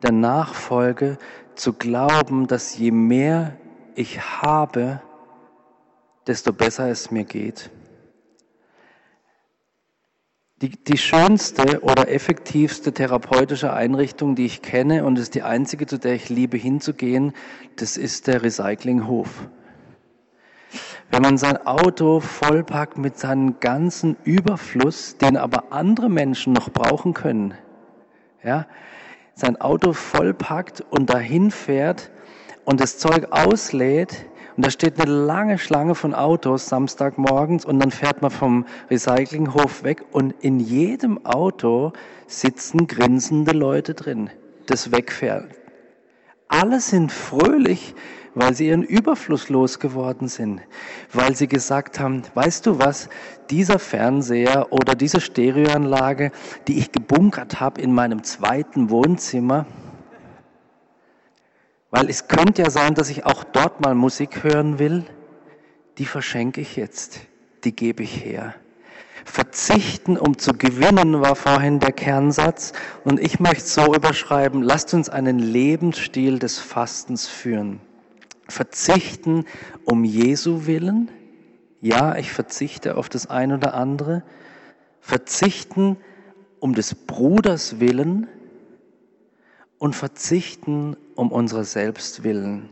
der 0.03 0.13
Nachfolge 0.13 1.19
zu 1.55 1.73
glauben, 1.73 2.49
dass 2.49 2.77
je 2.77 2.91
mehr 2.91 3.57
ich 3.95 4.21
habe, 4.43 5.01
desto 6.27 6.53
besser 6.53 6.89
es 6.89 7.11
mir 7.11 7.25
geht. 7.25 7.71
Die, 10.63 10.71
die 10.71 10.97
schönste 10.97 11.81
oder 11.81 12.09
effektivste 12.09 12.93
therapeutische 12.93 13.73
Einrichtung, 13.73 14.37
die 14.37 14.47
ich 14.47 14.63
kenne 14.63 15.05
und 15.05 15.19
ist 15.19 15.35
die 15.35 15.43
einzige, 15.43 15.87
zu 15.87 15.99
der 15.99 16.15
ich 16.15 16.29
liebe 16.29 16.57
hinzugehen, 16.57 17.33
das 17.75 17.97
ist 17.97 18.29
der 18.29 18.45
Recyclinghof. 18.45 19.49
Wenn 21.11 21.23
man 21.23 21.37
sein 21.37 21.67
Auto 21.67 22.21
vollpackt 22.21 22.97
mit 22.97 23.19
seinem 23.19 23.59
ganzen 23.59 24.17
Überfluss, 24.23 25.19
den 25.19 25.37
aber 25.37 25.73
andere 25.73 26.09
Menschen 26.09 26.53
noch 26.53 26.71
brauchen 26.71 27.13
können, 27.13 27.55
ja, 28.45 28.69
sein 29.35 29.61
Auto 29.61 29.93
vollpackt 29.93 30.81
und 30.91 31.11
dahin 31.11 31.51
fährt 31.51 32.13
und 32.65 32.81
das 32.81 32.99
Zeug 32.99 33.27
auslädt 33.33 34.27
Und 34.57 34.67
da 34.67 34.71
steht 34.71 35.01
eine 35.01 35.11
lange 35.11 35.59
Schlange 35.59 35.95
von 35.95 36.15
Autos 36.15 36.69
Samstagmorgens 36.69 37.65
und 37.65 37.81
dann 37.81 37.91
fährt 37.91 38.21
man 38.21 38.31
vom 38.31 38.67
Recyclinghof 38.91 39.83
weg 39.83 40.05
und 40.13 40.35
in 40.41 40.61
jedem 40.61 41.25
Auto 41.25 41.93
sitzen 42.27 42.87
grinsende 42.87 43.53
Leute 43.53 43.95
drin, 43.95 44.31
das 44.67 44.93
wegfährt. 44.93 45.49
Alle 46.49 46.81
sind 46.81 47.11
fröhlich, 47.11 47.95
weil 48.35 48.55
sie 48.55 48.69
ihren 48.69 48.83
Überfluss 48.83 49.49
losgeworden 49.49 50.29
sind, 50.29 50.61
weil 51.13 51.35
sie 51.35 51.49
gesagt 51.49 51.99
haben, 51.99 52.23
weißt 52.35 52.67
du 52.67 52.79
was, 52.79 53.09
dieser 53.51 53.79
Fernseher 53.79 54.71
oder 54.71 54.95
diese 54.95 55.21
Stereoanlage, 55.21 56.31
die 56.69 56.79
ich 56.79 56.93
gebunkert 56.93 57.61
habe 57.61 57.81
in 57.81 57.93
meinem 57.93 58.23
zweiten 58.23 58.91
Wohnzimmer, 58.91 59.67
weil 61.93 62.09
es 62.09 62.27
könnte 62.27 62.63
ja 62.63 62.71
sein, 62.71 62.95
dass 62.95 63.11
ich 63.11 63.27
auch 63.27 63.45
dort 63.45 63.83
mal 63.83 63.95
Musik 63.95 64.43
hören 64.43 64.79
will, 64.79 65.05
die 65.99 66.07
verschenke 66.07 66.63
ich 66.63 66.75
jetzt, 66.75 67.21
die 67.65 67.77
gebe 67.77 68.03
ich 68.03 68.25
her. 68.25 68.55
Verzichten, 69.27 70.17
um 70.17 70.39
zu 70.39 70.55
gewinnen, 70.55 71.21
war 71.21 71.37
vorhin 71.37 71.81
der 71.81 71.93
Kernsatz. 71.93 72.73
Und 73.05 73.21
ich 73.21 73.39
möchte 73.41 73.69
so 73.69 73.95
überschreiben, 73.95 74.63
lasst 74.63 74.95
uns 74.95 75.11
einen 75.11 75.39
Lebensstil 75.39 76.39
des 76.39 76.59
Fastens 76.59 77.29
führen. 77.29 77.81
Verzichten 78.49 79.45
um 79.85 80.03
Jesu 80.03 80.67
willen. 80.67 81.11
Ja, 81.83 82.17
ich 82.17 82.33
verzichte 82.33 82.97
auf 82.97 83.11
das 83.11 83.29
ein 83.29 83.53
oder 83.53 83.75
andere. 83.75 84.23
Verzichten 85.01 85.99
um 86.59 86.75
des 86.75 86.95
Bruders 86.95 87.81
willen 87.81 88.29
und 89.83 89.97
verzichten 89.97 90.97
um 91.17 91.33
unsere 91.33 91.65
selbst 91.65 92.23
willen. 92.23 92.69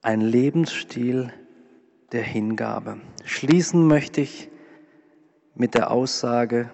Ein 0.00 0.20
Lebensstil 0.20 1.32
der 2.12 2.22
Hingabe. 2.22 3.00
Schließen 3.24 3.84
möchte 3.84 4.20
ich 4.20 4.48
mit 5.56 5.74
der 5.74 5.90
Aussage, 5.90 6.70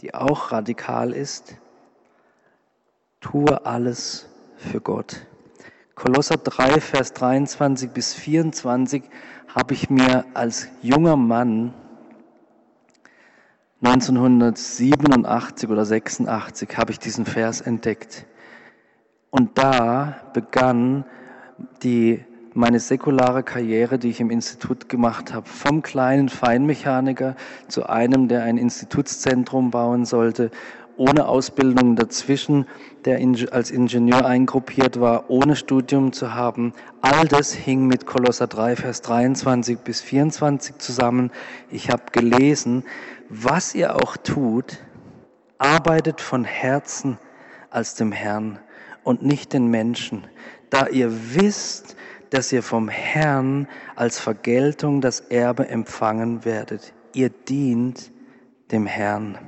die 0.00 0.14
auch 0.14 0.52
radikal 0.52 1.12
ist, 1.12 1.56
tue 3.20 3.66
alles 3.66 4.28
für 4.58 4.80
Gott. 4.80 5.26
Kolosser 5.96 6.36
3, 6.36 6.80
Vers 6.80 7.14
23 7.14 7.90
bis 7.90 8.14
24 8.14 9.02
habe 9.48 9.74
ich 9.74 9.90
mir 9.90 10.24
als 10.34 10.68
junger 10.82 11.16
Mann 11.16 11.74
1987 13.82 15.68
oder 15.68 15.84
86 15.84 16.76
habe 16.76 16.92
ich 16.92 17.00
diesen 17.00 17.26
Vers 17.26 17.60
entdeckt. 17.60 18.26
Und 19.30 19.58
da 19.58 20.20
begann 20.34 21.04
die, 21.82 22.24
meine 22.54 22.78
säkulare 22.78 23.42
Karriere, 23.42 23.98
die 23.98 24.10
ich 24.10 24.20
im 24.20 24.30
Institut 24.30 24.88
gemacht 24.88 25.34
habe, 25.34 25.48
vom 25.48 25.82
kleinen 25.82 26.28
Feinmechaniker 26.28 27.34
zu 27.66 27.86
einem, 27.88 28.28
der 28.28 28.44
ein 28.44 28.56
Institutszentrum 28.56 29.70
bauen 29.70 30.04
sollte 30.04 30.50
ohne 30.96 31.26
Ausbildung 31.26 31.96
dazwischen, 31.96 32.66
der 33.04 33.18
als 33.50 33.70
Ingenieur 33.70 34.26
eingruppiert 34.26 35.00
war, 35.00 35.30
ohne 35.30 35.56
Studium 35.56 36.12
zu 36.12 36.34
haben. 36.34 36.74
All 37.00 37.26
das 37.26 37.52
hing 37.52 37.86
mit 37.86 38.06
Kolosser 38.06 38.46
3, 38.46 38.76
Vers 38.76 39.02
23 39.02 39.78
bis 39.78 40.00
24 40.00 40.78
zusammen. 40.78 41.30
Ich 41.70 41.90
habe 41.90 42.04
gelesen, 42.12 42.84
was 43.34 43.74
ihr 43.74 43.96
auch 43.96 44.18
tut, 44.18 44.78
arbeitet 45.56 46.20
von 46.20 46.44
Herzen 46.44 47.18
als 47.70 47.94
dem 47.94 48.12
Herrn 48.12 48.58
und 49.04 49.22
nicht 49.22 49.54
den 49.54 49.68
Menschen, 49.68 50.26
da 50.68 50.86
ihr 50.86 51.34
wisst, 51.34 51.96
dass 52.28 52.52
ihr 52.52 52.62
vom 52.62 52.88
Herrn 52.88 53.66
als 53.96 54.18
Vergeltung 54.20 55.00
das 55.00 55.20
Erbe 55.20 55.66
empfangen 55.68 56.44
werdet. 56.44 56.92
Ihr 57.14 57.30
dient 57.30 58.12
dem 58.70 58.86
Herrn 58.86 59.38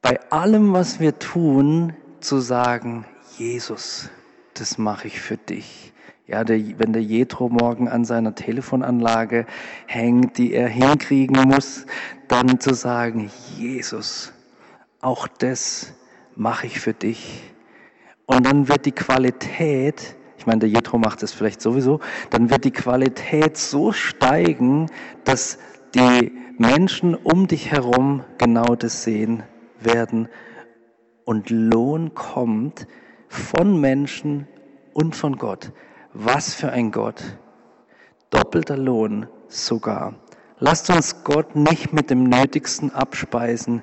bei 0.00 0.18
allem, 0.30 0.72
was 0.72 0.98
wir 0.98 1.18
tun, 1.20 1.94
zu 2.20 2.40
sagen, 2.40 3.04
Jesus, 3.38 4.10
das 4.54 4.76
mache 4.76 5.06
ich 5.06 5.20
für 5.20 5.36
dich. 5.36 5.91
Ja, 6.32 6.44
der, 6.44 6.58
wenn 6.78 6.94
der 6.94 7.02
Jethro 7.02 7.50
morgen 7.50 7.88
an 7.88 8.06
seiner 8.06 8.34
Telefonanlage 8.34 9.44
hängt, 9.86 10.38
die 10.38 10.54
er 10.54 10.66
hinkriegen 10.66 11.36
muss, 11.46 11.84
dann 12.26 12.58
zu 12.58 12.72
sagen, 12.72 13.30
Jesus, 13.58 14.32
auch 15.02 15.28
das 15.28 15.92
mache 16.34 16.66
ich 16.66 16.80
für 16.80 16.94
dich. 16.94 17.42
Und 18.24 18.46
dann 18.46 18.66
wird 18.66 18.86
die 18.86 18.92
Qualität, 18.92 20.16
ich 20.38 20.46
meine, 20.46 20.60
der 20.60 20.70
Jethro 20.70 20.96
macht 20.96 21.22
das 21.22 21.34
vielleicht 21.34 21.60
sowieso, 21.60 22.00
dann 22.30 22.48
wird 22.48 22.64
die 22.64 22.70
Qualität 22.70 23.58
so 23.58 23.92
steigen, 23.92 24.86
dass 25.24 25.58
die 25.94 26.32
Menschen 26.56 27.14
um 27.14 27.46
dich 27.46 27.70
herum 27.70 28.24
genau 28.38 28.74
das 28.74 29.04
sehen, 29.04 29.42
werden 29.80 30.30
und 31.26 31.50
Lohn 31.50 32.14
kommt 32.14 32.86
von 33.28 33.78
Menschen 33.78 34.48
und 34.94 35.14
von 35.14 35.36
Gott. 35.36 35.72
Was 36.14 36.52
für 36.54 36.70
ein 36.70 36.90
Gott. 36.90 37.22
Doppelter 38.28 38.76
Lohn 38.76 39.28
sogar. 39.48 40.14
Lasst 40.58 40.90
uns 40.90 41.24
Gott 41.24 41.56
nicht 41.56 41.94
mit 41.94 42.10
dem 42.10 42.24
Nötigsten 42.24 42.94
abspeisen. 42.94 43.82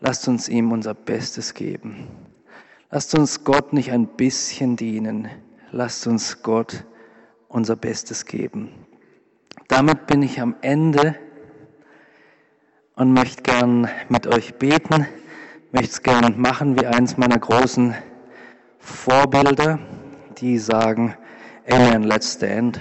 Lasst 0.00 0.26
uns 0.28 0.48
ihm 0.48 0.72
unser 0.72 0.94
Bestes 0.94 1.52
geben. 1.52 2.08
Lasst 2.90 3.14
uns 3.14 3.44
Gott 3.44 3.74
nicht 3.74 3.92
ein 3.92 4.06
bisschen 4.06 4.76
dienen. 4.76 5.28
Lasst 5.70 6.06
uns 6.06 6.42
Gott 6.42 6.84
unser 7.48 7.76
Bestes 7.76 8.24
geben. 8.24 8.70
Damit 9.68 10.06
bin 10.06 10.22
ich 10.22 10.40
am 10.40 10.56
Ende 10.62 11.16
und 12.96 13.12
möchte 13.12 13.42
gern 13.42 13.90
mit 14.08 14.26
euch 14.26 14.54
beten. 14.54 15.06
Möchte 15.70 15.90
es 15.90 16.02
gern 16.02 16.40
machen 16.40 16.80
wie 16.80 16.86
eins 16.86 17.18
meiner 17.18 17.38
großen 17.38 17.94
Vorbilder, 18.78 19.78
die 20.38 20.58
sagen, 20.58 21.14
Amen, 21.70 22.02
let's 22.02 22.32
stand. 22.32 22.80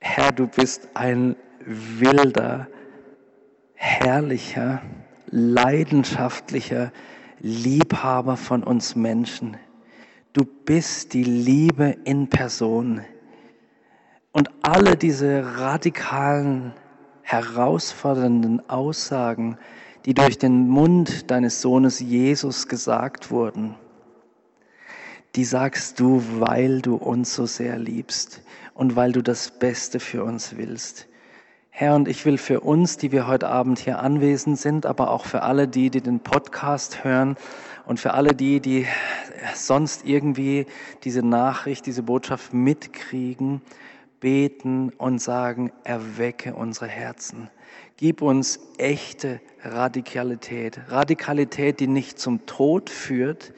Herr, 0.00 0.30
du 0.30 0.46
bist 0.46 0.88
ein 0.94 1.34
wilder, 1.64 2.68
herrlicher, 3.74 4.82
leidenschaftlicher 5.26 6.92
Liebhaber 7.40 8.36
von 8.36 8.62
uns 8.62 8.94
Menschen. 8.94 9.56
Du 10.32 10.44
bist 10.44 11.14
die 11.14 11.24
Liebe 11.24 11.96
in 12.04 12.28
Person. 12.28 13.00
Und 14.30 14.50
alle 14.62 14.96
diese 14.96 15.58
radikalen, 15.58 16.74
herausfordernden 17.22 18.68
Aussagen, 18.68 19.58
die 20.04 20.14
durch 20.14 20.38
den 20.38 20.68
Mund 20.68 21.30
deines 21.30 21.60
Sohnes 21.60 22.00
Jesus 22.00 22.68
gesagt 22.68 23.30
wurden, 23.30 23.74
die 25.34 25.44
sagst 25.44 26.00
du, 26.00 26.22
weil 26.38 26.80
du 26.80 26.96
uns 26.96 27.34
so 27.34 27.46
sehr 27.46 27.78
liebst 27.78 28.42
und 28.74 28.96
weil 28.96 29.12
du 29.12 29.22
das 29.22 29.50
Beste 29.50 30.00
für 30.00 30.24
uns 30.24 30.56
willst. 30.56 31.08
Herr, 31.70 31.94
und 31.94 32.08
ich 32.08 32.24
will 32.24 32.38
für 32.38 32.60
uns, 32.60 32.96
die 32.96 33.12
wir 33.12 33.26
heute 33.26 33.48
Abend 33.48 33.78
hier 33.78 33.98
anwesend 33.98 34.58
sind, 34.58 34.86
aber 34.86 35.10
auch 35.10 35.26
für 35.26 35.42
alle 35.42 35.68
die, 35.68 35.90
die 35.90 36.00
den 36.00 36.20
Podcast 36.20 37.04
hören 37.04 37.36
und 37.84 38.00
für 38.00 38.14
alle 38.14 38.34
die, 38.34 38.60
die 38.60 38.86
sonst 39.54 40.06
irgendwie 40.06 40.64
diese 41.04 41.22
Nachricht, 41.22 41.84
diese 41.84 42.02
Botschaft 42.02 42.54
mitkriegen, 42.54 43.60
beten 44.20 44.90
und 44.96 45.18
sagen, 45.18 45.70
erwecke 45.84 46.54
unsere 46.54 46.88
Herzen. 46.88 47.50
Gib 47.98 48.20
uns 48.20 48.60
echte 48.76 49.40
Radikalität. 49.62 50.78
Radikalität, 50.88 51.80
die 51.80 51.86
nicht 51.86 52.18
zum 52.18 52.44
Tod 52.44 52.90
führt 52.90 53.54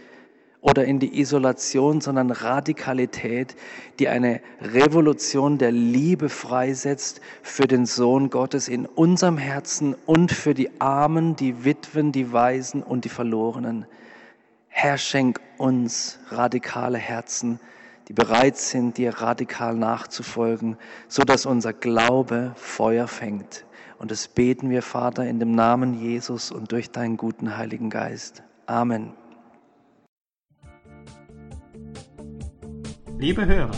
oder 0.60 0.84
in 0.84 1.00
die 1.00 1.18
Isolation, 1.20 2.00
sondern 2.00 2.30
Radikalität, 2.30 3.56
die 3.98 4.06
eine 4.06 4.40
Revolution 4.60 5.58
der 5.58 5.72
Liebe 5.72 6.28
freisetzt 6.28 7.20
für 7.42 7.66
den 7.66 7.84
Sohn 7.84 8.30
Gottes 8.30 8.68
in 8.68 8.86
unserem 8.86 9.38
Herzen 9.38 9.96
und 10.06 10.30
für 10.30 10.54
die 10.54 10.80
Armen, 10.80 11.34
die 11.34 11.64
Witwen, 11.64 12.12
die 12.12 12.32
Waisen 12.32 12.84
und 12.84 13.04
die 13.04 13.08
Verlorenen. 13.08 13.86
Herr, 14.68 14.98
schenk 14.98 15.40
uns 15.56 16.20
radikale 16.30 16.98
Herzen, 16.98 17.58
die 18.06 18.12
bereit 18.12 18.56
sind, 18.56 18.98
dir 18.98 19.14
radikal 19.14 19.74
nachzufolgen, 19.74 20.76
so 21.08 21.24
dass 21.24 21.44
unser 21.44 21.72
Glaube 21.72 22.52
Feuer 22.54 23.08
fängt. 23.08 23.64
Und 23.98 24.10
das 24.10 24.28
beten 24.28 24.70
wir, 24.70 24.82
Vater, 24.82 25.26
in 25.26 25.40
dem 25.40 25.52
Namen 25.52 26.00
Jesus 26.00 26.52
und 26.52 26.72
durch 26.72 26.90
deinen 26.90 27.16
guten 27.16 27.56
Heiligen 27.56 27.88
Geist. 27.90 28.42
Amen. 28.66 29.12
Liebe 33.18 33.46
Hörer, 33.46 33.72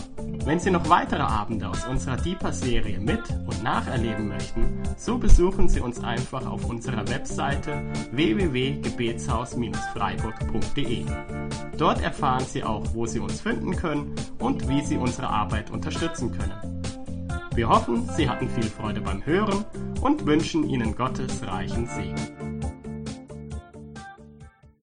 Wenn 0.45 0.59
Sie 0.59 0.71
noch 0.71 0.89
weitere 0.89 1.23
Abende 1.23 1.69
aus 1.69 1.87
unserer 1.87 2.17
Deeper-Serie 2.17 2.99
mit 2.99 3.21
und 3.47 3.63
nacherleben 3.63 4.27
möchten, 4.29 4.83
so 4.97 5.19
besuchen 5.19 5.69
Sie 5.69 5.81
uns 5.81 6.03
einfach 6.03 6.47
auf 6.47 6.65
unserer 6.65 7.07
Webseite 7.09 7.83
www.gebetshaus-freiburg.de. 8.13 11.05
Dort 11.77 12.01
erfahren 12.03 12.47
Sie 12.47 12.65
auch, 12.65 12.87
wo 12.95 13.05
Sie 13.05 13.21
uns 13.21 13.43
finden 13.43 13.77
können 13.77 14.15
und 14.39 14.67
wie 14.69 14.81
Sie 14.81 14.97
unsere 14.97 15.29
Arbeit 15.29 15.71
unterstützen 15.71 16.33
können. 16.33 16.80
Wir 17.55 17.69
hoffen, 17.69 18.09
Sie 18.17 18.29
hatten 18.29 18.49
viel 18.49 18.65
Freude 18.65 19.01
beim 19.01 19.25
Hören 19.27 19.65
und 20.01 20.25
wünschen 20.25 20.69
Ihnen 20.69 20.95
Gottes 20.95 21.43
reichen 21.45 21.87
Segen. 21.87 22.80